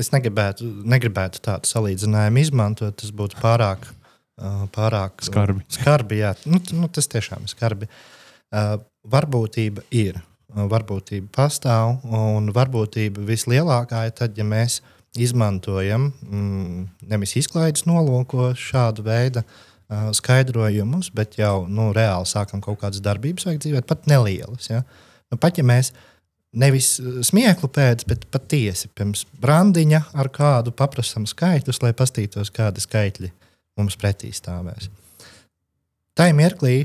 Es 0.00 0.12
negribētu, 0.14 0.68
negribētu 0.88 1.42
tādu 1.44 1.68
salīdzinājumu 1.68 2.44
izmantot. 2.44 2.96
Tas 3.00 3.12
būtu 3.16 3.40
pārāk, 3.42 3.88
uh, 4.40 4.64
pārāk 4.74 5.24
skarbi. 5.26 5.64
skarbi 5.72 6.22
jā. 6.22 6.34
Nu, 6.46 6.62
nu, 6.76 6.88
tas 6.92 7.10
tiešām 7.10 7.46
ir 7.46 7.54
skarbi. 7.54 7.90
Varbūtība 8.50 9.84
ir. 9.94 10.16
Varbūtība 10.50 11.28
pastāv, 11.30 12.00
un 12.02 12.48
varbūtība 12.50 13.22
vislielākā 13.22 14.00
ir 14.08 14.16
tad, 14.18 14.34
ja 14.34 14.42
mēs 14.42 14.80
mēs 14.80 14.99
izmantojam 15.18 16.10
mm, 16.22 16.84
nevis 17.10 17.34
izklaides 17.40 17.86
nolūkos 17.88 18.60
šādu 18.60 19.04
veidu 19.06 19.42
uh, 19.42 20.10
skaidrojumus, 20.14 21.10
bet 21.14 21.38
jau 21.40 21.64
nu, 21.66 21.90
reāli 21.96 22.28
sākam 22.30 22.62
kaut 22.62 22.78
kādas 22.82 23.02
darbības 23.02 23.48
veikt 23.48 23.66
dzīvē, 23.66 23.82
pat 23.86 24.06
nelielas. 24.10 24.70
Ja? 24.70 24.84
Nu, 25.30 25.38
pat 25.40 25.58
ja 25.58 25.66
mēs 25.66 25.90
nevis 26.50 26.96
smieklu 27.26 27.70
pēc, 27.74 28.04
bet 28.10 28.26
patiesi 28.30 28.90
pirms 28.94 29.24
brandiņa 29.42 30.04
ar 30.18 30.30
kādu 30.34 30.74
paprasam 30.74 31.26
skaitļus, 31.30 31.82
lai 31.82 31.92
pastītos, 31.96 32.52
kādi 32.54 32.82
skaitļi 32.82 33.32
mums 33.78 33.98
pretī 33.98 34.30
stāvēs. 34.34 34.90
Tā 36.18 36.28
ir 36.30 36.36
mirklī, 36.38 36.84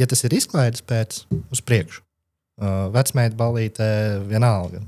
ja 0.00 0.08
tas 0.08 0.22
ir 0.24 0.36
izklaides 0.36 0.84
pēc, 0.84 1.24
uz 1.52 1.60
priekšu. 1.64 2.02
Uh, 2.56 2.86
Vecmēta 2.88 3.36
balītē 3.36 3.90
vienalga 4.24 4.80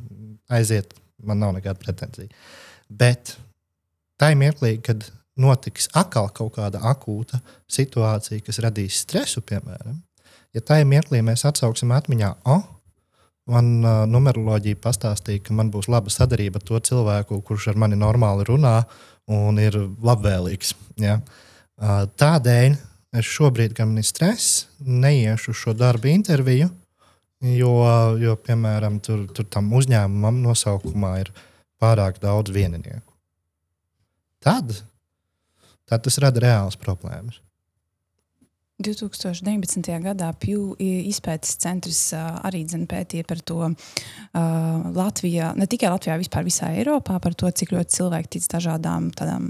aiziet, 0.56 0.94
man 1.20 1.42
nav 1.42 1.52
nekāda 1.58 1.76
pretenzija. 1.82 2.30
Uh, 2.32 2.67
Bet 2.88 3.36
ir 4.32 4.38
mirklī, 4.38 4.78
kad 4.82 5.04
notiks 5.38 5.90
atkal 5.96 6.30
kaut 6.34 6.56
kāda 6.56 6.80
akūta 6.90 7.40
situācija, 7.70 8.42
kas 8.44 8.58
radīs 8.64 9.02
stresu, 9.04 9.42
piemēram, 9.46 10.00
ja 10.56 10.64
ir 10.80 10.88
mirklī, 10.88 11.20
mēs 11.22 11.44
atsauksim 11.46 11.92
atmiņā, 11.94 12.32
oh, 12.50 12.64
man 13.48 13.70
uh, 13.84 14.02
numeroloģija 14.10 14.80
pastāstīja, 14.82 15.44
ka 15.46 15.56
man 15.56 15.70
būs 15.72 15.88
laba 15.92 16.12
sadarbība 16.12 16.60
ar 16.60 16.66
to 16.68 16.80
cilvēku, 16.90 17.40
kurš 17.46 17.70
ar 17.72 17.80
mani 17.80 17.98
normāli 18.00 18.46
runā 18.48 18.80
un 19.32 19.60
ir 19.60 19.76
labvēlīgs. 20.04 20.74
Ja? 21.00 21.20
Uh, 21.78 22.04
tādēļ 22.18 22.76
es 23.18 23.30
šobrīd, 23.30 23.76
kad 23.76 23.88
man 23.88 24.02
ir 24.02 24.08
stress, 24.08 24.66
neiešu 24.84 25.54
šo 25.56 25.76
darbu 25.76 26.10
interviju, 26.12 26.68
jo, 27.54 27.74
jo 28.20 28.34
piemēram, 28.44 28.98
tur, 29.04 29.26
tur 29.32 29.46
tam 29.48 29.70
uzņēmumam 29.78 30.42
nosaukumā 30.44 31.14
ir 31.22 31.32
pārāk 31.82 32.20
daudz 32.22 32.52
vieninieku. 32.54 33.12
Tad, 34.44 34.72
tad 35.88 36.06
tas 36.06 36.18
rada 36.22 36.42
reālas 36.42 36.78
problēmas. 36.78 37.40
2019. 38.78 39.88
gadā 40.04 40.28
Pju 40.38 40.76
izpētes 40.78 41.56
centrs 41.58 42.12
arī 42.14 42.60
pētīja 42.86 43.26
par 43.26 43.40
to 43.42 43.56
uh, 43.66 43.72
Latvijā, 44.94 45.50
ne 45.58 45.66
tikai 45.66 45.90
Latvijā, 45.90 46.14
vispār 46.20 46.46
visā 46.46 46.70
Eiropā, 46.78 47.18
par 47.18 47.34
to, 47.34 47.50
cik 47.50 47.74
ļoti 47.74 47.96
cilvēki 47.96 48.36
tic 48.36 48.46
dažādām 48.54 49.10
tādām, 49.18 49.48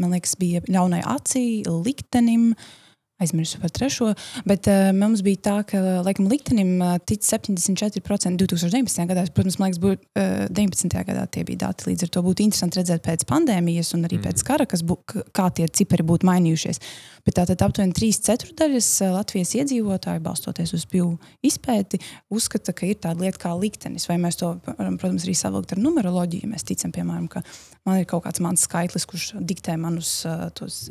man 0.00 0.16
liekas, 0.16 0.32
bija 0.40 0.64
ļaunai 0.64 1.02
acī, 1.04 1.60
liktenim, 1.68 2.54
uh, 2.54 2.89
aizmirsu 3.20 3.60
par 3.62 3.72
trešo, 3.74 4.12
bet 4.48 4.68
uh, 4.70 4.90
mums 4.96 5.22
bija 5.26 5.42
tā, 5.48 5.56
ka 5.68 5.80
laikam 6.06 6.28
liktenim 6.30 6.76
uh, 6.80 6.96
tic 7.04 7.24
74% 7.26 8.40
2019. 8.40 9.06
gadā. 9.10 9.26
Protams, 9.34 9.58
man 9.60 9.70
liekas, 9.70 9.82
būt, 9.82 10.04
uh, 10.18 10.46
19. 10.50 10.96
gadā 11.10 11.26
tie 11.30 11.44
bija 11.48 11.66
dati. 11.66 11.90
Līdz 11.90 12.06
ar 12.06 12.12
to 12.16 12.24
būtu 12.26 12.46
interesanti 12.46 12.80
redzēt 12.80 13.04
pēc 13.06 13.26
pandēmijas 13.30 13.94
un 13.98 14.08
arī 14.08 14.20
mm. 14.20 14.26
pēc 14.28 14.44
kara, 14.46 14.68
bū, 14.88 14.98
kā 15.36 15.48
tie 15.56 15.68
cipari 15.68 16.06
būtu 16.06 16.28
mainījušies. 16.28 16.82
Bet 17.26 17.36
tātad 17.36 17.60
aptuveni 17.66 17.94
3 17.96 18.22
ceturdaļas 18.30 18.90
Latvijas 19.12 19.52
iedzīvotāji, 19.58 20.24
balstoties 20.24 20.72
uz 20.76 20.86
pilnu 20.88 21.18
izpēti, 21.44 22.00
uzskata, 22.32 22.72
ka 22.76 22.88
ir 22.88 22.96
tāda 23.02 23.26
lieta 23.26 23.42
kā 23.42 23.52
liktenis. 23.58 24.08
Vai 24.08 24.16
mēs 24.22 24.40
to 24.40 24.54
protams, 24.64 25.24
arī 25.26 25.34
savilkt 25.36 25.74
ar 25.74 25.82
numeroloģiju. 25.82 26.50
Mēs 26.50 26.66
ticam, 26.68 26.92
piemēram, 26.94 27.28
ka 27.30 27.42
man 27.88 28.00
ir 28.00 28.08
kaut 28.08 28.24
kāds 28.26 28.42
mans 28.44 28.66
skaitlis, 28.66 29.06
kurš 29.08 29.32
diktē 29.40 29.76
manus 29.80 30.20
uh, 30.28 30.48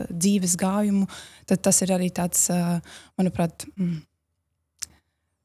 dzīves 0.09 0.57
gājumu. 0.59 1.09
Tad 1.49 1.63
tas 1.65 1.81
ir 1.85 1.93
arī 1.95 2.09
tāds, 2.13 2.47
manuprāt, 3.17 3.65
mm, 3.77 3.97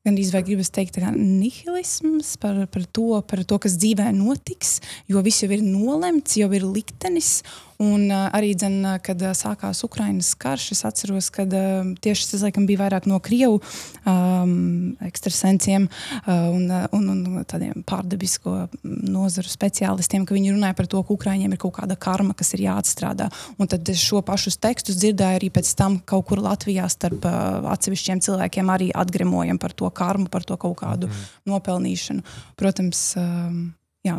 gan 0.05 0.19
izvēlēt, 0.21 0.49
gribas 0.51 0.73
teikt, 0.75 0.99
nihilisms 1.17 2.35
par, 2.41 2.65
par, 2.73 2.85
to, 2.93 3.07
par 3.29 3.45
to, 3.49 3.59
kas 3.65 3.79
dzīvē 3.81 4.11
notiks, 4.17 4.79
jo 5.09 5.23
viss 5.25 5.45
jau 5.45 5.51
ir 5.55 5.65
nolemts, 5.65 6.37
jau 6.41 6.51
ir 6.53 6.67
liktenis. 6.69 7.39
Un 7.83 8.07
uh, 8.07 8.29
arī, 8.35 8.53
dzen, 8.55 8.77
kad 9.03 9.23
uh, 9.25 9.33
sākās 9.35 9.83
Ukraiņas 9.87 10.31
karš, 10.39 10.69
es 10.77 10.85
atceros, 10.87 11.31
ka 11.35 11.47
uh, 11.47 11.91
tieši 12.05 12.29
tas 12.31 12.45
laikam, 12.47 12.69
bija 12.69 12.85
vairāk 12.85 13.09
no 13.11 13.19
krievu 13.25 13.59
um, 14.07 14.95
ekstrasensiem 15.03 15.89
uh, 15.89 16.49
un, 16.55 16.69
un, 16.71 17.11
un 17.11 17.43
tādiem 17.51 17.83
pārdabisko 17.87 18.69
nozaru 18.85 19.51
speciālistiem, 19.51 20.27
ka 20.27 20.37
viņi 20.37 20.55
runāja 20.55 20.79
par 20.79 20.91
to, 20.91 21.03
ka 21.03 21.17
Ukraiņiem 21.17 21.57
ir 21.57 21.63
kaut 21.67 21.77
kāda 21.81 21.99
karma, 21.99 22.37
kas 22.39 22.55
ir 22.55 22.67
jāatstrādā. 22.69 23.31
Un 23.59 23.71
tad 23.71 23.91
šo 23.99 24.23
pašus 24.27 24.61
tekstus 24.63 25.01
dzirdēju 25.03 25.43
arī 25.43 25.51
pēc 25.55 25.75
tam 25.79 25.99
kaut 26.07 26.29
kur 26.31 26.43
Latvijā 26.45 26.87
starp 26.93 27.27
uh, 27.27 27.71
atsevišķiem 27.75 28.23
cilvēkiem 28.25 28.71
arī 28.71 28.93
atgremojam 28.95 29.59
par 29.59 29.75
to 29.75 29.91
karmu, 29.91 30.31
par 30.31 30.47
to 30.47 30.59
kaut 30.61 30.79
kādu 30.85 31.11
mm. 31.11 31.25
nopelnīšanu. 31.51 32.23
Protams, 32.61 33.09
um, 33.19 33.65
jā, 34.05 34.17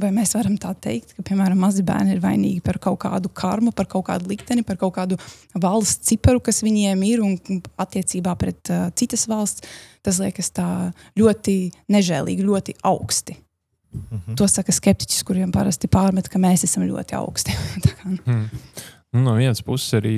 vai 0.00 0.10
mēs 0.14 0.34
varam 0.36 0.56
tā 0.60 0.72
teikt, 0.86 1.14
ka, 1.16 1.24
piemēram, 1.26 1.60
mazi 1.60 1.84
bērni 1.86 2.16
ir 2.16 2.22
vainīgi 2.22 2.62
par 2.64 2.78
kaut 2.82 3.00
kādu 3.04 3.30
karmu, 3.34 3.72
par 3.76 3.88
kaut 3.90 4.06
kādu 4.08 4.30
likteni, 4.32 4.64
par 4.66 4.78
kaut 4.80 4.94
kādu 4.96 5.18
valsts 5.54 6.10
ciparu, 6.10 6.42
kas 6.44 6.62
viņiem 6.66 7.04
ir 7.08 7.24
un 7.24 7.36
attiecībā 7.80 8.34
pret 8.40 8.72
uh, 8.72 8.88
citas 8.98 9.26
valsts. 9.30 9.66
Tas 10.04 10.18
liekas 10.20 10.50
tā 10.52 10.68
ļoti 11.16 11.56
nežēlīgi, 11.88 12.44
ļoti 12.44 12.76
augsti. 12.84 13.38
-hmm. 13.94 14.36
To 14.36 14.48
saka 14.48 14.72
skeptiķis, 14.72 15.22
kuriem 15.24 15.52
parasti 15.52 15.88
pārmet, 15.88 16.28
ka 16.28 16.38
mēs 16.38 16.64
esam 16.64 16.86
ļoti 16.88 17.16
augsti. 17.16 17.56
Kā, 17.96 18.16
nu. 18.18 18.40
No 19.14 19.36
vienas 19.38 19.62
puses 19.62 19.94
arī 20.00 20.16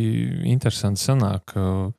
interesanti 0.49 1.01
sanāk. 1.01 1.53
uh, 1.57 1.93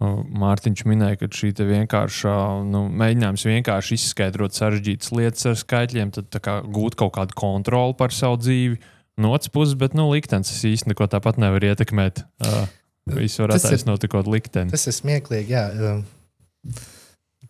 Mārtiņš 0.00 0.86
minēja, 0.88 1.18
ka 1.20 1.26
šī 1.28 1.50
vienkāršā 1.68 2.34
nu, 2.64 2.86
mēģinājums 3.02 3.42
vienkārši 3.44 3.98
izskaidrot 3.98 4.56
sarežģītas 4.56 5.12
lietas 5.12 5.48
ar 5.50 5.58
skaitļiem, 5.60 6.12
tad 6.16 6.30
tā 6.32 6.40
kā, 6.40 6.54
gūt 6.64 6.96
kaut 6.96 7.12
kādu 7.18 7.36
kontroli 7.36 7.96
pār 7.98 8.14
savu 8.16 8.38
dzīvi. 8.40 8.78
No 9.20 9.34
otras 9.36 9.52
puses, 9.52 9.76
bet 9.76 9.92
nu, 9.92 10.06
liktenis 10.08 10.54
īstenībā 10.64 10.94
neko 10.94 11.10
tāpat 11.12 11.36
nevar 11.42 11.66
ietekmēt. 11.68 12.24
Uh, 12.40 12.64
Visu 13.18 13.44
var 13.44 13.52
attaisnot 13.58 14.00
tikko 14.00 14.22
likteni. 14.30 14.72
Tas 14.72 14.86
ir 14.88 14.96
smieklīgi. 14.96 15.52
Jā. 15.52 15.66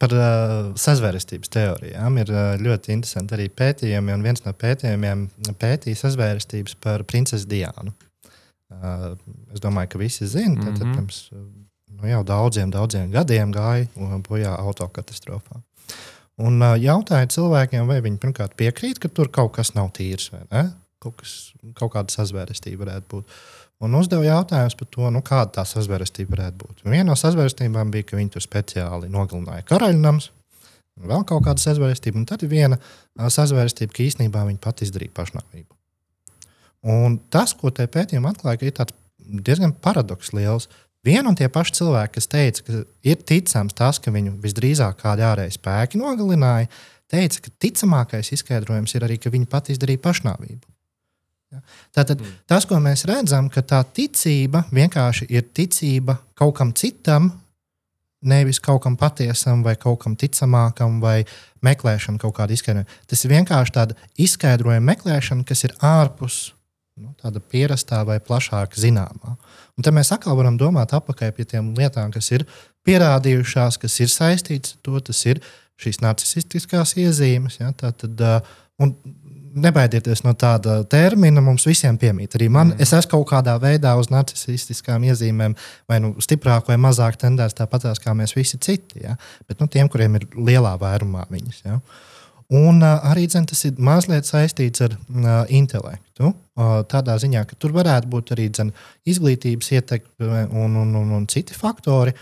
Par 0.01 0.15
uh, 0.17 0.73
sazvērestības 0.81 1.53
teorijām 1.53 2.19
ir 2.23 2.35
uh, 2.35 2.43
ļoti 2.59 2.95
interesanti 2.97 3.37
arī 3.37 3.47
pētījumi. 3.53 4.15
un 4.17 4.27
Viens 4.27 4.43
no 4.47 4.55
pētījumiem 4.57 5.27
pētīja 5.61 6.03
sazvērestības 6.03 6.79
par 6.83 7.05
princesi 7.07 7.47
Diānu. 7.51 7.95
Uh, 8.71 9.13
es 9.55 9.63
domāju, 9.63 9.95
ka 9.95 10.03
visi 10.03 10.27
zina, 10.27 10.57
mm 10.57 10.67
Mhm. 10.67 10.83
-hmm. 10.83 10.95
pirms 10.97 11.29
uh, 11.33 11.47
nu, 12.01 12.11
jau 12.11 12.23
daudziem, 12.27 12.71
daudziem 12.73 13.11
gadiem 13.15 13.53
gāja 13.55 13.89
bojā 14.27 14.55
autokatastrofā. 14.59 15.61
Un 16.41 16.63
jautāja 16.81 17.29
cilvēkiem, 17.29 17.85
vai 17.89 18.01
viņi 18.05 18.21
pirmkārt 18.23 18.57
piekrīt, 18.57 19.01
ka 19.03 19.11
tur 19.13 19.29
kaut 19.33 19.53
kas 19.59 19.75
nav 19.77 19.91
tīrs 19.97 20.31
vai 20.33 20.45
ne? 20.49 20.71
Kaut, 21.01 21.17
kas, 21.21 21.35
kaut 21.77 21.95
kāda 21.95 22.13
sazvērestība 22.13 22.85
varētu 22.85 23.09
būt. 23.13 23.41
Un 23.81 23.97
uzdeva 23.97 24.27
jautājumus 24.27 24.77
par 24.77 24.89
to, 24.93 25.07
nu, 25.13 25.23
kāda 25.25 25.55
tā 25.55 25.65
sazvērestība 25.69 26.35
varētu 26.35 26.59
būt. 26.61 26.83
Viena 26.85 27.07
no 27.09 27.17
sazvērestībām 27.17 27.93
bija, 27.93 28.11
ka 28.11 28.19
viņi 28.19 28.35
tur 28.35 28.45
speciāli 28.45 29.09
nogalināja 29.13 29.65
karaļnams, 29.69 30.29
un 31.01 31.09
vēl 31.09 31.25
kaut 31.29 31.47
kāda 31.47 31.65
sazvērestība. 31.65 32.21
Un 32.21 32.29
tad 32.29 32.45
viena 32.49 32.77
sazvērestība, 33.17 33.95
ka 33.97 34.05
īstenībā 34.05 34.45
viņi 34.49 34.61
pat 34.61 34.85
izdarīja 34.85 35.17
pašnāvību. 35.17 35.73
Un 36.93 37.17
tas, 37.33 37.53
ko 37.57 37.73
te 37.73 37.89
pētījumi 37.89 38.29
atklāja, 38.33 38.69
ir 38.69 39.41
diezgan 39.45 39.73
paradoks 39.73 40.33
liels. 40.37 40.69
Viena 41.07 41.31
un 41.31 41.37
tie 41.39 41.49
paši 41.49 41.79
cilvēki, 41.79 42.15
kas 42.19 42.29
teica, 42.29 42.65
ka 42.67 42.81
ir 43.09 43.21
ticams 43.25 43.77
tas, 43.77 44.01
ka 44.03 44.13
viņu 44.13 44.35
visdrīzāk 44.43 44.99
kādi 45.01 45.25
ārēji 45.25 45.57
spēki 45.57 46.01
nogalināja, 46.01 46.69
teica, 47.11 47.47
ka 47.47 47.53
ticamākais 47.65 48.35
izskaidrojums 48.37 48.95
ir 48.95 49.07
arī, 49.07 49.17
ka 49.21 49.33
viņi 49.33 49.49
pat 49.51 49.73
izdarīja 49.73 50.03
pašnāvību. 50.05 50.61
Ja? 51.55 51.63
Tātad 51.97 52.21
mm. 52.21 52.35
tas, 52.51 52.69
ko 52.69 52.79
mēs 52.85 53.07
redzam, 53.09 53.49
ka 53.51 53.65
tā 53.67 53.81
ticība 53.97 54.67
vienkārši 54.71 55.31
ir 55.33 55.49
ticība 55.57 56.21
kaut 56.39 56.59
kam 56.61 56.75
citam, 56.77 57.33
nevis 58.21 58.61
kaut 58.61 58.83
kam 58.85 59.01
patiesam, 59.01 59.65
vai 59.65 59.75
kaut 59.81 60.03
kam 60.05 60.15
ticamākam, 60.21 61.01
vai 61.01 61.25
meklēšana 61.65 62.21
kaut 62.21 62.37
kāda 62.37 62.55
izskaidrojuma. 62.55 63.01
Tas 63.09 63.25
ir 63.25 63.35
vienkārši 63.35 63.77
tāda 63.77 63.97
izskaidrojuma 64.21 64.93
meklēšana, 64.93 65.49
kas 65.49 65.65
ir 65.65 65.75
ārpus 65.81 66.51
nu, 66.99 67.13
tāda 67.21 67.41
pierastā 67.41 68.03
vai 68.09 68.19
plašāk 68.25 68.75
zināmā. 68.81 69.37
Un 69.77 69.87
tad 69.87 69.97
mēs 69.97 70.13
atkal 70.15 70.39
varam 70.39 70.59
domāt 70.61 70.95
atpakaļ 70.97 71.33
pie 71.37 71.47
tām 71.53 71.73
lietām, 71.79 72.11
kas 72.15 72.31
ir 72.35 72.47
pierādījušās, 72.89 73.79
kas 73.81 74.01
ir 74.03 74.13
saistītas 74.13 74.77
ar 74.77 74.85
to. 74.87 75.01
Tas 75.11 75.25
ir 75.29 75.43
šīs 75.81 76.03
narcisistiskās 76.05 76.97
iezīmes. 77.01 77.61
Ja, 77.61 77.73
tā 77.77 77.93
tad, 77.97 78.21
uh, 78.21 78.59
un 78.83 78.95
nebaidieties 79.55 80.23
no 80.25 80.35
tāda 80.39 80.81
termina, 80.91 81.43
mums 81.45 81.67
visiem 81.69 81.99
piemīt. 82.01 82.37
Arī 82.39 82.49
man, 82.53 82.73
mm. 82.73 82.83
es 82.85 82.93
esmu 82.97 83.17
kaut 83.17 83.27
kādā 83.33 83.57
veidā 83.63 83.97
uz 83.99 84.11
narcisistiskām 84.13 85.05
iezīmēm, 85.09 85.57
vai 85.91 85.99
nu 86.05 86.13
stiprāk 86.23 86.71
vai 86.71 86.79
mazāk 86.81 87.19
tendēts 87.21 87.59
tāpatās 87.59 88.03
kā 88.03 88.15
mēs 88.17 88.37
visi 88.37 88.61
citi. 88.63 89.03
Ja? 89.05 89.17
Bet 89.49 89.63
nu, 89.63 89.69
tiem, 89.71 89.91
kuriem 89.91 90.21
ir 90.21 90.29
lielā 90.37 90.77
vairumā 90.81 91.27
viņas. 91.33 91.65
Ja? 91.67 91.81
Un 92.51 92.81
uh, 92.83 92.99
arī 93.07 93.29
dzen, 93.31 93.47
tas 93.47 93.63
ir 93.69 93.79
mazliet 93.79 94.27
saistīts 94.27 94.83
ar 94.83 94.97
uh, 94.97 95.29
intelektu. 95.55 96.33
Uh, 96.59 96.81
tādā 96.91 97.15
ziņā, 97.23 97.45
ka 97.47 97.59
tur 97.63 97.75
varētu 97.77 98.11
būt 98.11 98.33
arī 98.35 98.49
dzen, 98.51 98.73
izglītības 99.07 99.71
ietekme 99.77 100.47
un, 100.51 100.75
un, 100.83 100.97
un, 100.99 101.13
un 101.21 101.29
citi 101.31 101.55
faktori. 101.55 102.17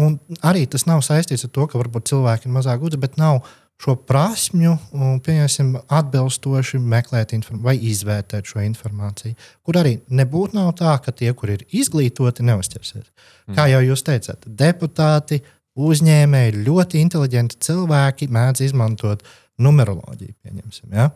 Un 0.00 0.16
arī 0.46 0.64
tas 0.70 0.86
nav 0.88 1.02
saistīts 1.04 1.44
ar 1.48 1.50
to, 1.52 1.66
ka 1.68 1.80
varbūt 1.80 2.12
cilvēki 2.12 2.48
ir 2.48 2.54
mazāk 2.54 2.78
gudri, 2.80 3.00
bet 3.02 3.18
nav 3.20 3.42
šo 3.82 3.96
prasmju, 4.06 4.76
un, 4.94 5.18
pieņemsim, 5.24 5.72
atbilstoši 5.90 6.78
meklēt 6.78 7.34
vai 7.64 7.74
izvērtēt 7.90 8.46
šo 8.46 8.62
informāciju. 8.62 9.34
Kur 9.66 9.80
arī 9.80 9.96
nebūtu 10.14 10.54
nav 10.58 10.70
tā, 10.78 10.94
ka 11.02 11.10
tie, 11.10 11.32
kur 11.34 11.50
ir 11.50 11.64
izglītoti, 11.74 12.46
neuzķersies. 12.46 13.08
Mm. 13.48 13.56
Kā 13.58 13.66
jau 13.72 13.82
jūs 13.88 14.06
teicāt, 14.06 14.46
deputāti, 14.46 15.40
uzņēmēji, 15.74 16.62
ļoti 16.66 17.02
inteliģenti 17.02 17.58
cilvēki 17.64 18.28
mēdz 18.32 18.66
izmantot 18.68 19.24
numeroloģiju. 19.60 20.34
Pieņemsim, 20.42 20.94
ja? 20.96 21.10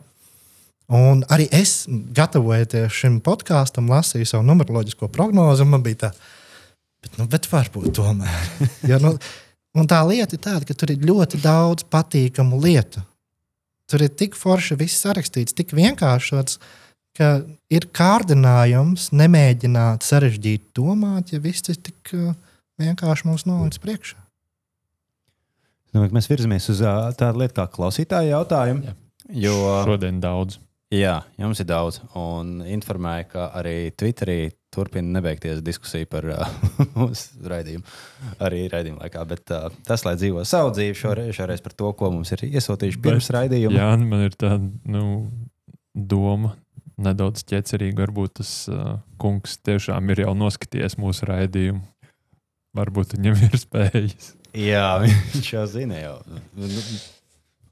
Un 0.93 1.25
arī 1.33 1.49
es, 1.51 1.81
gatavojoties 1.87 2.95
šim 2.95 3.19
podkāstam, 3.23 3.89
lasīju 3.91 4.29
savu 4.29 4.45
numeroloģisko 4.47 5.09
prognozi, 5.11 5.65
un 5.65 5.73
man 5.73 5.83
bija 5.83 6.05
tā, 6.05 6.11
bet, 7.03 7.17
nu, 7.19 7.27
bet 7.27 7.49
varbūt 7.51 7.91
tomēr. 7.97 8.47
jo, 8.91 8.99
nu, 9.03 9.13
un 9.75 9.89
tā 9.89 9.99
lieta 10.07 10.37
ir 10.37 10.43
tāda, 10.43 10.63
ka 10.67 10.77
tur 10.77 10.93
ir 10.95 11.03
ļoti 11.03 11.41
daudz 11.43 11.87
patīkamu 11.91 12.61
lietu. 12.63 13.03
Tur 13.87 14.03
ir 14.03 14.13
tik 14.19 14.35
forši 14.35 14.77
viss 14.79 15.03
sarakstīts, 15.03 15.55
tik 15.55 15.75
vienkāršots, 15.75 16.59
ka 17.17 17.41
ir 17.73 17.87
kārdinājums 17.95 19.09
nemēģināt 19.15 20.05
sarežģīt 20.07 20.69
domāt, 20.77 21.33
ja 21.33 21.41
viss 21.43 21.67
ir 21.71 21.79
tik 21.83 22.13
uh, 22.15 22.31
vienkārši 22.79 23.27
mums 23.27 23.47
nolikts 23.49 23.81
priekšā. 23.83 24.26
Domāju, 25.95 26.13
mēs 26.17 26.29
virzamies 26.29 26.69
uz 26.73 26.81
tādu 27.19 27.41
lietu 27.43 27.57
kā 27.57 27.67
klausītāju 27.71 28.33
jautājumu. 28.33 28.87
Jā. 28.87 28.95
Jo, 29.47 29.55
Šodien 29.87 30.21
daudz. 30.23 30.59
jā, 30.93 31.17
jums 31.39 31.59
ir 31.59 31.67
daudz. 31.67 31.99
Un 32.15 32.61
informēja, 32.63 33.25
ka 33.33 33.47
arī 33.59 33.91
Twitterī 33.91 34.53
turpina 34.71 35.17
nebeigties 35.17 35.59
diskusija 35.65 36.07
par 36.11 36.27
mūsu 36.95 37.41
raidījumu. 37.51 37.83
Arī 38.43 38.61
raidījuma 38.71 39.03
laikā. 39.05 39.25
Bet 39.27 39.51
uh, 39.55 39.67
tas, 39.87 40.05
lai 40.07 40.15
dzīvo 40.19 40.43
savu 40.47 40.71
dzīvi, 40.75 40.95
šoreiz, 40.99 41.33
šoreiz 41.39 41.63
par 41.65 41.75
to, 41.75 41.91
ko 41.97 42.11
mums 42.13 42.31
ir 42.35 42.45
iesūtījuši 42.51 43.01
pirms 43.03 43.31
raidījuma. 43.35 43.79
Jā, 43.79 43.89
nu, 43.99 44.07
man 44.11 44.27
ir 44.27 44.37
tāda 44.37 44.61
nu, 44.93 45.03
doma, 45.95 46.53
nedaudz 47.01 47.43
ķecerīga. 47.49 48.05
Varbūt 48.05 48.37
tas 48.43 48.53
uh, 48.71 48.97
kungs 49.21 49.57
tiešām 49.65 50.13
ir 50.13 50.23
jau 50.27 50.35
noskatījies 50.37 50.99
mūsu 51.01 51.27
raidījumu. 51.31 51.83
Varbūt 52.77 53.17
viņam 53.17 53.43
ir 53.47 53.57
spējas. 53.57 54.36
Jā, 54.55 54.87
viņš 55.03 55.51
jau 55.53 55.65
zina. 55.71 55.99
Jau. 56.01 56.17
Nu, 56.55 56.69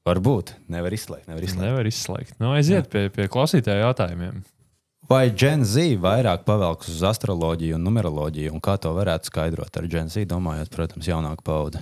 Varbūt 0.05 0.53
nevar 0.69 0.93
izslēgt. 0.93 1.26
Nevar 1.30 1.45
izslēgt. 1.47 1.63
Nevar 1.65 1.88
izslēgt. 1.89 2.36
Nu, 2.41 2.51
aiziet 2.53 2.91
pie, 2.93 3.07
pie 3.13 3.26
klausītāju 3.32 3.88
jautājumiem. 3.88 4.43
Vai 5.09 5.30
Gen 5.38 5.61
Z 5.65 5.97
vairāk 6.01 6.45
pavelks 6.45 6.89
uz 6.89 7.01
astroloģiju 7.05 7.78
un 7.78 7.84
numeroloģiju, 7.86 8.53
un 8.53 8.61
kā 8.63 8.73
to 8.82 8.89
varētu 8.93 9.30
skaidrot 9.30 9.78
ar 9.78 9.89
Gen 9.89 10.09
Z, 10.09 10.26
domājot, 10.30 10.71
protams, 10.73 11.09
jaunāku 11.09 11.45
paudzi? 11.45 11.82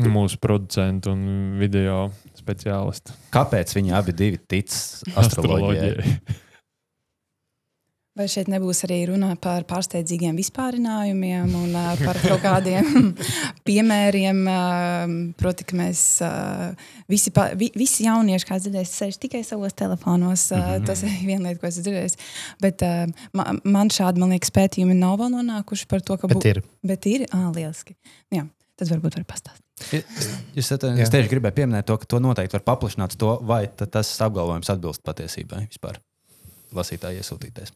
Mūsu 0.00 0.36
producenti 0.40 1.08
un 1.12 1.22
video 1.60 2.06
speciālisti. 2.36 3.16
Kāpēc 3.32 3.72
viņi 3.76 3.96
abi 3.96 4.14
divi 4.16 4.40
tic 4.48 4.72
astroloģijai? 5.20 6.16
Vai 8.20 8.26
šeit 8.28 8.50
nebūs 8.52 8.82
arī 8.84 8.98
runa 9.08 9.30
par 9.40 9.64
pārsteidzīgiem 9.64 10.36
vispārinājumiem 10.36 11.54
un 11.56 11.76
par 12.02 12.18
kaut 12.20 12.42
kādiem 12.42 13.14
piemēriem? 13.68 14.42
Proti, 15.40 15.64
ka 15.64 15.78
mēs 15.78 16.02
visi, 17.08 17.32
pa, 17.32 17.46
vi, 17.56 17.70
visi 17.80 18.04
jaunieši, 18.04 18.48
kā 18.50 18.58
dzirdējis, 18.60 18.92
sēž 19.00 19.16
tikai 19.22 19.40
savos 19.46 19.72
telefonos. 19.78 20.50
Mm 20.52 20.66
-hmm. 20.66 20.84
Tas 20.90 21.02
ir 21.06 21.14
viena 21.24 21.48
lieta, 21.48 21.60
ko 21.62 21.70
esmu 21.70 21.86
dzirdējis. 21.86 22.18
Bet 22.60 22.84
man, 23.32 23.62
man 23.64 23.88
šādi, 23.88 24.20
man 24.20 24.36
liekas, 24.36 24.52
pētījumi 24.52 24.98
nav 25.00 25.16
vēl 25.22 25.32
nonākuši 25.38 25.88
par 25.88 26.04
to, 26.04 26.18
ka 26.20 26.28
Bet 26.28 26.44
ir. 26.44 26.62
Bet 26.84 27.06
ir 27.06 27.24
ah, 27.32 27.48
lieliski. 27.56 27.96
Jā, 28.28 28.44
tad 28.76 28.92
varbūt 28.92 29.16
var 29.16 29.24
pastāstīt. 29.24 29.64
Es, 30.60 30.68
es 30.76 31.10
tieši 31.10 31.28
gribēju 31.32 31.56
pieminēt 31.56 31.88
to, 31.88 31.96
ka 31.96 32.04
to 32.04 32.20
noteikti 32.20 32.58
var 32.58 32.66
paplašināt, 32.68 33.16
to, 33.16 33.38
vai 33.42 33.64
ta- 33.66 33.88
tas 33.88 34.12
apgalvojums 34.20 34.70
atbilst 34.70 35.02
patiesībai 35.08 35.64
vispār. 35.70 35.96
Lasītāji 36.76 37.22
iesūtītais. 37.22 37.72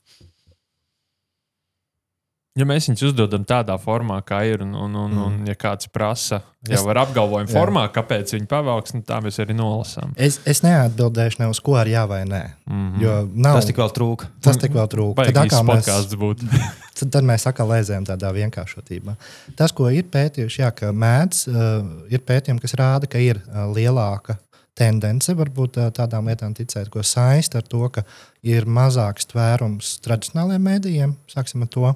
Ja 2.55 2.62
mēs 2.70 2.86
viņus 2.86 3.00
uzdodam 3.09 3.42
tādā 3.42 3.74
formā, 3.82 4.20
kā 4.22 4.44
ir, 4.46 4.61
un, 4.62 4.76
un, 4.78 4.92
un, 4.94 5.14
un 5.24 5.38
ja 5.48 5.57
kāds 5.59 5.88
prasa, 5.90 6.36
jau 6.62 6.76
Es- 6.78 6.84
ar 6.92 7.00
apgalvojumu 7.02 7.50
Jā. 7.50 7.55
formā, 7.57 7.82
kāpēc 7.90 8.30
viņi 8.36 8.46
pavēlks, 8.46 8.94
nu, 8.94 9.02
tā 9.09 9.16
mēs 9.24 9.40
arī 9.42 9.57
nolasām. 9.59 10.12
Es, 10.14 10.36
es 10.46 10.62
neatbildēšu 10.62 11.40
ne 11.42 11.48
uz 11.50 11.59
ko 11.59 11.74
ar 11.80 11.90
jā 11.90 12.05
vai 12.07 12.20
nē. 12.22 12.42
Mm 12.70 12.84
-hmm. 12.92 13.02
Jo 13.02 13.16
nav, 13.34 13.57
Tas 13.59 13.66
tik 13.66 13.76
vēl 13.82 13.90
trūka. 13.96 14.30
tas 14.40 14.57
tik 14.62 14.70
vēl 14.70 14.86
trūka. 14.86 15.24
Tad 15.32 15.50
mēs- 15.66 16.14
būtu. 16.14 16.46
tad, 17.00 17.11
tad 17.11 17.24
mēs 17.24 17.48
atkal 17.50 17.68
aizējām 17.74 18.07
tādā 18.07 18.30
vienkāršotībā. 18.38 19.16
Tas, 19.57 19.72
ko 19.72 19.90
ir 19.90 20.05
pētījuši, 20.05 20.61
jā, 20.62 20.70
ka 20.70 20.92
mēdz, 20.92 21.48
uh, 21.48 22.07
ir 22.09 22.20
pētījumi, 22.20 22.61
kas 22.61 22.74
rāda, 22.74 23.09
ka 23.11 23.18
ir 23.18 23.36
uh, 23.48 23.66
lielāka 23.74 24.36
tendence 24.74 25.34
varbūt 25.34 25.76
uh, 25.76 25.90
tādām 25.90 26.26
lietām 26.30 26.55
ticēt, 26.55 26.88
ko 26.88 27.02
saist 27.02 27.55
ar 27.57 27.62
to, 27.62 27.88
ka 27.88 28.02
ir 28.42 28.64
mazāks 28.64 29.26
tvērums 29.26 29.98
tradicionālajiem 30.07 30.62
mēdījiem, 30.62 31.14
sāksim 31.26 31.62
ar 31.62 31.68
to. 31.68 31.94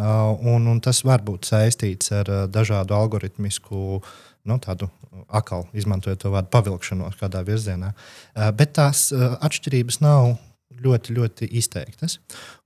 Uh, 0.00 0.32
un, 0.48 0.64
un 0.70 0.78
tas 0.80 1.02
var 1.04 1.20
būt 1.26 1.50
saistīts 1.50 2.12
ar 2.16 2.28
uh, 2.32 2.44
dažādu 2.48 2.96
algoritmisku, 2.96 4.00
nu, 4.48 4.56
tādu 4.62 4.88
akālu, 5.28 5.66
izmantojot 5.76 6.22
to 6.22 6.30
vārdu 6.32 6.48
pavilkšanos 6.54 7.18
kādā 7.20 7.42
virzienā. 7.44 7.90
Uh, 7.92 8.48
bet 8.56 8.72
tās 8.78 9.10
uh, 9.12 9.34
atšķirības 9.44 10.00
nav 10.00 10.38
ļoti, 10.80 11.16
ļoti 11.18 11.48
izteiktas. 11.60 12.16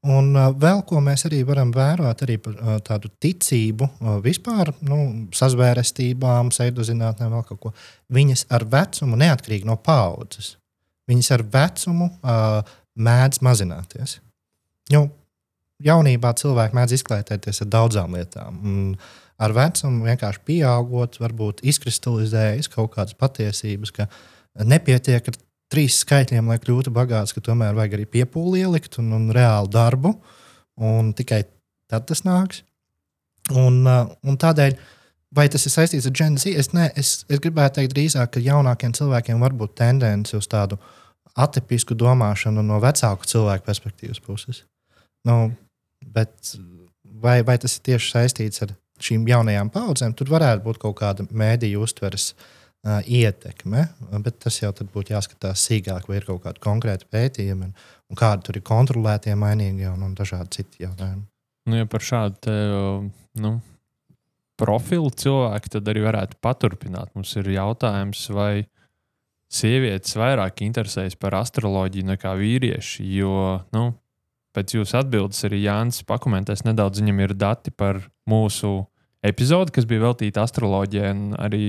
Un 0.06 0.30
uh, 0.36 0.52
vēl 0.60 0.84
ko 0.86 1.00
mēs 1.02 1.26
arī 1.26 1.40
varam 1.48 1.72
vērot, 1.74 2.22
arī 2.22 2.36
uh, 2.38 2.76
tādu 2.86 3.10
ticību 3.22 3.88
uh, 3.88 4.14
vispār, 4.22 4.70
nu, 4.86 5.00
sazvērestībām, 5.34 6.52
pseidozinātnēm, 6.54 7.34
vēl 7.34 7.44
kaut 7.50 7.62
ko. 7.64 7.74
Viņas 8.14 8.46
ar 8.54 8.68
vecumu, 8.70 9.18
neatkarīgi 9.20 9.66
no 9.68 9.74
paudzes, 9.80 10.54
viņas 11.10 11.34
ar 11.34 11.46
vecumu 11.56 12.12
uh, 12.12 12.78
mēdz 12.94 13.42
mazināties. 13.44 14.18
Nu, 14.94 15.08
jaunībā 15.82 16.34
cilvēki 16.38 16.76
mēdz 16.76 16.96
izklaidēties 16.98 17.64
ar 17.64 17.70
daudzām 17.72 18.14
lietām. 18.14 18.60
Un 18.62 18.94
ar 19.42 19.54
vecumu 19.56 20.06
vienkārši 20.06 20.44
pieaugot, 20.46 21.18
varbūt 21.22 21.64
izkristalizējas 21.66 22.70
kaut 22.72 22.94
kādas 22.94 23.16
patiesības, 23.18 23.94
ka 23.94 24.08
nepietiek 24.62 25.30
ar 25.30 25.38
trīs 25.72 25.98
skaitļiem, 26.04 26.48
lai 26.50 26.60
kļūtu 26.62 26.92
bagāts, 26.94 27.34
ka 27.34 27.42
tomēr 27.42 27.74
vajag 27.76 27.98
arī 27.98 28.06
piepūli 28.18 28.62
ielikt 28.62 29.00
un, 29.02 29.10
un 29.16 29.30
reālu 29.34 29.70
darbu. 29.72 30.14
Un 30.84 31.12
tikai 31.14 31.44
tad 31.90 32.06
tas 32.08 32.24
nāks. 32.26 32.62
Un, 33.54 33.82
uh, 33.84 34.08
un 34.24 34.38
tādēļ, 34.40 34.76
vai 35.36 35.46
tas 35.52 35.66
ir 35.66 35.74
saistīts 35.74 36.08
ar 36.08 36.14
Gen 36.16 36.38
Z, 36.40 36.54
es, 36.56 36.70
ne, 36.76 36.88
es, 36.96 37.16
es 37.28 37.42
gribētu 37.42 37.80
teikt 37.80 37.94
drīzāk, 37.94 38.34
ka 38.34 38.42
jaunākiem 38.42 38.94
cilvēkiem 38.96 39.42
var 39.42 39.56
būt 39.56 39.74
tendence 39.82 40.36
uz 40.38 40.48
tādu 40.50 40.78
atipisku 41.34 41.96
domāšanu 41.98 42.62
no 42.64 42.78
vecāku 42.82 43.28
cilvēku 43.28 43.66
perspektīvas 43.66 44.22
puses. 44.24 44.62
Nu, 45.28 45.36
bet 46.14 46.54
vai, 47.02 47.38
vai 47.46 47.56
tas 47.60 47.78
ir 47.78 47.86
tieši 47.90 48.12
saistīts 48.12 48.64
ar 48.64 48.74
šīm 49.02 49.26
jaunajām 49.28 49.70
paudzēm? 49.74 50.14
Tur 50.16 50.32
varētu 50.34 50.64
būt 50.66 50.80
kaut 50.82 50.98
kāda 51.00 51.26
mēdīju 51.30 51.82
uztveres 51.86 52.32
uh, 52.34 53.00
ietekme, 53.08 53.86
bet 54.24 54.40
tas 54.44 54.60
jau 54.60 54.72
būtu 54.72 55.14
jāskatās 55.14 55.66
sīkāk, 55.68 56.08
vai 56.08 56.20
ir 56.20 56.28
kaut 56.28 56.44
kādi 56.44 56.64
konkrēti 56.64 57.08
pētījumi, 57.12 57.70
un, 57.70 57.76
un 58.10 58.20
kādi 58.20 58.48
tur 58.48 58.60
ir 58.60 58.66
kontrolētie 58.66 59.36
mainīgie 59.40 59.88
un, 59.92 60.02
un 60.08 60.16
dažādi 60.18 60.60
citi 60.60 60.84
jautājumi. 60.84 61.24
Nu, 61.70 61.80
ja 61.80 61.88
par 61.88 62.04
šādu 62.04 62.40
te, 62.44 62.54
nu, 63.40 63.56
profilu 64.60 65.10
cilvēku, 65.10 65.72
tad 65.72 65.88
arī 65.90 66.04
varētu 66.04 66.38
paturpināt. 66.44 67.14
Mums 67.16 67.32
ir 67.40 67.48
jautājums, 67.54 68.26
vai 68.36 68.66
sievietes 69.54 70.16
vairāk 70.18 70.62
interesējas 70.66 71.16
par 71.20 71.38
astroloģiju 71.40 72.10
nekā 72.12 72.34
vīrieši. 72.38 73.06
Jo, 73.16 73.62
nu, 73.74 73.86
pēc 74.54 74.76
jūsu 74.78 74.98
atbildes 75.00 75.44
arī 75.48 75.64
Jānis 75.64 76.04
pakomentēs 76.06 76.64
nedaudz. 76.66 77.02
Viņam 77.02 77.24
ir 77.26 77.34
dati 77.38 77.74
par 77.74 78.00
mūsu 78.30 78.84
epizodi, 79.24 79.74
kas 79.74 79.88
bija 79.90 80.06
veltīta 80.08 80.44
astroloģijai. 80.44 81.14
Arī 81.42 81.64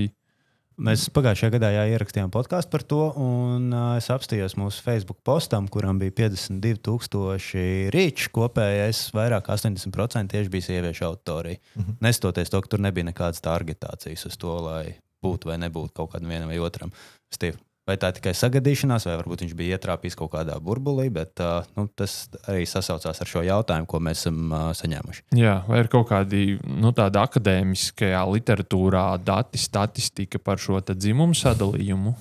Mēs 0.76 1.06
pagājušajā 1.08 1.54
gadā 1.54 1.70
jā, 1.72 1.84
ierakstījām 1.94 2.28
podkāstu 2.34 2.68
par 2.74 2.82
to, 2.84 2.98
un 3.16 3.70
uh, 3.72 3.94
es 3.96 4.10
apstājos 4.12 4.58
mūsu 4.60 4.82
Facebook 4.84 5.22
postam, 5.24 5.70
kuram 5.72 5.96
bija 6.02 6.12
52,000 6.18 7.94
rīču. 7.94 8.28
Kopējais 8.36 9.00
vairāk 9.16 9.46
kā 9.46 9.56
80% 9.56 10.34
tieši 10.34 10.52
bija 10.52 10.66
sieviešu 10.66 11.06
autorija. 11.08 11.62
Mm 11.74 11.82
-hmm. 11.82 11.96
Nestoties 12.04 12.52
to, 12.52 12.60
ka 12.60 12.68
tur 12.68 12.84
nebija 12.84 13.08
nekādas 13.08 13.40
targetācijas 13.40 14.26
uz 14.28 14.36
to, 14.36 14.52
lai 14.68 14.98
būtu 15.24 15.48
vai 15.48 15.56
nebūtu 15.56 15.96
kaut 15.96 16.12
kādam 16.12 16.28
vienam 16.28 16.52
vai 16.52 16.58
otram. 16.58 16.92
Steve, 17.32 17.56
Vai 17.86 17.94
tā 18.02 18.10
ir 18.10 18.16
tikai 18.16 18.32
sagadīšanās, 18.34 19.04
vai 19.06 19.14
varbūt 19.20 19.44
viņš 19.44 19.52
bija 19.54 19.76
ietrāpījis 19.76 20.16
kaut 20.18 20.32
kādā 20.32 20.56
burbulī, 20.58 21.06
bet 21.14 21.38
uh, 21.38 21.62
nu, 21.78 21.84
tas 21.94 22.24
arī 22.50 22.64
sasaucās 22.66 23.22
ar 23.22 23.30
šo 23.30 23.44
jautājumu, 23.46 23.86
ko 23.86 24.00
mēs 24.02 24.24
esam 24.24 24.40
uh, 24.50 24.64
saņēmuši. 24.74 25.22
Jā, 25.38 25.60
vai 25.68 25.84
ir 25.84 25.90
kaut 25.92 26.08
kādi 26.10 26.56
nu, 26.66 26.90
tādi 26.96 27.20
akadēmiskajā 27.22 28.24
literatūrā 28.32 29.04
dati, 29.22 29.62
statistika 29.62 30.42
par 30.42 30.58
šo 30.58 30.82
dzimumu 30.90 31.38
sadalījumu? 31.38 32.16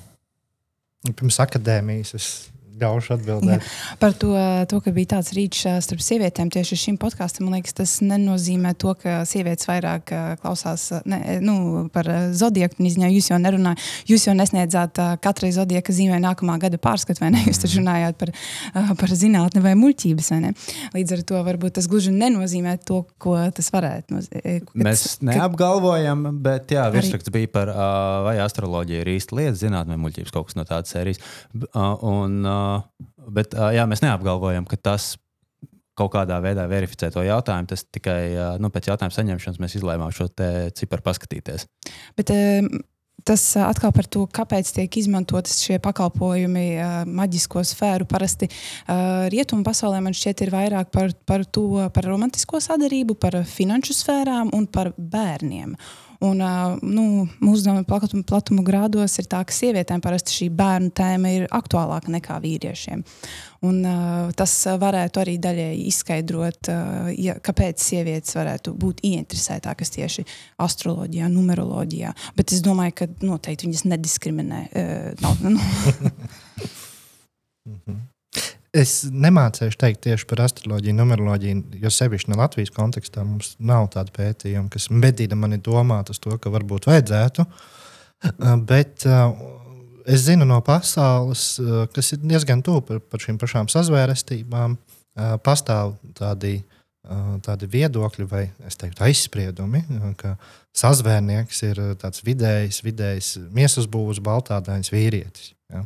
Pirms 1.10 1.42
akadēmijas 1.42 2.14
es 2.18 2.30
ļaušu 2.82 3.16
atbildēt. 3.16 3.64
Jā, 3.64 3.96
par 4.02 4.16
to, 4.20 4.32
to, 4.70 4.80
ka 4.84 4.94
bija 4.96 5.16
tāds 5.16 5.32
rīčs 5.36 5.64
starp 5.86 6.04
sievietēm 6.04 6.52
tieši 6.54 6.78
šim 6.80 7.00
podkāstam, 7.02 7.48
man 7.48 7.60
liekas, 7.60 7.76
tas 7.78 7.94
nenozīmē 8.04 8.74
to, 8.82 8.94
ka 9.00 9.22
sievietes 9.28 9.68
vairāk 9.70 10.12
klausās 10.42 10.88
ne, 11.08 11.20
nu, 11.46 11.56
par 11.94 12.10
zodieku 12.36 12.84
izņēmu. 12.86 13.14
Jūs 13.16 13.32
jau 13.32 13.40
nerunājāt, 13.42 13.86
jūs 14.10 14.28
jau 14.28 14.36
nesniedzāt 14.38 15.00
katrai 15.24 15.52
zodieka 15.56 15.96
zīmē 15.96 16.20
nākamā 16.24 16.58
gada 16.62 16.80
pārskatu, 16.82 17.24
vai 17.24 17.32
ne? 17.36 17.44
Jūs 17.48 17.62
taču 17.64 17.82
runājāt 17.82 18.20
par, 18.20 18.34
par 19.00 19.16
zinātni 19.16 19.64
vai 19.64 19.76
muļķības, 19.80 20.32
vai 20.34 20.42
ne? 20.48 20.54
Līdz 20.96 21.18
ar 21.18 21.24
to 21.32 21.44
varbūt 21.48 21.78
tas 21.80 21.90
gluži 21.92 22.14
nenozīmē 22.16 22.78
to, 22.88 23.04
ko 23.22 23.38
tas 23.56 23.72
varētu 23.74 24.18
nozīmēt. 24.18 24.72
Mēs 24.86 25.06
neapgalvojam, 25.26 26.28
bet 26.46 26.76
jā, 26.76 26.86
virsraksts 26.94 27.34
bija 27.34 27.52
par 27.56 27.72
vai 28.26 28.38
astroloģija 28.44 29.04
ir 29.04 29.14
īsta 29.16 29.38
lieta, 29.40 29.58
zinātnē 29.60 29.98
muļķības 30.02 30.34
kaut 30.36 30.50
kas 30.50 30.60
no 30.60 30.66
tādas 30.68 30.94
sērijas. 30.96 31.22
Un, 31.76 32.42
bet 33.38 33.56
jā, 33.56 33.86
mēs 33.90 34.04
neapgalvojam, 34.06 34.68
ka 34.70 34.80
tas 34.92 35.14
kaut 35.96 36.12
kādā 36.12 36.42
veidā 36.44 36.66
verificē 36.68 37.12
to 37.14 37.24
jautājumu. 37.24 37.70
Tas 37.72 37.86
tikai 37.88 38.20
nu, 38.60 38.72
pēc 38.74 38.92
jautājuma 38.92 39.16
saņemšanas 39.16 39.62
mēs 39.64 39.78
izlēmām 39.80 40.12
šo 40.16 40.28
ciparu 40.76 41.06
paskatīties. 41.06 41.70
Bet, 42.20 42.36
Tas 43.26 43.42
atkal 43.58 43.90
par 43.96 44.06
to, 44.06 44.28
kāpēc 44.30 44.70
tiek 44.76 44.98
izmantotas 45.00 45.58
šie 45.64 45.80
pakalpojumi 45.82 46.66
maģisko 47.10 47.64
sfēru. 47.66 48.06
Parasti 48.06 48.50
rietumu 49.34 49.66
pasaulē 49.66 50.02
man 50.06 50.14
šķiet 50.14 50.44
ir 50.46 50.52
vairāk 50.54 50.92
par, 50.94 51.10
par 51.26 51.46
to, 51.50 51.88
par 51.96 52.06
romantisko 52.06 52.62
sadarību, 52.62 53.16
par 53.18 53.40
finanšu 53.50 53.96
sfērām 53.98 54.52
un 54.54 54.68
par 54.70 54.92
bērniem. 55.00 55.74
Un, 56.24 56.40
nu, 56.82 57.06
mūsdienu 57.44 57.84
platuma, 57.88 58.24
platuma 58.28 58.64
grādos 58.66 59.18
ir 59.20 59.28
tā, 59.32 59.42
ka 59.48 59.56
sievietēm 59.56 60.04
parasti 60.04 60.36
šī 60.36 60.50
bērnu 60.56 60.94
tēma 60.96 61.34
ir 61.36 61.48
aktuālāka 61.56 62.14
nekā 62.14 62.38
vīriešiem. 62.44 63.04
Un, 63.66 63.82
tas 64.38 64.54
varētu 64.80 65.22
arī 65.24 65.36
daļēji 65.42 65.86
izskaidrot, 65.90 66.72
ja, 67.20 67.38
kāpēc 67.44 67.82
sievietes 67.82 68.36
varētu 68.38 68.76
būt 68.80 69.04
ieinteresētākas 69.10 69.96
tieši 69.98 70.26
astroloģijā, 70.62 71.30
numeroloģijā. 71.34 72.14
Bet 72.38 72.56
es 72.56 72.64
domāju, 72.66 73.00
ka 73.02 73.12
noteikti 73.26 73.70
viņas 73.70 73.88
nediskriminē. 73.92 74.66
Uh, 74.72 75.14
nav, 75.26 75.34
nu. 75.46 75.60
Es 78.76 79.06
nemācīšu 79.08 79.78
teikt 79.80 80.02
tieši 80.04 80.28
par 80.28 80.42
astroloģiju, 80.46 80.96
numeroloģiju, 80.98 81.80
jo 81.80 81.92
sevišķi 81.94 82.32
no 82.32 82.40
Latvijas 82.42 82.74
kontekstā 82.76 83.24
mums 83.24 83.54
nav 83.64 83.88
tāda 83.94 84.12
pētījuma, 84.16 84.68
kas 84.74 84.90
medīda 84.92 85.38
mani 85.40 85.62
domāt 85.64 86.12
uz 86.12 86.20
to, 86.20 86.36
ka 86.42 86.52
varbūt 86.52 86.90
vajadzētu. 86.90 87.46
Uh, 87.46 88.56
bet 88.68 89.06
uh, 89.08 89.32
es 90.10 90.26
zinu 90.28 90.48
no 90.50 90.60
pasaules, 90.66 91.48
uh, 91.62 91.86
kas 91.94 92.12
ir 92.16 92.24
diezgan 92.26 92.64
tuvu 92.66 92.84
par, 92.90 93.00
par 93.00 93.24
šīm 93.24 93.40
pašām 93.42 93.72
sazvērestībām, 93.72 94.78
pastāv 95.46 95.94
tādi, 96.12 96.58
tādi 97.46 97.68
viedokļi 97.72 98.26
vai 98.28 98.42
teiktu, 98.68 99.06
aizspriedumi, 99.06 99.80
ka 100.20 100.34
sazvērnieks 100.76 101.62
ir 101.70 101.80
tāds 102.02 102.20
vidējs, 102.28 102.82
vidējs 102.84 103.30
miesas 103.56 103.88
būvs, 103.88 104.20
baltādains 104.26 104.92
vīrietis. 104.92 105.54
Ja? 105.72 105.86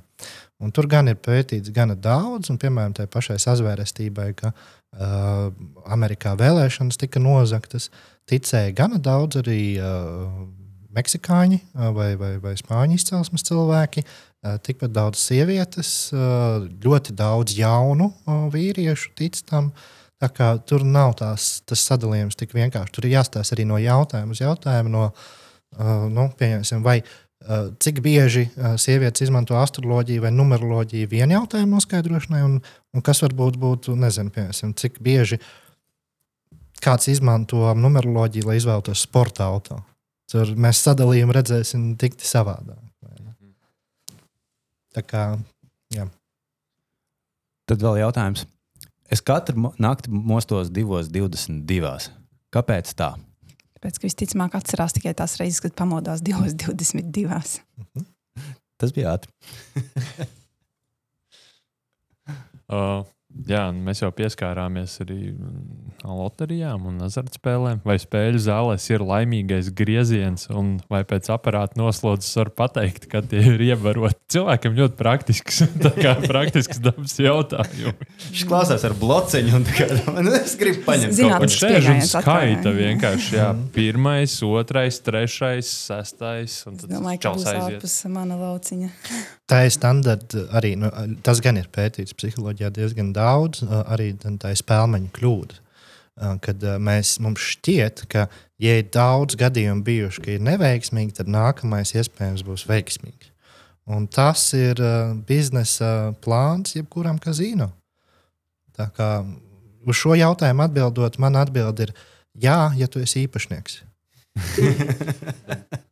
Un 0.59 0.73
tur 0.75 0.89
gan 0.91 1.07
ir 1.07 1.15
pētīts 1.23 1.71
gana 1.71 1.95
daudz, 1.95 2.49
un 2.51 2.57
piemēram, 2.59 2.91
tai 2.97 3.05
pašai 3.11 3.37
sazvērestībai, 3.39 4.29
ka 4.35 4.51
uh, 4.51 5.51
Amerikā 5.87 6.33
vēlēšanas 6.39 6.99
tika 6.99 7.21
nozagtas, 7.23 7.87
ticēja 8.27 8.73
gana 8.75 8.99
daudz 8.99 9.39
arī 9.39 9.61
uh, 9.79 10.25
meksikāņi 10.95 11.61
uh, 11.61 11.93
vai, 11.95 12.09
vai, 12.19 12.33
vai 12.43 12.57
spāņu 12.59 12.99
izcelsmes 12.99 13.47
cilvēki. 13.47 14.03
Uh, 14.03 14.57
tikpat 14.65 14.91
daudz 14.95 15.21
sievietes, 15.23 15.93
uh, 16.11 16.67
ļoti 16.83 17.15
daudz 17.15 17.55
jaunu 17.55 18.11
uh, 18.11 18.43
vīriešu 18.51 19.15
tic 19.15 19.39
tam. 19.47 19.71
Tā 20.19 20.27
kā 20.35 20.51
tur 20.67 20.83
nav 20.83 21.13
tās, 21.21 21.61
tas 21.63 21.85
sadalījums 21.87 22.35
tik 22.35 22.51
vienkārši. 22.57 22.91
Tur 22.97 23.07
ir 23.07 23.15
jāstāsta 23.15 23.55
arī 23.55 23.63
no 23.69 23.79
jautājuma 23.79 24.35
uz 24.35 24.43
jautājumu, 24.43 24.91
no, 24.91 25.07
uh, 25.79 26.07
nu, 26.11 26.27
vai 26.83 26.99
cik 27.79 28.01
bieži 28.03 28.49
eh, 28.49 28.75
sievietes 28.77 29.23
izmanto 29.23 29.55
astroloģiju 29.59 30.25
vai 30.25 30.31
numeroloģiju 30.35 31.07
vienu 31.11 31.37
jautājumu 31.37 31.77
noskaidrošanai, 31.77 32.41
un, 32.43 32.59
un 32.93 33.05
kas 33.05 33.23
varbūt 33.23 33.59
būtu, 33.61 33.95
nezinu, 33.99 34.33
piemēram, 34.35 34.75
cik 34.75 34.99
bieži 35.03 35.39
kāds 36.83 37.09
izmanto 37.11 37.71
numeroloģiju, 37.75 38.47
lai 38.47 38.59
izvēlētos 38.59 39.05
sporta 39.07 39.47
auto. 39.47 39.79
Tur 40.29 40.51
mēs 40.59 40.83
sadalījumu 40.85 41.33
redzēsim 41.35 41.93
tik 41.99 42.19
savādāk. 42.21 42.83
Tā 44.93 45.03
kā, 45.05 45.23
jā. 45.93 46.07
Tad 47.69 47.83
vēl 47.83 48.01
jautājums. 48.01 48.45
Es 49.09 49.21
katru 49.25 49.71
nakti 49.81 50.11
mostos 50.11 50.69
2.22. 50.73 52.09
Kāpēc 52.53 52.93
tā? 52.97 53.13
Tāpēc, 53.79 53.95
ka 53.95 54.07
visticamāk 54.09 54.55
atcerās 54.59 54.91
tikai 54.97 55.13
tās 55.15 55.37
reizes, 55.39 55.61
kad 55.63 55.71
pamodās 55.79 56.19
2.22. 56.25 57.39
Tas 58.79 58.91
bija 58.95 59.13
ātri. 59.15 59.31
uh, 62.75 63.07
Jā, 63.29 63.67
mēs 63.71 63.99
jau 64.01 64.09
pieskārāmies 64.13 64.95
arī 65.03 65.29
mm, 65.29 65.99
loterijām 66.09 66.87
un 66.89 66.95
azartspēlēm. 67.05 67.83
Vai 67.85 67.95
spēļu 68.01 68.39
zālēs 68.41 68.87
ir 68.89 69.03
laimīgais 69.05 69.69
grieziens, 69.77 70.47
un 70.49 70.79
vai 70.89 71.03
pēc 71.07 71.29
aparāta 71.35 71.77
noslodzes 71.77 72.33
var 72.39 72.49
pateikt, 72.57 73.05
ka 73.11 73.21
tie 73.21 73.43
ir 73.53 73.61
ievaroti? 73.67 74.17
Cilvēkam 74.33 74.73
ļoti 74.79 74.97
praktisks, 74.97 75.61
tā 75.85 75.91
kā 75.93 76.15
praktisks 76.25 76.81
dabas 76.81 77.15
jautājums. 77.21 78.01
Viņš 78.25 78.43
klausās 78.49 78.87
ar 78.89 78.97
blociņu, 78.97 79.53
un 79.61 79.69
kā, 79.77 79.87
nu, 80.25 80.33
es 80.41 80.57
gribu 80.59 80.83
paņemt 80.89 81.17
Zināt, 81.21 81.37
kaut 81.37 81.45
ko. 81.45 81.51
Tas 81.53 81.59
šeit 81.61 81.77
ir 81.77 81.85
pieejams 81.85 82.13
skaita 82.17 82.75
vienkārši. 82.81 83.33
Jā, 83.37 83.49
pirmais, 83.77 84.39
otrais, 84.49 85.01
trešais, 85.05 85.69
sestais. 85.85 86.63
un 86.65 86.81
Es 86.81 86.85
tad 86.87 86.97
domāju, 86.97 87.21
ka 87.27 87.37
būs 87.37 87.45
aiziet. 87.53 87.77
ārpus 87.77 87.99
mana 88.09 88.41
lauciņa. 88.41 88.91
Tā 89.49 89.63
ir 89.65 89.71
standarta 89.73 90.43
arī. 90.59 90.75
Nu, 90.77 90.91
tas 91.25 91.39
gan 91.41 91.57
ir 91.57 91.65
pētīts 91.73 92.13
psiholoģijā 92.17 92.69
diezgan 92.75 93.07
daudz, 93.09 93.18
ā, 93.21 93.81
arī 93.93 94.11
tā 94.19 94.53
ir 94.53 94.59
spēļu 94.59 95.09
kļūda. 95.15 95.65
Kad 96.43 96.63
mēs, 96.83 97.13
mums 97.23 97.43
šķiet, 97.53 98.03
ka, 98.11 98.25
ja 98.59 98.75
ir 98.81 98.89
daudz 98.91 99.37
gadījumu 99.39 99.85
bijuši, 99.87 100.23
ka 100.25 100.33
ir 100.33 100.41
neveiksmīgi, 100.43 101.15
tad 101.21 101.31
nākamais 101.31 101.93
iespējams 101.95 102.43
būs 102.47 102.65
veiksmīgs. 102.67 103.31
Un 103.89 104.05
tas 104.11 104.43
ir 104.53 104.81
biznesa 105.25 106.13
plāns 106.21 106.75
jebkuram 106.75 107.17
kazino. 107.23 107.71
Tā 108.77 108.89
kā 108.93 109.09
uz 109.87 109.97
šo 109.97 110.13
jautājumu 110.19 110.67
atbildot, 110.67 111.17
man 111.23 111.39
atbild 111.39 111.79
ir 111.87 111.95
jā, 112.37 112.59
ja 112.77 112.87
tu 112.91 113.01
esi 113.03 113.25
īpašnieks. 113.27 113.79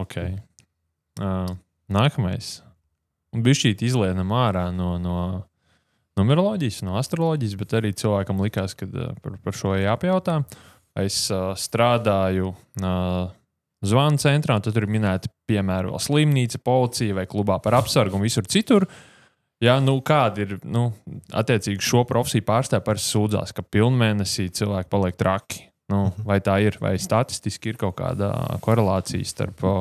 Okay. 0.00 0.38
Uh, 1.20 1.50
nākamais. 1.92 2.60
Un 3.34 3.44
bija 3.44 3.58
šī 3.58 3.74
izlienama 3.84 4.46
ārā 4.46 4.62
no, 4.72 4.94
no 5.02 5.16
numeroloģijas, 6.18 6.80
no 6.86 6.96
astroloģijas, 7.00 7.58
bet 7.60 7.76
arī 7.78 7.92
cilvēkam 7.96 8.42
likās, 8.42 8.74
ka 8.78 8.88
uh, 8.88 9.12
par, 9.22 9.36
par 9.44 9.56
šo 9.56 9.76
jāpajautā. 9.78 10.40
Es 10.98 11.22
uh, 11.30 11.52
strādāju 11.58 12.50
uh, 12.54 13.30
zvanu 13.86 14.20
centrā, 14.20 14.58
tad 14.60 14.74
tur 14.74 14.86
ir 14.86 14.92
minēti, 14.92 15.30
piemēram, 15.50 15.96
slimnīca, 16.02 16.60
policija 16.64 17.16
vai 17.20 17.28
klubā 17.30 17.60
par 17.62 17.78
apsargu 17.80 18.18
un 18.18 18.26
visur 18.26 18.48
citur. 18.50 18.88
Jā, 19.60 19.76
nu, 19.84 19.98
kāda 20.00 20.46
ir 20.46 20.54
nu, 20.64 20.86
attiecīgi 21.36 21.84
šo 21.84 22.06
profesiju 22.08 22.46
pārstāvja 22.48 22.84
par 22.84 23.00
sūdzās, 23.00 23.52
ka 23.52 23.64
pilnmēnesī 23.66 24.48
cilvēki 24.56 24.88
paliek 24.92 25.18
traki? 25.20 25.66
Nu, 25.90 26.06
vai 26.24 26.38
tā 26.44 26.54
ir, 26.62 26.78
vai 26.80 26.94
statistiski 27.02 27.72
ir 27.72 27.80
kaut 27.80 27.96
kāda 27.98 28.30
korelācija 28.64 29.26
starp 29.26 29.64
o, 29.66 29.74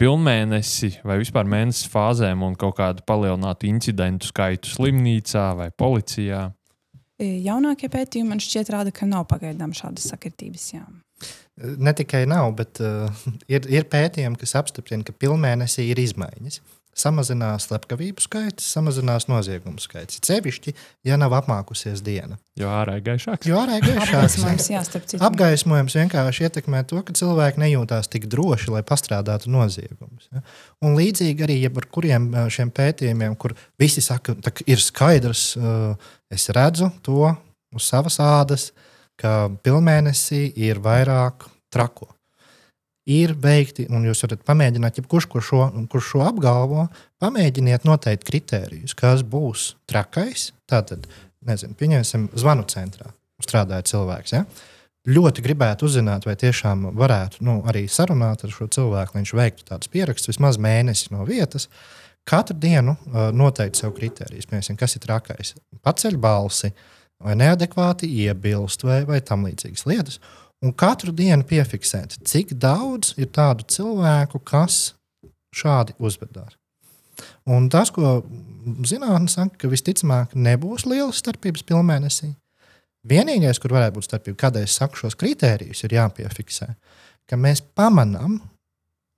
pilnmēnesi 0.00 0.94
vai 1.04 1.18
vispār 1.20 1.48
mēnesis 1.48 1.90
fāzēm 1.92 2.44
un 2.46 2.56
kaut 2.60 2.78
kādu 2.78 3.04
palielinātu 3.08 3.68
incidentu 3.68 4.30
skaitu 4.30 4.72
slimnīcā 4.72 5.50
vai 5.58 5.68
policijā? 5.76 6.46
E, 7.20 7.28
Jaunākie 7.44 7.90
pētījumi 7.92 8.32
man 8.32 8.40
šķiet 8.40 8.72
rāda, 8.72 8.94
ka 8.96 9.08
nav 9.08 9.26
pagaidām 9.28 9.74
šādas 9.76 10.08
sakritības. 10.12 10.66
Jā. 10.72 10.84
Ne 11.76 11.92
tikai 11.96 12.24
nav, 12.30 12.54
bet 12.56 12.80
uh, 12.80 13.24
ir, 13.54 13.68
ir 13.68 13.88
pētījumi, 13.92 14.40
kas 14.40 14.56
apstiprina, 14.62 15.04
ka 15.04 15.16
pilnmēnesī 15.16 15.90
ir 15.90 16.00
izmaiņas. 16.00 16.62
Samazinās 16.96 17.68
slepkavību 17.68 18.20
skaits, 18.20 18.66
samazinās 18.74 19.28
noziegumu 19.30 19.78
skaits. 19.80 20.18
Cevišķi, 20.26 20.74
ja 21.06 21.16
nav 21.20 21.36
apmākusies 21.38 22.02
diena. 22.04 22.36
Jo 22.58 22.72
ārā 22.74 22.96
ir 22.98 23.04
gaišāks. 23.06 23.46
Jo 23.48 23.60
ārā 23.62 23.78
ir 23.78 23.86
gaišāks. 23.86 24.36
Apgaismojums, 24.42 24.66
jā. 24.72 25.20
Apgaismojums 25.28 25.96
vienkārši 25.96 26.48
ietekmē 26.48 26.82
to, 26.90 26.98
ka 27.06 27.14
cilvēki 27.16 27.62
nejūtās 27.62 28.10
tik 28.10 28.26
droši, 28.32 28.72
lai 28.74 28.82
pastrādātu 28.86 29.52
noziegumus. 29.54 30.26
Ja? 30.34 30.42
Un 30.84 30.98
līdzīgi 30.98 31.46
arī 31.46 31.58
ar 31.70 31.88
kuriem 31.94 32.28
šiem 32.52 32.74
pētījumiem, 32.74 33.38
kur 33.40 33.54
visi 33.80 34.04
saka, 34.04 34.34
ka 34.42 34.66
ir 34.66 34.82
skaidrs, 34.82 35.54
es 36.30 36.50
redzu 36.52 36.90
to 37.06 37.30
uz 37.70 37.86
savas 37.86 38.18
ādas, 38.20 38.70
ka 39.20 39.46
pilnmēnesī 39.62 40.48
ir 40.58 40.82
vairāk 40.82 41.46
trako. 41.72 42.10
Ir 43.10 43.32
veikti, 43.42 43.88
un 43.90 44.04
jūs 44.06 44.22
varat 44.26 44.42
pamēģināt, 44.46 45.00
jebkurš, 45.00 45.26
kurš 45.32 45.48
šo, 45.50 45.62
kurš 45.90 46.10
šo 46.12 46.24
apgalvo, 46.28 46.86
pamēģiniet 47.22 47.86
noteikt 47.88 48.26
kritērijus, 48.28 48.94
kas 48.98 49.24
būs 49.26 49.72
trakais. 49.90 50.50
Tātad, 50.70 51.08
nezinu, 51.46 51.74
pieņemsim, 51.80 52.28
zvanu 52.38 52.68
centrā 52.70 53.10
strādāja 53.40 53.88
cilvēks. 53.88 54.36
Ja? 54.36 54.44
ļoti 55.08 55.44
gribētu 55.44 55.88
uzzināt, 55.88 56.26
vai 56.28 56.36
tiešām 56.38 56.90
varētu 56.98 57.44
nu, 57.46 57.60
arī 57.68 57.86
sarunāt 57.88 58.44
ar 58.44 58.52
šo 58.52 58.68
cilvēku, 58.72 59.14
lai 59.14 59.22
viņš 59.22 59.34
veiktu 59.38 59.66
tādus 59.70 59.90
pierakstus 59.92 60.34
vismaz 60.34 60.60
mēnesi 60.60 61.10
no 61.14 61.24
vietas. 61.28 61.68
Katru 62.28 62.56
dienu 62.60 62.94
uh, 62.94 63.30
noteikt 63.32 63.80
sev 63.80 63.94
kritērijus, 63.96 64.48
piemēram, 64.50 64.76
kas 64.78 64.96
ir 64.96 65.04
trakais. 65.06 65.54
Paceļ 65.86 66.18
balsi, 66.20 66.72
vai 67.20 67.36
neadekvāti 67.40 68.10
iebilst, 68.26 68.84
vai, 68.84 69.00
vai 69.08 69.22
tam 69.24 69.46
līdzīgas 69.48 69.86
lietas. 69.88 70.20
Un 70.60 70.74
katru 70.76 71.12
dienu 71.16 71.44
piefiksēt, 71.48 72.18
cik 72.28 72.52
daudz 72.60 73.14
ir 73.16 73.30
tādu 73.32 73.64
cilvēku, 73.64 74.42
kas 74.44 74.92
šādi 75.56 75.96
uzvedās. 75.98 76.56
Un 77.48 77.68
tas, 77.72 77.90
ko 77.92 78.20
zinātnē 78.86 79.30
saka, 79.32 79.56
ka 79.62 79.70
visticamāk 79.72 80.36
nebūs 80.36 80.86
lielas 80.88 81.20
starpības 81.20 81.64
pilnmēnesī. 81.68 82.34
Vienīgais, 83.08 83.60
kur 83.60 83.72
varētu 83.72 83.96
būt 83.96 84.08
starpība, 84.08 84.40
kādēļ 84.44 84.68
es 84.68 84.76
saku 84.76 85.00
šos 85.00 85.16
kritērijus, 85.20 85.84
ir 85.86 85.96
jāpiefiksē, 85.96 86.68
ka 87.28 87.38
mēs 87.40 87.62
pamanām 87.76 88.42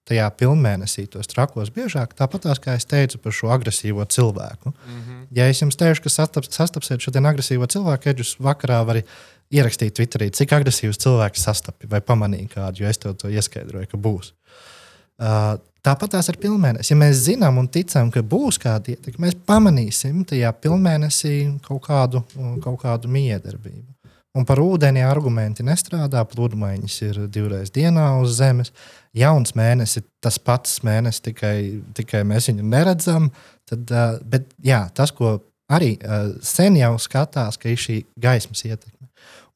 tajā 0.07 0.29
pilnmēnesī 0.39 1.09
tos 1.11 1.31
trakos 1.31 1.71
biežāk, 1.75 2.15
tāpat 2.19 2.47
kā 2.63 2.75
es 2.79 2.87
teicu 2.91 3.19
par 3.23 3.35
šo 3.35 3.51
agresīvo 3.55 4.05
cilvēku. 4.05 4.71
Mm 4.71 5.01
-hmm. 5.01 5.27
Ja 5.31 5.47
es 5.49 5.63
jums 5.63 5.77
teikšu, 5.77 6.03
ka 6.03 6.09
sastaps, 6.09 6.55
sastapsiet 6.55 7.01
šo 7.01 7.13
agresīvo 7.13 7.67
cilvēku, 7.67 8.05
tad 8.05 8.19
jūs 8.19 8.37
vakarā 8.39 8.85
varat 8.87 9.07
ierakstīt 9.53 9.97
Twitterī, 9.97 10.31
cik 10.35 10.55
agresīvs 10.57 11.01
cilvēks 11.03 11.45
sastapi 11.49 11.91
vai 11.91 12.01
pamanīja 12.05 12.55
kādu, 12.57 12.83
jo 12.83 12.91
es 12.91 13.01
tev 13.03 13.19
to 13.21 13.31
ieskaidroju, 13.33 13.91
ka 13.91 14.01
būs. 14.01 14.33
Uh, 15.23 15.59
Tāpat 15.83 16.13
tās 16.15 16.29
ir 16.31 16.37
pilnmēnesis. 16.39 16.93
Ja 16.93 16.97
mēs 16.99 17.25
zinām 17.25 17.57
un 17.59 17.67
ticam, 17.67 18.11
ka 18.15 18.21
būs 18.23 18.55
kāda 18.63 18.93
ietekme, 18.93 19.25
mēs 19.25 19.35
pamanīsim 19.51 20.21
tajā 20.31 20.53
pilnmēnesī 20.63 21.33
kaut 21.65 21.83
kādu, 21.89 22.21
kaut 22.63 22.79
kādu 22.85 23.11
miedarbību. 23.11 23.89
Un 24.39 24.47
par 24.49 24.63
ūdeni 24.63 25.03
argumenti 25.05 25.67
nestrādā. 25.67 26.23
Pludmaiņas 26.31 27.01
ir 27.09 27.19
divreiz 27.35 27.75
dienā 27.75 28.07
uz 28.23 28.39
Zemes. 28.39 28.71
Jauns 29.13 29.57
mēnesis 29.59 30.01
ir 30.01 30.07
tas 30.23 30.39
pats 30.39 30.79
mēnesis, 30.87 31.25
tikai, 31.27 31.57
tikai 31.99 32.23
mēs 32.31 32.49
viņu 32.53 32.69
neredzam. 32.71 33.29
Tad, 33.69 33.91
uh, 33.91 34.15
bet 34.23 34.55
jā, 34.63 34.85
tas, 34.95 35.11
ko 35.13 35.35
arī 35.67 35.97
uh, 35.99 36.31
sen 36.47 36.79
jau 36.79 36.95
skatās, 37.03 37.59
ka 37.59 37.75
ir 37.75 37.83
šī 37.83 38.05
gaismas 38.23 38.63
ietekme. 38.71 39.02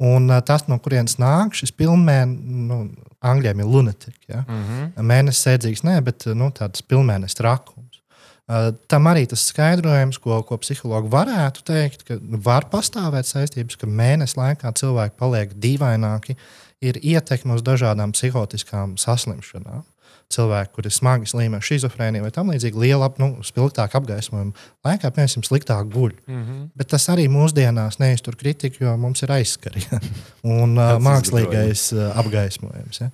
Un 0.03 0.29
tas, 0.45 0.67
no 0.69 0.77
kurienes 0.83 1.17
nāk 1.17 1.55
šis 1.57 1.73
pilnmēnesis, 1.73 2.43
nu, 2.69 2.83
angļiem 3.25 3.63
ir 3.63 3.69
lunatika. 3.71 4.21
Ja? 4.29 4.43
Mm 4.45 4.65
-hmm. 4.65 5.07
Mēnesis 5.13 5.47
sēdzīgs, 5.47 5.85
nē, 5.89 6.01
bet 6.05 6.27
nu, 6.37 6.51
tāds 6.53 6.85
pilnmēnesis 6.85 7.39
trakums. 7.39 8.03
Uh, 8.47 8.71
tam 8.87 9.09
arī 9.11 9.25
tas 9.27 9.43
skaidrojums, 9.49 10.21
ko, 10.23 10.43
ko 10.47 10.57
psihologi 10.63 11.09
varētu 11.11 11.65
teikt, 11.67 12.05
ka 12.07 12.19
var 12.21 12.69
pastāvēt 12.71 13.27
saistības, 13.27 13.77
ka 13.77 13.87
mēnesis 13.87 14.37
laikā 14.39 14.71
cilvēki 14.73 15.17
paliek 15.19 15.55
dīvaināki, 15.65 16.37
ir 16.81 17.01
ietekme 17.03 17.57
uz 17.57 17.65
dažādām 17.67 18.13
psihotiskām 18.13 18.95
saslimšanām. 18.97 19.83
Cilvēki, 20.27 20.73
kuri 20.75 20.91
ir 20.91 20.95
smagi 20.95 21.29
slīmi 21.31 21.55
ar 21.55 21.63
schizofrēniju 21.63 22.25
vai 22.25 22.33
tam 22.35 22.49
līdzīgi, 22.51 22.81
liela, 22.83 23.07
nu, 23.23 23.29
spilgtāka 23.47 24.01
apgaismojuma 24.01 24.57
laikā, 24.85 25.13
piemēram, 25.15 25.45
sliktāk 25.47 25.87
guļ. 25.93 26.17
Mm 26.27 26.41
-hmm. 26.41 26.65
Bet 26.75 26.91
tas 26.91 27.07
arī 27.13 27.29
mūsdienās 27.31 28.01
neiztur 28.03 28.35
kritiku, 28.37 28.83
jo 28.85 28.97
mums 28.99 29.23
ir 29.23 29.31
aizskari 29.31 29.85
ja? 29.87 30.01
un 30.63 30.75
uh, 30.75 30.97
mākslīgais 30.99 31.93
uh, 31.95 32.19
apgaismojums. 32.19 33.01
Ja? 33.01 33.11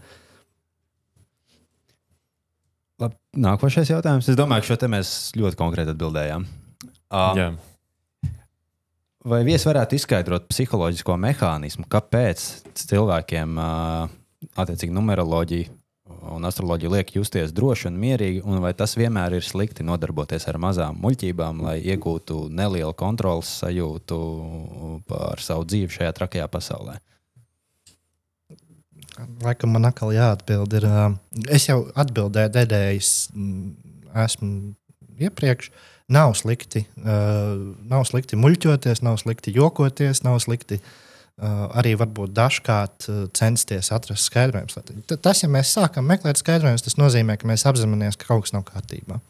Labi, 3.02 3.18
nākošais 3.36 3.92
jautājums. 3.92 4.30
Es 4.32 4.38
domāju, 4.38 4.64
ka 4.64 4.72
šo 4.72 4.78
te 4.80 4.88
mēs 4.88 5.12
ļoti 5.36 5.60
konkrēti 5.60 5.92
atbildējām. 5.92 6.48
Uh, 7.12 7.36
Jā. 7.36 7.50
vai 9.28 9.42
viesi 9.44 9.68
varētu 9.68 10.00
izskaidrot 10.00 10.48
psiholoģisko 10.48 11.16
mehānismu, 11.20 11.84
kāpēc 11.92 12.48
cilvēkiem 12.88 13.60
uh, 13.60 14.08
attiecīgi 14.56 14.96
numeroloģija 14.96 15.81
un 16.30 16.46
astroloģija 16.46 16.90
liek 16.92 17.12
justies 17.16 17.52
droši 17.54 17.88
un 17.90 17.98
mierīgi, 18.00 18.42
un 18.46 18.60
vai 18.62 18.72
tas 18.78 18.94
vienmēr 18.98 19.38
ir 19.38 19.46
slikti 19.46 19.84
nodarboties 19.86 20.46
ar 20.50 20.58
mazām 20.62 21.00
muļķībām, 21.02 21.62
lai 21.66 21.76
iegūtu 21.80 22.46
nelielu 22.52 22.94
kontrolas 22.98 23.50
sajūtu 23.62 24.18
par 25.10 25.42
savu 25.42 25.66
dzīvi 25.68 25.90
šajā 25.98 26.12
trakajā 26.18 26.48
pasaulē? 26.52 26.98
Laikam 29.42 29.74
man 29.74 29.90
atkal 29.90 30.14
jāatbild. 30.14 30.72
Ir, 30.78 30.86
es 31.52 31.68
jau 31.68 31.82
atbildēju, 32.00 33.00
mm, 33.36 33.72
esmu 34.24 34.52
iepriekš. 35.20 35.72
Nav 36.12 36.34
slikti, 36.36 36.82
nav 36.98 38.02
slikti 38.08 38.36
muļķoties, 38.36 39.00
nav 39.06 39.20
slikti 39.22 39.52
jokoties, 39.54 40.20
nav 40.26 40.40
slikti 40.44 40.80
uh, 40.80 40.90
arī 41.40 41.94
varbūt 41.98 42.34
dažkārt 42.36 43.06
uh, 43.08 43.22
censties 43.34 43.88
atrast 43.94 44.28
skaidrojumus. 44.28 44.76
Tas, 45.24 45.42
ja 45.42 45.48
mēs 45.50 45.72
sākam 45.72 46.04
meklēt 46.10 46.42
skaidrojumus, 46.42 46.84
tas 46.84 46.98
nozīmē, 47.00 47.38
ka 47.40 47.48
mēs 47.48 47.64
apzināmies, 47.68 48.18
ka 48.20 48.28
kaut 48.28 48.44
kas 48.46 48.56
nav 48.56 48.66
kārtībā. 48.68 49.20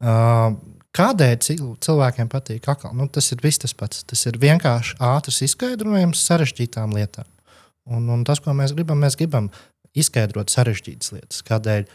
Uh, 0.00 0.54
Kādēļ 0.90 1.34
cil- 1.38 1.76
cilvēkiem 1.78 2.26
patīk 2.30 2.64
akli? 2.66 2.90
Nu, 2.98 3.06
tas 3.06 3.28
ir 3.30 3.38
viss 3.44 3.60
tas 3.62 3.74
pats. 3.78 4.02
Tas 4.10 4.24
ir 4.26 4.38
vienkārši 4.42 4.96
ātrs 5.06 5.38
izskaidrojums 5.46 6.22
sarežģītām 6.26 6.96
lietām. 6.96 7.28
Un, 7.90 8.08
un 8.10 8.24
tas, 8.26 8.40
ko 8.42 8.50
mēs 8.58 8.74
gribam, 8.74 8.98
mēs 8.98 9.14
gribam 9.18 9.46
izskaidrot 9.94 10.50
sarežģītas 10.50 11.12
lietas. 11.14 11.44
Kādēļ, 11.46 11.86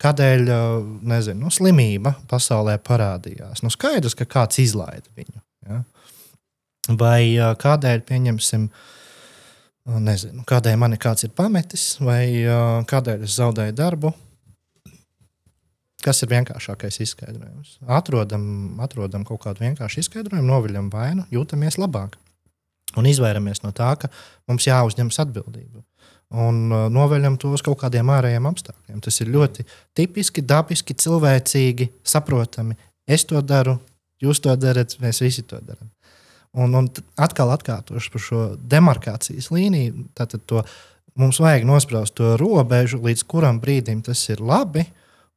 kādēļ 0.00 0.48
nezinu, 1.12 1.42
nu, 1.44 1.52
slimība 1.52 2.14
pasaulē 2.30 2.78
parādījās? 2.88 3.60
Nu, 3.64 3.72
skaidrs, 3.72 4.16
ka 4.16 4.24
kāds 4.24 4.62
izlaida 4.64 5.12
viņu. 5.12 5.42
Vai 6.88 7.36
kādēļ, 7.36 8.00
pieņemsim, 8.08 8.68
nezinu, 10.04 10.44
kādēļ 10.48 10.78
man 10.80 10.96
kāds 11.00 11.26
ir 11.26 11.34
pametis, 11.36 11.98
vai 12.00 12.22
kādēļ 12.88 13.26
es 13.26 13.36
zaudēju 13.36 13.76
darbu? 13.76 14.14
Kas 16.04 16.22
ir 16.22 16.30
vienkāršākais 16.30 17.00
izskaidrojums? 17.02 17.74
Atrodam, 17.90 18.78
atrodam 18.80 19.26
kaut 19.26 19.42
kādu 19.42 19.64
vienkāršu 19.66 20.04
izskaidrojumu, 20.04 20.46
noviļam 20.46 20.88
vainu, 20.94 21.26
jūtamies 21.34 21.76
labāk. 21.80 22.14
Un 22.96 23.08
izvairamies 23.10 23.60
no 23.64 23.72
tā, 23.76 23.90
ka 24.00 24.08
mums 24.48 24.64
jāuzņemas 24.68 25.18
atbildība. 25.26 25.82
Un 26.38 26.68
noveļam 26.92 27.38
to 27.40 27.50
uz 27.56 27.64
kaut 27.64 27.80
kādiem 27.82 28.08
ārējiem 28.12 28.46
apstākļiem. 28.48 29.02
Tas 29.04 29.20
ir 29.20 29.30
ļoti 29.34 29.64
tipiski, 29.96 30.44
dabiski, 30.44 30.96
cilvēcīgi, 31.02 31.90
saprotami. 32.06 32.76
Es 33.08 33.24
to 33.28 33.40
daru, 33.42 33.78
jūs 34.22 34.40
to 34.44 34.54
darat, 34.60 34.96
mēs 35.02 35.22
visi 35.24 35.44
to 35.48 35.60
darām. 35.64 35.90
Un, 36.56 36.72
un 36.74 36.88
atkal 37.20 37.52
atkārtošu 37.52 38.12
par 38.14 38.22
šo 38.24 38.44
demarkācijas 38.56 39.50
līniju. 39.52 40.06
Tātad 40.16 40.44
to, 40.48 40.62
mums 41.18 41.40
vajag 41.42 41.66
nospraust 41.68 42.16
to 42.18 42.36
robežu, 42.40 43.02
līdz 43.04 43.24
kuram 43.28 43.60
brīdim 43.60 44.00
tas 44.06 44.22
ir 44.32 44.40
labi, 44.40 44.86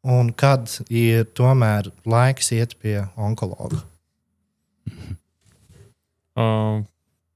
un 0.07 0.31
kad 0.33 0.71
ir 0.89 1.27
tomēr 1.37 1.91
laiks 2.07 2.53
iet 2.55 2.77
pie 2.81 3.01
onkologa. 3.19 3.83
Uh, 6.31 6.81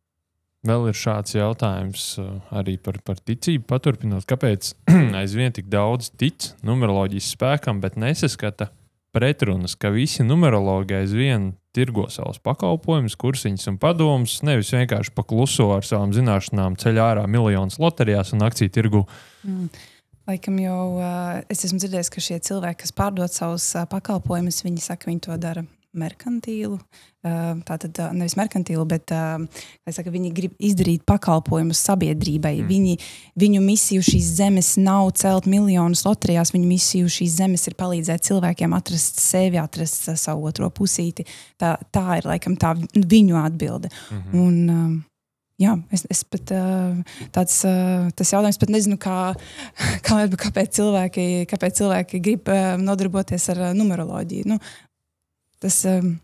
vēl 0.69 0.89
ir 0.89 0.97
šāds 0.97 1.35
jautājums 1.35 2.07
uh, 2.21 2.39
arī 2.55 2.77
par, 2.81 3.01
par 3.05 3.19
ticību. 3.19 3.67
Paturpinot, 3.69 4.25
kāpēc 4.29 4.71
aizvien 5.21 5.53
tik 5.53 5.69
daudz 5.69 6.09
tic 6.15 6.53
numeroloģijas 6.65 7.35
spēkam, 7.35 7.83
bet 7.83 7.99
nesaskata 8.01 8.71
pretrunas, 9.15 9.77
ka 9.79 9.93
visi 9.95 10.25
numerologi 10.27 10.97
aizvien 10.97 11.53
tirgo 11.75 12.09
savus 12.11 12.39
pakalpojumus, 12.43 13.15
kursiņus 13.19 13.69
un 13.71 13.79
padomus, 13.79 14.37
nevis 14.47 14.73
vienkārši 14.75 15.13
pakluso 15.15 15.69
ar 15.75 15.87
savām 15.87 16.11
zināšanām 16.15 16.75
ceļ 16.81 17.01
ārā 17.03 17.27
miljonus 17.31 17.79
loterijās 17.79 18.33
un 18.35 18.43
akciju 18.47 18.73
tirgu. 18.75 19.05
Mm. 19.47 19.69
Laikam 20.25 20.57
jau 20.57 20.81
uh, 20.97 21.39
es 21.53 21.63
esmu 21.67 21.79
dzirdējis, 21.83 22.11
ka 22.11 22.23
šie 22.27 22.41
cilvēki, 22.47 22.81
kas 22.83 22.95
pārdod 22.97 23.31
savus 23.31 23.67
uh, 23.77 23.85
pakalpojumus, 23.89 24.63
viņi 24.65 24.83
saka, 24.83 25.11
viņi 25.11 25.27
to 25.27 25.37
dara 25.41 25.65
merkantīlu. 25.99 26.77
Uh, 27.25 27.55
Tātad 27.65 27.97
uh, 28.03 28.11
nevis 28.13 28.35
merkantīlu, 28.37 28.83
bet 28.89 29.09
es 29.09 29.97
saku, 29.97 30.11
viņi 30.13 30.29
grib 30.35 30.53
izdarīt 30.61 31.05
pakalpojumus 31.09 31.81
sabiedrībai. 31.87 32.53
Mm. 32.59 32.67
Viņi, 32.69 32.93
viņu 33.41 33.63
misiju 33.65 34.05
šīs 34.05 34.29
zemes 34.37 34.75
nav 34.81 35.09
celt 35.17 35.49
miljonus 35.49 36.05
loterijās, 36.05 36.53
viņu 36.53 36.69
misiju 36.69 37.09
šīs 37.17 37.39
zemes 37.39 37.65
ir 37.69 37.77
palīdzēt 37.79 38.27
cilvēkiem 38.29 38.77
atrast 38.77 39.19
sevi, 39.23 39.57
atrast 39.61 40.11
uh, 40.11 40.19
savu 40.19 40.45
otro 40.51 40.69
pusīti. 40.69 41.25
Tā, 41.61 41.75
tā 41.89 42.21
ir 42.21 42.29
laikam 42.29 42.59
tā 42.61 42.75
viņu 42.93 43.41
atbilde. 43.41 43.89
Mm 43.89 44.21
-hmm. 44.21 44.45
Un, 44.45 44.69
um, 44.69 44.95
Jā, 45.55 45.71
es, 45.95 46.01
es 46.11 46.19
pat 46.27 46.51
uh, 46.51 46.97
tāds 47.31 47.61
tas 48.19 48.31
jautājums, 48.33 48.57
pat 48.59 48.71
nezinu, 48.75 48.97
kā, 48.99 49.19
kā, 50.07 50.17
kāpēc, 50.27 50.73
cilvēki, 50.75 51.27
kāpēc 51.47 51.79
cilvēki 51.79 52.19
grib 52.19 52.51
nodarboties 52.83 53.47
ar 53.53 53.61
numeroloģiju. 53.77 54.49
Nu, 54.51 54.59
tas, 55.63 55.81
um, 55.89 56.15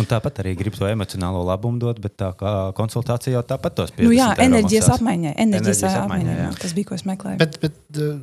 Un 0.00 0.06
tāpat 0.08 0.38
arī 0.40 0.54
grib 0.56 0.76
to 0.76 0.86
emocionālo 0.88 1.42
labumu 1.44 1.80
dot, 1.82 1.98
bet 2.00 2.14
tā 2.20 2.30
kā 2.38 2.50
konsultācija 2.76 3.34
jau 3.34 3.42
tāpat 3.44 3.74
tos 3.76 3.90
50 3.92 4.08
nu, 4.08 4.14
jā, 4.16 4.30
enerģijas 4.40 4.88
apmaiņai. 4.94 5.32
Enerģijas 5.44 5.82
Enerģijas 5.82 5.96
apmaiņai 6.00 6.36
jā. 6.38 6.46
Tas 6.62 6.72
bija, 6.78 6.88
ko 6.88 6.96
es 6.96 7.04
meklēju. 7.08 7.40
Bet, 7.42 7.58
bet 7.60 8.00
uh, 8.00 8.14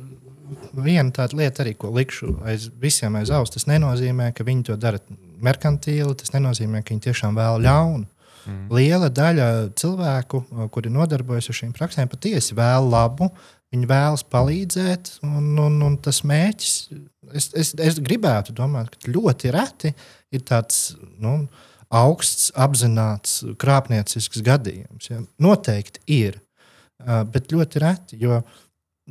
viena 0.74 1.14
tāda 1.14 1.38
lieta, 1.38 1.62
arī, 1.62 1.76
ko 1.78 1.92
likšu 1.94 2.32
aiz 2.50 2.66
visiem 2.82 3.20
aiz 3.20 3.30
auss, 3.34 3.54
tas 3.54 3.68
nenozīmē, 3.70 4.32
ka 4.34 4.46
viņi 4.46 4.66
to 4.66 4.78
dara 4.82 4.98
merkantīli. 5.46 6.10
Tas 6.18 6.34
nenozīmē, 6.34 6.82
ka 6.82 6.90
viņi 6.90 7.06
tiešām 7.06 7.38
vēl 7.38 7.62
ļaunu. 7.68 8.10
Mm. 8.40 8.66
Liela 8.74 9.12
daļa 9.14 9.48
cilvēku, 9.78 10.42
uh, 10.42 10.66
kuri 10.74 10.90
nodarbojas 10.90 11.52
ar 11.52 11.60
šīm 11.60 11.76
praksēm, 11.76 12.10
patiesi 12.10 12.58
vēl 12.58 12.90
labu. 12.90 13.30
Viņi 13.70 13.86
vēlas 13.86 14.24
palīdzēt, 14.26 15.12
un, 15.26 15.52
un, 15.62 15.76
un 15.86 15.96
tas 16.02 16.24
mērķis, 16.26 16.72
es, 17.38 17.50
es, 17.54 17.74
es 17.78 18.00
gribētu 18.02 18.54
domāt, 18.56 18.96
ka 18.98 19.12
ļoti 19.14 19.52
reti 19.54 19.92
ir 20.34 20.42
tāds 20.46 20.96
nu, 21.22 21.44
augsts, 21.90 22.50
apzināts, 22.58 23.40
krāpniecisks 23.62 24.42
gadījums. 24.46 25.10
Ja? 25.10 25.20
Noteikti 25.42 26.02
ir, 26.20 26.40
uh, 27.04 27.22
bet 27.30 27.54
ļoti 27.54 27.82
reti. 27.82 28.18
Jo, 28.22 28.40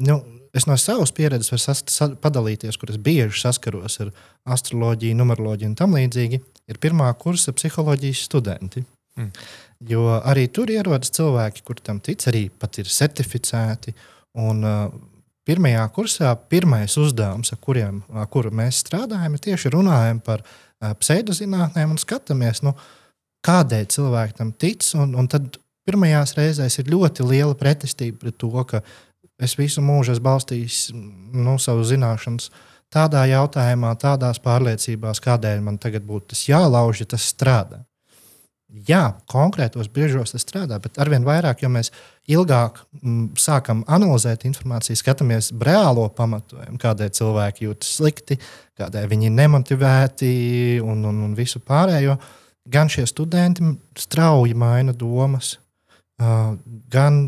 nu, 0.03 0.19
es 0.55 0.67
no 0.67 0.77
savas 0.79 1.13
pieredzes 1.15 1.51
varu 1.53 1.63
sas, 1.63 1.83
sa, 1.91 2.09
padalīties, 2.19 2.77
kur 2.79 2.91
es 2.93 2.99
bieži 2.99 3.43
saskaros 3.43 3.99
ar 4.03 4.13
astroloģiju, 4.55 5.17
numeroloģiju 5.19 5.71
un 5.71 5.79
tam 5.79 5.95
līdzīgi. 5.97 6.41
Ir 6.69 6.83
pirmā 6.83 7.09
kursa 7.19 7.53
psiholoģijas 7.55 8.27
studenti. 8.27 8.83
Mm. 9.19 9.31
Jo 9.89 10.05
arī 10.19 10.47
tur 10.51 10.71
ierodas 10.71 11.11
cilvēki, 11.15 11.63
kur 11.67 11.79
tam 11.83 12.01
tic, 12.03 12.23
arī 12.29 12.47
pat 12.51 12.81
ir 12.81 12.89
certificēti. 12.91 13.95
Un, 14.39 14.63
uh, 14.63 14.91
pirmajā 15.49 15.83
kursā 15.95 16.31
pirmais 16.51 16.95
uzdevums, 17.01 17.51
ar 17.53 17.59
kuriem 17.63 18.01
ar 18.13 18.29
kuru 18.31 18.51
mēs 18.53 18.83
strādājam, 18.83 19.35
ir 19.35 19.43
tieši 19.47 19.73
runājam 19.73 20.21
par 20.25 20.43
uh, 20.45 20.93
pseidozinātnēm 20.99 21.95
un 21.95 22.01
skatāmies, 22.01 22.63
nu, 22.65 22.75
kādēļ 23.45 23.89
cilvēki 23.95 24.37
tam 24.39 24.53
tic. 24.53 24.85
Un, 24.99 25.15
un 25.17 25.29
tad 25.31 25.57
pirmajās 25.87 26.35
reizēs 26.37 26.79
ir 26.81 26.91
ļoti 26.93 27.25
liela 27.27 27.57
pretestība 27.57 28.25
pret 28.25 28.39
to, 28.41 28.51
ka 28.69 28.83
es 29.39 29.55
visu 29.57 29.81
mūžu 29.83 30.13
esmu 30.15 30.27
balstījis 30.27 30.81
nu, 30.93 31.57
savu 31.61 31.85
zināšanas 31.87 32.49
tādā 32.93 33.23
jautājumā, 33.29 33.93
tādās 34.01 34.41
pārliecībās, 34.43 35.21
kādēļ 35.23 35.61
man 35.65 35.77
tagad 35.81 36.05
būtu 36.05 36.33
tas 36.33 36.47
jālauž, 36.49 37.03
ja 37.03 37.11
tas 37.15 37.29
strādā. 37.33 37.83
Jā, 38.69 39.15
konkrētos 39.25 39.87
brīžos 39.89 40.35
tas 40.35 40.43
strādā, 40.45 40.77
bet 40.81 40.99
arvien 41.01 41.23
vairāk, 41.25 41.63
jo 41.63 41.71
mēs 41.73 41.87
ilgāk 42.29 42.77
m, 43.01 43.31
sākam 43.33 43.81
analizēt 43.89 44.45
informāciju, 44.45 44.99
skatāmies 44.99 45.49
reālo 45.65 46.03
pamatojumu, 46.13 46.77
kādēļ 46.81 47.09
cilvēki 47.17 47.65
jūtas 47.65 47.95
slikti, 47.97 48.37
kādēļ 48.77 49.09
viņi 49.09 49.29
ir 49.31 49.35
nemotivēti 49.39 50.31
un, 50.85 51.01
un, 51.09 51.23
un 51.25 51.33
visu 51.37 51.63
pārējo. 51.65 52.19
Gan 52.69 52.93
šie 52.93 53.07
studenti 53.09 53.73
strauji 53.97 54.53
maina 54.53 54.93
domas, 54.93 55.55
uh, 56.21 56.53
gan, 56.93 57.23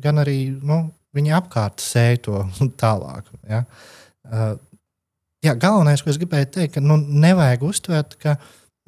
gan 0.00 0.24
arī 0.24 0.38
nu, 0.56 0.86
viņi 1.16 1.36
apkārt 1.36 1.84
sēž 1.84 2.22
to 2.24 2.40
tālāk. 2.82 3.28
Ja? 3.44 3.66
Uh, 4.24 4.54
jā, 5.44 5.52
galvenais, 5.60 6.00
ko 6.00 6.08
es 6.08 6.24
gribēju 6.24 6.54
teikt, 6.56 6.78
ka 6.78 6.84
nu, 6.84 6.96
nevajag 6.96 7.68
uztvert, 7.68 8.16
ka 8.22 8.38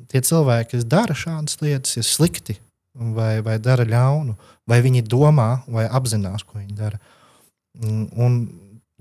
tie 0.07 0.22
cilvēki, 0.24 0.70
kas 0.76 0.86
dara 0.88 1.16
šādas 1.16 1.59
lietas, 1.61 1.96
ir 1.99 2.07
slikti 2.07 2.59
vai, 2.94 3.40
vai 3.44 3.59
dara 3.62 3.86
ļaunu, 3.88 4.36
vai 4.68 4.80
viņi 4.84 5.05
domā 5.07 5.62
vai 5.66 5.86
apzinās, 5.86 6.46
ko 6.46 6.61
viņi 6.61 6.78
dara. 6.78 6.99
Un, 7.78 8.49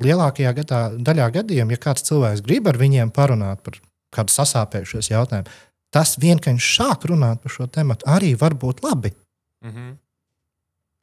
lielākajā 0.04 0.54
gadā, 0.60 0.82
daļā 1.02 1.30
gadījumā, 1.40 1.74
ja 1.74 1.82
kāds 1.82 2.06
cilvēks 2.06 2.44
grib 2.46 2.68
ar 2.70 2.78
viņiem 2.78 3.14
parunāt 3.14 3.64
par 3.66 3.80
kādu 4.14 4.34
sasāpējušos 4.34 5.10
jautājumu, 5.10 5.56
tas 5.94 6.16
vien, 6.22 6.40
ka 6.40 6.52
viņš 6.52 6.68
sāk 6.76 7.08
runāt 7.10 7.42
par 7.42 7.54
šo 7.54 7.66
tēmu, 7.72 7.98
arī 8.06 8.36
var 8.40 8.54
būt 8.54 8.84
labi. 8.86 9.14
Mm 9.66 9.72
-hmm. 9.72 9.96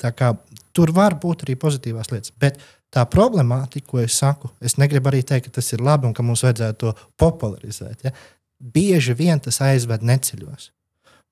Tā 0.02 0.10
kā, 0.12 0.36
tur 0.72 0.90
var 0.92 1.14
būt 1.14 1.44
arī 1.44 1.54
pozitīvās 1.56 2.10
lietas. 2.10 2.32
Bet 2.40 2.58
tā 2.94 3.04
problemātika, 3.10 3.86
ko 3.86 4.00
es 4.00 4.16
saku, 4.18 4.50
es 4.60 4.76
negribu 4.76 5.08
arī 5.08 5.22
teikt, 5.22 5.46
ka 5.46 5.50
tas 5.58 5.72
ir 5.72 5.80
labi 5.80 6.06
un 6.06 6.14
ka 6.14 6.22
mums 6.22 6.42
vajadzētu 6.42 6.78
to 6.78 6.94
popularizēt. 7.16 8.04
Ja? 8.04 8.12
Bieži 8.58 9.14
vien 9.18 9.40
tas 9.42 9.60
aizved 9.64 10.04
neceļos. 10.06 10.70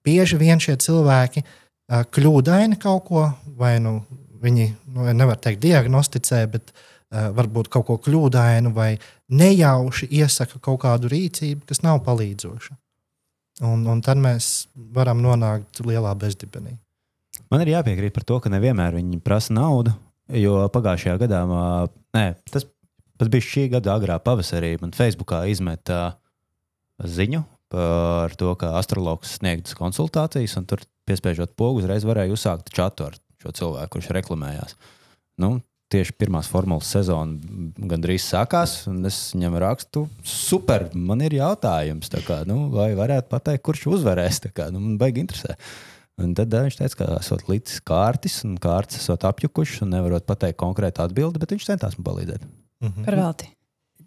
Bieži 0.03 0.39
vien 0.41 0.61
šie 0.61 0.77
cilvēki 0.83 1.45
uh, 1.45 2.03
kļūdaini 2.11 2.79
kaut 2.83 3.07
ko, 3.09 3.27
vai 3.59 3.77
nu 3.83 4.01
viņi, 4.43 4.69
nu, 4.95 5.07
nevar 5.15 5.39
teikt, 5.39 5.63
diagnosticē, 5.63 6.43
bet 6.51 6.73
uh, 6.73 7.31
varbūt 7.37 7.71
kaut 7.73 7.87
ko 7.89 7.99
kļūdainu 8.03 8.73
vai 8.75 8.97
nejauši 9.33 10.11
iesaka 10.11 10.59
kaut 10.63 10.83
kādu 10.85 11.11
rīcību, 11.13 11.65
kas 11.69 11.85
nav 11.87 12.03
palīdzoša. 12.07 12.75
Un, 13.69 13.85
un 13.87 14.01
tad 14.03 14.19
mēs 14.19 14.67
varam 14.97 15.21
nonākt 15.23 15.83
lielā 15.85 16.15
bezdibenī. 16.19 16.79
Man 17.53 17.63
ir 17.63 17.75
jāpiekrīt 17.75 18.15
par 18.17 18.25
to, 18.27 18.39
ka 18.41 18.51
nevienmēr 18.53 18.97
viņi 18.97 19.21
prasa 19.25 19.55
naudu. 19.55 19.93
Jo 20.33 20.63
pagājušajā 20.73 21.19
gadā, 21.21 21.43
nē, 22.17 22.25
tas 22.49 22.65
pat 23.21 23.31
bija 23.33 23.45
šī 23.45 23.67
gada 23.75 23.93
agrā 23.97 24.17
pavasarī, 24.23 24.77
man 24.81 24.95
Facebookā 24.97 25.43
izmeta 25.51 26.15
ziņu 27.09 27.43
par 27.73 28.35
to, 28.37 28.53
ka 28.61 28.75
astrologs 28.77 29.39
sniegtas 29.39 29.77
konsultācijas, 29.79 30.59
un 30.61 30.69
tur 30.69 30.83
piespiežot 31.09 31.55
pogu, 31.57 31.81
uzreiz 31.81 32.05
varēja 32.07 32.35
uzsākt 32.35 32.73
čatu 32.75 33.09
ar 33.09 33.17
šo 33.43 33.53
cilvēku, 33.57 33.97
kurš 33.97 34.11
reklamējās. 34.15 34.77
Nu, 35.41 35.57
tieši 35.93 36.15
pirmās 36.21 36.49
formulas 36.53 36.91
sezona 36.93 37.39
gandrīz 37.91 38.25
sākās, 38.25 38.83
un 38.91 39.03
es 39.09 39.19
viņam 39.35 39.57
rakstu, 39.63 40.05
super, 40.27 40.89
man 40.95 41.25
ir 41.25 41.37
jautājums, 41.41 42.13
tā 42.13 42.23
kā, 42.27 42.43
nu, 42.49 42.67
vai 42.73 42.93
varētu 42.99 43.33
pateikt, 43.33 43.65
kurš 43.67 43.89
uzvarēs. 43.97 44.43
Kā, 44.53 44.69
nu, 44.73 44.83
man 44.83 45.01
baigi 45.01 45.25
interesē. 45.25 45.57
Un 46.21 46.35
tad 46.37 46.53
viņš 46.53 46.77
teica, 46.79 46.99
ka 47.01 47.09
esot 47.19 47.47
līdzi 47.49 47.81
kārtas, 47.89 48.43
un 48.47 48.59
kārtas 48.61 49.01
esot 49.01 49.25
apjukušas, 49.29 49.83
un 49.87 49.95
nevarot 49.97 50.29
pateikt 50.29 50.61
konkrētu 50.61 51.07
atbildi, 51.07 51.41
bet 51.41 51.57
viņš 51.57 51.73
centās 51.73 51.97
man 51.99 52.09
palīdzēt. 52.11 52.45
Par 53.07 53.17
velti. 53.17 53.49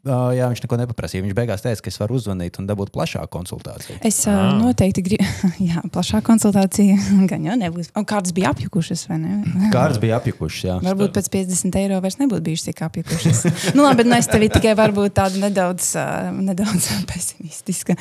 Uh, 0.05 0.29
jā, 0.37 0.45
viņš 0.51 0.61
neko 0.61 0.77
nepaprasīja. 0.83 1.23
Viņš 1.25 1.33
beigās 1.37 1.63
teica, 1.65 1.81
ka 1.81 1.89
es 1.89 1.95
varu 1.97 2.19
uzzvanīt 2.19 2.59
un 2.61 2.67
dabūt 2.69 2.91
plašāku 2.93 3.31
konsultāciju. 3.33 3.97
Es 4.05 4.19
uh, 4.29 4.35
Ah. 4.35 4.53
noteikti 4.59 5.01
gribu, 5.05 5.25
jā, 5.69 5.81
plašāku 5.93 6.25
konsultāciju. 6.27 6.97
Gan 7.31 7.45
jau 7.47 7.55
nebūs. 7.59 7.89
Un 7.97 8.05
kādas 8.07 8.33
bija 8.35 8.51
apjukušas, 8.53 9.05
vai 9.09 9.17
ne? 9.21 9.37
Kārtas 9.75 9.97
bija 10.03 10.19
apjukušas, 10.19 10.61
jā. 10.67 10.75
Varbūt 10.85 11.15
pēc 11.15 11.29
50 11.33 11.79
eiro 11.81 11.99
vairs 12.03 12.19
nebūtu 12.21 12.45
bijušas 12.45 12.67
tik 12.69 12.83
apjukušas. 12.85 13.41
nu, 13.77 13.85
labi, 13.85 14.03
bet 14.03 14.09
nu, 14.11 14.17
es 14.19 14.29
tevi 14.29 14.49
tikai 14.53 14.75
varbūt 14.77 15.15
tādu 15.17 15.41
nedaudz, 15.43 15.91
uh, 15.97 16.29
nedaudz 16.37 16.89
pesimistiska. 17.09 17.97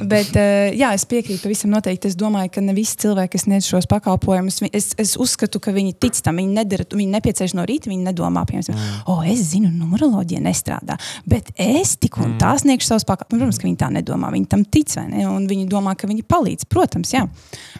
Bet, 0.00 0.30
uh, 0.38 0.70
jā, 0.78 0.92
es 0.94 1.06
piekrītu 1.10 1.42
pavisam 1.42 1.74
noteikti. 1.74 2.12
Es 2.12 2.18
domāju, 2.18 2.52
ka 2.54 2.64
ne 2.64 2.76
visi 2.76 2.96
cilvēki, 3.02 3.34
kas 3.34 3.46
sniedz 3.48 3.68
šos 3.68 3.88
pakalpojumus, 3.90 4.60
es, 4.70 4.92
es 5.00 5.16
uzskatu, 5.20 5.60
ka 5.62 5.74
viņi 5.74 5.96
tic 6.00 6.22
tam, 6.24 6.38
viņi 6.40 6.54
nedara, 6.60 6.86
viņi 6.94 7.10
nepiecieš 7.18 7.56
no 7.58 7.66
rīta, 7.68 7.90
viņi 7.90 8.06
nedomā, 8.08 8.44
piemēram, 8.48 8.78
mm. 8.78 9.02
o, 9.10 9.18
es 9.26 9.42
zinu, 9.52 9.70
numeroloģija 9.74 10.42
nestrādā, 10.44 10.98
bet 11.28 11.47
es 11.56 11.94
tik 12.00 12.18
un 12.22 12.36
tā 12.40 12.54
sniegšu 12.60 12.90
savus 12.92 13.06
pakalpojumus. 13.08 13.38
Protams, 13.38 13.60
ka 13.62 13.68
viņi 13.68 13.80
tā 13.80 13.88
nedomā, 13.94 14.30
viņi 14.34 14.48
tam 14.50 14.64
tic, 14.66 14.92
vai 14.98 15.06
ne? 15.10 15.24
Un 15.30 15.46
viņi 15.48 15.68
domā, 15.70 15.94
ka 15.98 16.10
viņi 16.10 16.24
palīdz, 16.28 16.68
protams, 16.70 17.12
jā. 17.14 17.24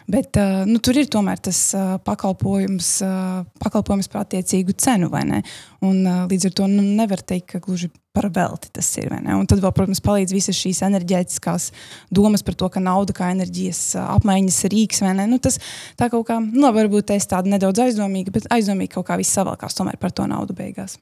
Bet 0.09 0.39
uh, 0.39 0.63
nu, 0.69 0.79
tur 0.83 0.97
ir 0.99 1.09
tomēr 1.11 1.41
tas 1.49 1.61
uh, 1.77 1.97
pakalpojums, 2.05 2.91
uh, 3.05 3.41
pakalpojums 3.61 4.11
par 4.11 4.25
attiecīgu 4.25 4.77
cenu, 4.79 5.11
vai 5.13 5.25
ne? 5.29 5.41
Un 5.85 6.03
uh, 6.03 6.21
līdz 6.29 6.49
ar 6.49 6.55
to 6.59 6.69
nu, 6.71 6.83
nevar 6.99 7.21
teikt, 7.23 7.51
ka 7.53 7.63
gluži 7.63 7.91
par 8.15 8.29
velti 8.33 8.71
tas 8.73 8.87
ir. 8.99 9.11
Un 9.13 9.47
tad 9.47 9.61
vēl, 9.63 9.73
protams, 9.75 10.01
palīdz 10.03 10.33
visas 10.33 10.57
šīs 10.57 10.81
enerģētiskās 10.87 11.69
domas 12.13 12.43
par 12.45 12.57
to, 12.59 12.69
ka 12.73 12.81
nauda 12.83 13.15
kā 13.15 13.29
enerģijas 13.35 13.83
uh, 13.97 14.07
apmaiņas 14.17 14.63
rīks? 14.73 15.03
Nu, 15.19 15.41
tas 15.43 15.59
tā 15.99 16.09
kaut 16.11 16.27
kā, 16.29 16.39
nu, 16.43 16.63
labi, 16.65 16.81
varbūt 16.83 17.13
es 17.15 17.29
tādu 17.29 17.53
nedaudz 17.53 17.85
aizdomīgu, 17.85 18.33
bet 18.35 18.49
aizdomīgi 18.53 18.97
kaut 18.97 19.07
kā 19.11 19.19
viss 19.19 19.37
savalkās 19.37 19.77
tomēr 19.77 19.99
par 20.01 20.15
to 20.15 20.27
naudu 20.29 20.57
beigās. 20.57 20.97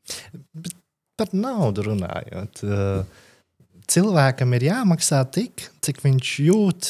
Par 1.17 1.33
naudu 1.33 1.87
runājot. 1.91 2.63
uh, 2.67 3.25
Cilvēkam 3.87 4.51
ir 4.57 4.67
jāmaksā 4.67 5.21
tik, 5.31 5.63
cik 5.85 6.01
viņš 6.03 6.31
jūt 6.43 6.89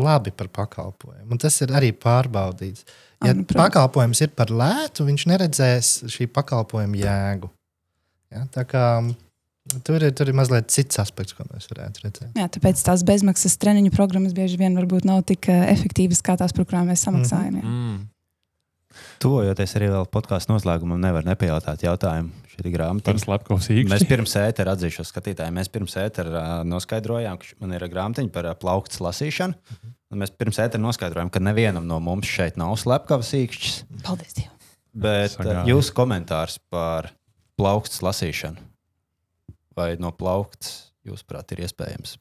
labi 0.00 0.32
par 0.32 0.48
pakalpojumu. 0.48 1.28
Un 1.30 1.40
tas 1.40 1.58
ir 1.60 1.72
arī 1.76 1.92
pārbaudīts. 1.92 2.86
Ja 2.86 3.00
Ah, 3.20 3.34
nu, 3.36 3.44
pakalpojums 3.44 4.22
ir 4.24 4.30
par 4.32 4.48
lētu, 4.48 5.04
viņš 5.04 5.26
neredzēs 5.28 5.88
šī 6.08 6.24
pakalpojuma 6.32 6.96
jēgu. 6.96 7.50
Ja, 8.32 8.46
tā 8.48 8.64
kā 8.64 8.84
tur 9.84 10.00
ir, 10.00 10.14
tur 10.16 10.30
ir 10.30 10.36
mazliet 10.38 10.70
cits 10.72 10.96
aspekts, 11.02 11.34
ko 11.36 11.44
mēs 11.50 11.68
varētu 11.68 12.06
redzēt. 12.06 12.30
Jā, 12.38 12.46
tāpēc 12.54 12.80
tās 12.86 13.04
bezmaksas 13.04 13.58
treniņu 13.60 13.92
programmas 13.92 14.32
bieži 14.36 14.56
vien 14.60 14.78
varbūt 14.78 15.04
nav 15.08 15.20
tik 15.28 15.50
uh, 15.52 15.66
efektīvas 15.68 16.22
kā 16.24 16.38
tās, 16.40 16.54
par 16.56 16.64
kurām 16.70 16.88
mēs 16.88 17.04
samaksājam. 17.04 17.60
Mm. 17.60 17.89
Tuvojoties 19.22 19.74
arī 19.78 19.88
vēl 19.92 20.06
podkāstu 20.10 20.54
noslēgumam, 20.54 20.98
nevar 21.02 21.26
nepajautāt 21.28 21.84
jautājumu. 21.86 22.30
Šī 22.50 22.62
ir 22.64 22.70
grāmata. 22.74 23.06
Par 23.12 23.20
slepkavas 23.22 23.68
Mēs 23.70 23.84
īkšķi. 23.84 24.08
pirms 24.10 24.34
ētera 24.40 24.74
atzīšos 24.76 25.12
skatītājiem, 25.12 25.54
mēs 25.60 25.70
pirms 25.72 25.94
ētera 26.02 26.44
noskaidrojām, 26.66 27.38
ka 27.40 27.58
man 27.62 27.76
ir 27.76 27.84
grāmatiņa 27.92 28.32
par 28.34 28.48
ā, 28.50 28.54
plauktas 28.58 29.00
lasīšanu. 29.04 29.54
Un 30.10 30.18
mēs 30.24 30.32
pirms 30.34 30.58
ētera 30.58 30.82
noskaidrojām, 30.82 31.30
ka 31.30 31.38
nevienam 31.42 31.86
no 31.86 32.00
mums 32.02 32.26
šeit 32.26 32.58
nav 32.58 32.74
slepkavas 32.82 33.30
īkšķis. 33.38 33.76
Paldies 34.02 34.34
Dievam! 34.40 34.56
Bet 34.90 35.36
ā, 35.36 35.38
Sagāja. 35.38 35.62
jūsu 35.70 35.94
komentārs 35.94 36.58
par 36.72 37.12
plaukstas 37.60 38.02
lasīšanu. 38.02 38.58
Vai 39.78 39.92
no 40.02 40.10
plauktas, 40.10 40.90
jūsuprāt, 41.06 41.54
ir 41.54 41.62
iespējams 41.68 42.16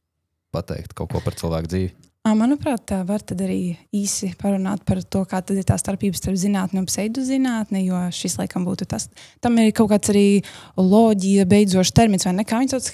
pateikt 0.53 0.93
kaut 0.97 1.09
ko 1.15 1.21
par 1.25 1.33
cilvēku 1.39 1.71
dzīvi? 1.73 1.95
Manuprāt, 2.27 2.83
tā 2.91 2.99
var 3.07 3.23
arī 3.31 3.77
īsi 3.95 4.33
parunāt 4.37 4.83
par 4.85 4.99
to, 5.01 5.23
kāda 5.25 5.55
ir 5.55 5.63
tā 5.65 5.77
starpība 5.79 6.19
starp 6.19 6.35
zinātnē 6.37 6.81
un 6.81 6.87
pseidozinātnē, 6.89 7.79
jo 7.87 8.01
šis 8.13 8.35
laikam 8.41 8.67
būtu 8.67 8.85
tas. 8.91 9.07
Tam 9.41 9.57
ir 9.57 9.71
kaut 9.73 9.89
kāds 9.93 10.11
arī 10.11 10.43
loģija, 10.77 11.47
beidzošs 11.49 11.95
termins, 11.95 12.27
vai 12.27 12.35
ne? 12.35 12.45
Kā 12.45 12.59
viņš 12.59 12.75
sauc? 12.75 12.91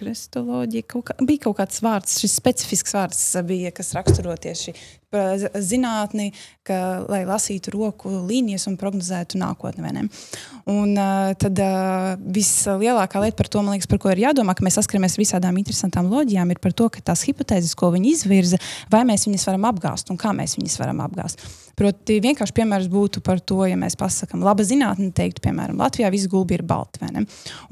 Kristoloģija, 0.00 0.86
kaut 0.88 1.10
kā, 1.10 1.18
bija 1.28 1.44
kaut 1.44 1.58
kāds 1.60 1.82
vārds, 1.84 2.16
šis 2.22 2.38
specifisks 2.40 2.96
vārds 2.96 3.22
bija, 3.44 3.70
kas 3.76 3.92
raksturo 3.94 4.32
tieši 4.40 4.74
zinātni, 5.10 6.30
ka, 6.62 7.04
lai 7.10 7.24
lasītu 7.26 7.72
roku 7.74 8.12
līnijas 8.28 8.68
un 8.70 8.76
prognozētu 8.78 9.40
nākotni. 9.40 10.06
Un 10.70 10.92
uh, 10.94 11.32
tad 11.40 11.58
uh, 11.58 12.12
vislielākā 12.20 13.22
lieta 13.24 13.38
par 13.38 13.50
to, 13.50 13.62
liekas, 13.66 13.88
par 13.90 13.98
ko 14.02 14.12
ir 14.12 14.22
jādomā, 14.26 14.54
ka 14.54 14.64
mēs 14.66 14.78
saskaramies 14.78 15.16
ar 15.16 15.24
visādām 15.24 15.58
interesantām 15.58 16.10
loģijām, 16.12 16.52
ir 16.52 16.60
par 16.62 16.76
to, 16.76 16.86
ka 16.92 17.02
tās 17.10 17.24
hipotēzes, 17.26 17.74
ko 17.78 17.90
viņi 17.94 18.14
izvirza, 18.14 18.60
vai 18.92 19.02
mēs 19.08 19.26
viņas 19.26 19.48
varam 19.50 19.66
apgāzt 19.72 20.12
un 20.14 20.20
kā 20.20 20.34
mēs 20.36 20.54
viņas 20.60 20.78
varam 20.82 21.02
apgāzt. 21.02 21.42
Proti, 21.80 22.18
vienkārši 22.20 22.54
piemērs 22.54 22.90
būtu 22.92 23.22
par 23.24 23.40
to, 23.40 23.62
ja 23.64 23.76
mēs 23.80 23.96
pasakām, 23.98 24.42
laba 24.44 24.66
zinātne, 24.68 25.08
teiktu, 25.16 25.40
piemēram, 25.46 25.78
Latvijā 25.80 26.10
viss 26.12 26.28
gulbi 26.28 26.58
ir 26.58 26.64
balti. 26.68 27.00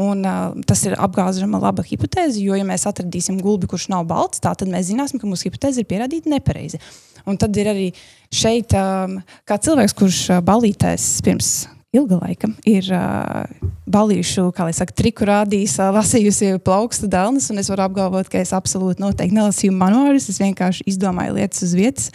Un, 0.01 0.25
uh, 0.25 0.57
tas 0.67 0.83
ir 0.89 0.97
apgāzama 0.97 1.61
laba 1.61 1.85
hipotēze, 1.85 2.41
jo, 2.41 2.57
ja 2.57 2.67
mēs 2.67 2.89
atradīsim 2.89 3.39
gulbi, 3.45 3.69
kurš 3.69 3.91
nav 3.93 4.09
balts, 4.09 4.41
tā, 4.41 4.55
tad 4.57 4.73
mēs 4.73 4.89
zināsim, 4.89 5.21
ka 5.21 5.29
mūsu 5.29 5.51
hipotēze 5.51 5.85
ir 5.85 5.91
pierādīta 5.91 6.33
nepareizi. 6.33 6.81
Un 7.29 7.41
tad 7.41 7.57
ir 7.61 7.71
arī 7.73 7.89
šeit 8.35 8.75
um, 8.77 9.19
kā 9.49 9.59
cilvēks, 9.63 9.97
kurš 9.99 10.23
uh, 10.33 10.45
balītēs 10.45 11.19
pirms 11.27 11.53
ilga 11.97 12.19
laika 12.21 12.51
ir 12.69 12.89
uh, 12.93 13.45
balīšu, 13.89 14.49
kā 14.57 14.67
lai 14.69 14.75
saka, 14.77 14.95
triku 14.97 15.29
rādījis, 15.29 15.79
uh, 15.81 15.93
lasījusi 15.97 16.59
plaukstu 16.65 17.09
dēlnes, 17.11 17.49
un 17.53 17.63
es 17.63 17.71
varu 17.73 17.87
apgalvot, 17.87 18.29
ka 18.33 18.43
es 18.43 18.53
absolūti 18.57 19.03
noteikti 19.05 19.37
nelasīju 19.39 19.77
manuālus, 19.77 20.29
es 20.33 20.41
vienkārši 20.43 20.89
izdomāju 20.93 21.39
lietas 21.39 21.65
uz 21.65 21.77
vietas. 21.79 22.11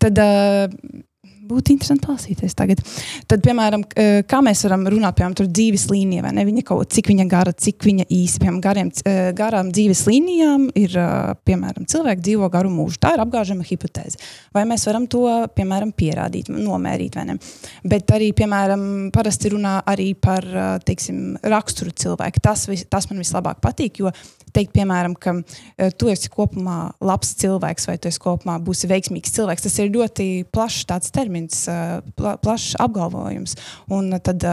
Tad 0.00 0.20
uh, 0.20 0.68
būtu 1.48 1.74
interesanti 1.74 2.06
klausīties 2.06 2.54
tagad. 2.56 2.80
Tad, 3.28 3.42
piemēram, 3.44 3.84
k- 3.88 4.22
kā 4.28 4.40
mēs 4.44 4.64
varam 4.66 4.86
runāt 4.90 5.16
par 5.18 5.32
dzīves 5.46 5.86
līniju, 5.90 6.22
vai 6.22 6.32
ne? 6.32 6.44
Viņa 6.44 6.64
kaut 6.64 6.90
cik 6.94 7.10
viņa 7.12 7.26
gara, 7.28 7.52
cik 7.52 7.78
viņa 7.84 8.06
īsi, 8.08 8.40
piemēram, 8.42 8.60
gariem, 8.64 8.92
eh, 9.04 9.32
garām 9.32 9.70
dzīves 9.72 10.04
līnijām 10.08 10.70
ir, 10.74 10.96
eh, 10.96 11.34
piemēram, 11.46 11.86
cilvēki 11.86 12.24
dzīvo 12.28 12.50
garu 12.50 12.70
mūžu. 12.70 12.98
Tā 12.98 13.14
ir 13.14 13.24
apgāžama 13.24 13.64
hipotēze. 13.64 14.16
Vai 14.54 14.64
mēs 14.64 14.86
varam 14.86 15.06
to, 15.06 15.24
piemēram, 15.56 15.92
pierādīt, 15.92 16.48
nomērīt, 16.48 17.14
vai 17.16 17.24
ne? 17.24 17.38
Bet 17.84 18.06
arī, 18.06 18.32
piemēram, 18.32 19.10
parasti 19.12 19.50
runā 19.50 19.82
arī 19.84 20.14
par, 20.14 20.44
eh, 20.44 20.78
teiksim, 20.84 21.36
raksturu 21.42 21.92
cilvēku. 21.92 22.40
Tas, 22.42 22.66
tas 22.90 23.10
man 23.10 23.20
vislabāk 23.20 23.60
patīk, 23.60 23.98
jo 23.98 24.10
teikt, 24.54 24.72
piemēram, 24.76 25.16
ka 25.18 25.36
uh, 25.40 25.90
tu 25.98 26.10
esi 26.12 26.30
kopumā 26.32 26.78
labs 27.04 27.34
cilvēks 27.42 27.88
vai 27.90 27.98
tu 27.98 28.10
esi 28.10 28.22
kopumā 28.22 28.56
būsi 28.64 28.90
veiksmīgs 28.90 29.34
cilvēks. 29.36 29.66
Tas 29.66 29.78
ir 29.82 29.92
ļoti 29.94 30.28
plašs 30.54 31.12
termins, 31.14 31.64
uh, 31.70 32.00
pla, 32.18 32.36
plašs 32.42 32.74
apgalvojums. 32.84 33.56
Un 33.94 34.12
uh, 34.14 34.22
tad, 34.24 34.46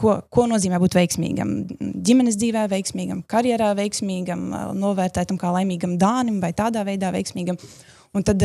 ko, 0.00 0.16
ko 0.30 0.46
nozīmē 0.50 0.80
būt 0.82 0.96
veiksmīgam? 1.00 1.58
Ģimenes 1.80 2.38
dzīvē 2.40 2.66
veiksmīgam, 2.72 3.22
karjerā 3.28 3.74
veiksmīgam, 3.78 4.48
novērtētam 4.78 5.40
kā 5.40 5.52
laimīgam 5.58 5.96
dānim 6.00 6.42
vai 6.44 6.52
tādā 6.56 6.84
veidā 6.86 7.12
veiksmīgam. 7.16 7.60
Un 8.16 8.24
tad, 8.24 8.44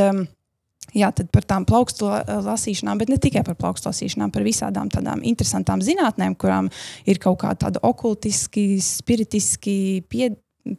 Jā, 0.92 1.08
tad 1.16 1.30
par 1.32 1.46
tām 1.48 1.64
plaukstu 1.68 2.10
la- 2.10 2.24
lasīšanām, 2.44 3.00
bet 3.00 3.12
ne 3.12 3.16
tikai 3.22 3.46
par 3.48 3.56
plaukstu 3.56 3.88
lasīšanām, 3.88 4.32
par 4.34 4.44
visādām 4.44 4.90
tādām 4.92 5.22
interesantām 5.24 5.80
zinātnēm, 5.80 6.36
kurām 6.36 6.68
ir 7.08 7.20
kaut 7.22 7.40
kā 7.40 7.54
tāda 7.56 7.80
okultiski, 7.80 8.82
spiritiski 8.84 10.04
pie, 10.10 10.34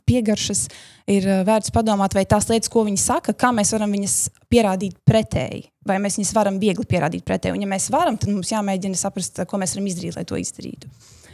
piegaršas, 0.09 0.67
ir 1.11 1.27
eh, 1.27 1.43
vērts 1.47 1.73
padomāt, 1.75 2.15
vai 2.17 2.25
tās 2.29 2.49
lietas, 2.51 2.71
ko 2.73 2.85
viņi 2.87 3.01
saka, 3.01 3.35
kā 3.39 3.53
mēs 3.55 3.73
varam 3.75 3.95
viņas 3.97 4.17
pierādīt 4.53 4.99
pretēji, 5.09 5.67
vai 5.89 5.99
mēs 6.03 6.19
viņas 6.21 6.35
varam 6.37 6.61
viegli 6.63 6.87
pierādīt 6.89 7.27
pretēji. 7.29 7.57
Un, 7.57 7.65
ja 7.65 7.71
mēs 7.71 7.91
varam, 7.93 8.19
tad 8.21 8.33
mums 8.33 8.53
jāmēģina 8.55 8.99
saprast, 8.99 9.43
ko 9.49 9.61
mēs 9.61 9.77
varam 9.77 9.89
izdarīt, 9.91 10.19
lai 10.19 10.27
to 10.29 10.41
izdarītu. 10.41 10.91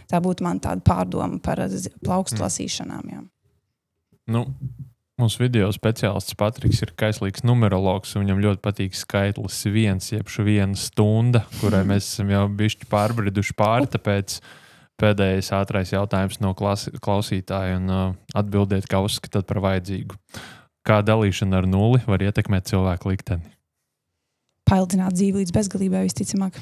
Tā 0.08 0.20
būtu 0.24 0.44
man 0.46 0.60
tāda 0.64 0.84
pārdoma 0.84 1.40
par 1.44 1.64
eh, 1.66 1.80
plaukstu 2.04 2.42
lasīšanām. 2.44 3.10
Jā. 3.12 3.24
Nu, 4.28 4.44
mūsu 5.20 5.42
video 5.42 5.68
speciālists 5.74 6.36
Patriks 6.38 6.82
ir 6.84 6.94
kaislīgs 6.98 7.44
numerologs. 7.48 8.14
un 8.14 8.24
Viņam 8.24 8.42
ļoti 8.44 8.64
patīk 8.64 8.96
skaitlis 8.96 9.60
viens, 9.72 10.12
jeb 10.12 10.30
viena 10.44 10.76
stunda, 10.78 11.44
kurai 11.60 11.84
mēs 11.90 12.14
esam 12.14 12.32
jau 12.32 12.46
bijuši 12.48 12.88
pārbriduši 12.92 13.56
pāri. 13.58 13.92
Tāpēc 13.96 14.40
pēdējais 15.00 15.52
ātrais 15.56 15.92
jautājums 15.94 16.40
no 16.44 16.54
klasi, 16.58 16.92
klausītāja 17.02 17.78
un 17.78 17.92
uh, 17.92 18.06
atbildiet, 18.38 18.88
kā 18.90 19.00
uzskatāt 19.04 19.48
par 19.48 19.62
vajadzīgu. 19.64 20.18
Kā 20.86 21.02
dalīšana 21.04 21.60
ar 21.60 21.68
nulli 21.68 22.02
var 22.08 22.24
ietekmēt 22.24 22.70
cilvēku 22.70 23.12
likteni? 23.12 23.54
Paildzināt 24.68 25.16
dzīvi 25.16 25.42
līdz 25.42 25.54
bezgalībai 25.56 26.04
visticamāk. 26.06 26.58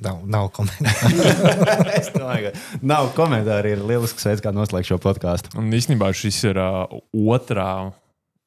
Nav, 0.00 0.22
nav 0.30 0.48
komentāru. 0.54 1.26
es 1.98 2.08
domāju, 2.14 2.50
ka 2.50 2.86
nav 2.86 3.10
komentāru. 3.16 3.74
Ir 3.74 3.82
lielisks 3.84 4.24
veids, 4.26 4.42
kā 4.42 4.54
noslēgt 4.54 4.88
šo 4.88 4.98
podkāstu. 5.02 5.52
Un 5.60 5.68
īstenībā 5.76 6.08
šis 6.16 6.40
ir 6.48 6.60
uh, 6.62 6.86
otrā 7.12 7.92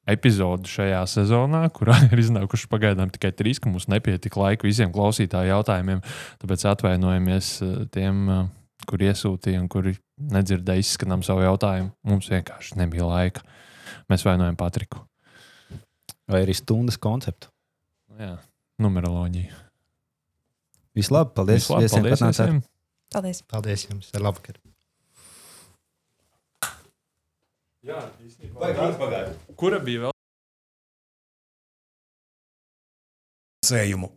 epizodu 0.08 0.70
šajā 0.70 1.00
sezonā, 1.10 1.62
kurā 1.74 1.96
ir 2.08 2.22
iznākuši 2.22 2.70
pagaidām 2.72 3.12
tikai 3.14 3.32
trīs, 3.36 3.60
ka 3.62 3.70
mums 3.72 3.88
nepietika 3.90 4.40
laika 4.42 4.68
visiem 4.68 4.92
klausītāju 4.94 5.52
jautājumiem. 5.52 6.02
Tāpēc 6.42 6.64
atvainojamies 6.72 7.50
eh, 7.64 7.76
tiem, 7.94 8.24
eh, 8.34 8.46
kuri 8.88 9.10
iesūtīja 9.10 9.62
un 9.62 9.68
kuri 9.72 9.94
nedzirdēja 10.34 10.84
izskanām 10.84 11.24
savu 11.26 11.44
jautājumu. 11.46 11.92
Mums 12.08 12.30
vienkārši 12.32 12.80
nebija 12.80 13.08
laika. 13.08 13.44
Mēs 14.08 14.24
vainojam 14.26 14.56
Patriku. 14.58 15.04
Vai 16.28 16.42
arī 16.44 16.56
stundas 16.56 16.98
konceptu. 17.00 17.52
Jā, 18.18 18.34
numeroloģija. 18.82 19.64
Vislabāk, 20.98 21.36
paldies. 21.36 21.68
Viesiem, 21.70 22.02
paldies 22.02 22.18
ka 22.18 22.26
atnācāt. 22.26 22.48
visiem! 22.48 22.64
Paldies! 23.14 23.44
Paldies 23.48 23.86
jums! 23.86 24.10
Ar 24.18 24.26
labu! 24.26 24.58
Jā, 27.88 28.02
īstenībā. 28.20 29.32
Kura 29.56 29.78
bija 29.80 30.06
vēl? 30.06 30.14
Sējumu. 33.68 34.10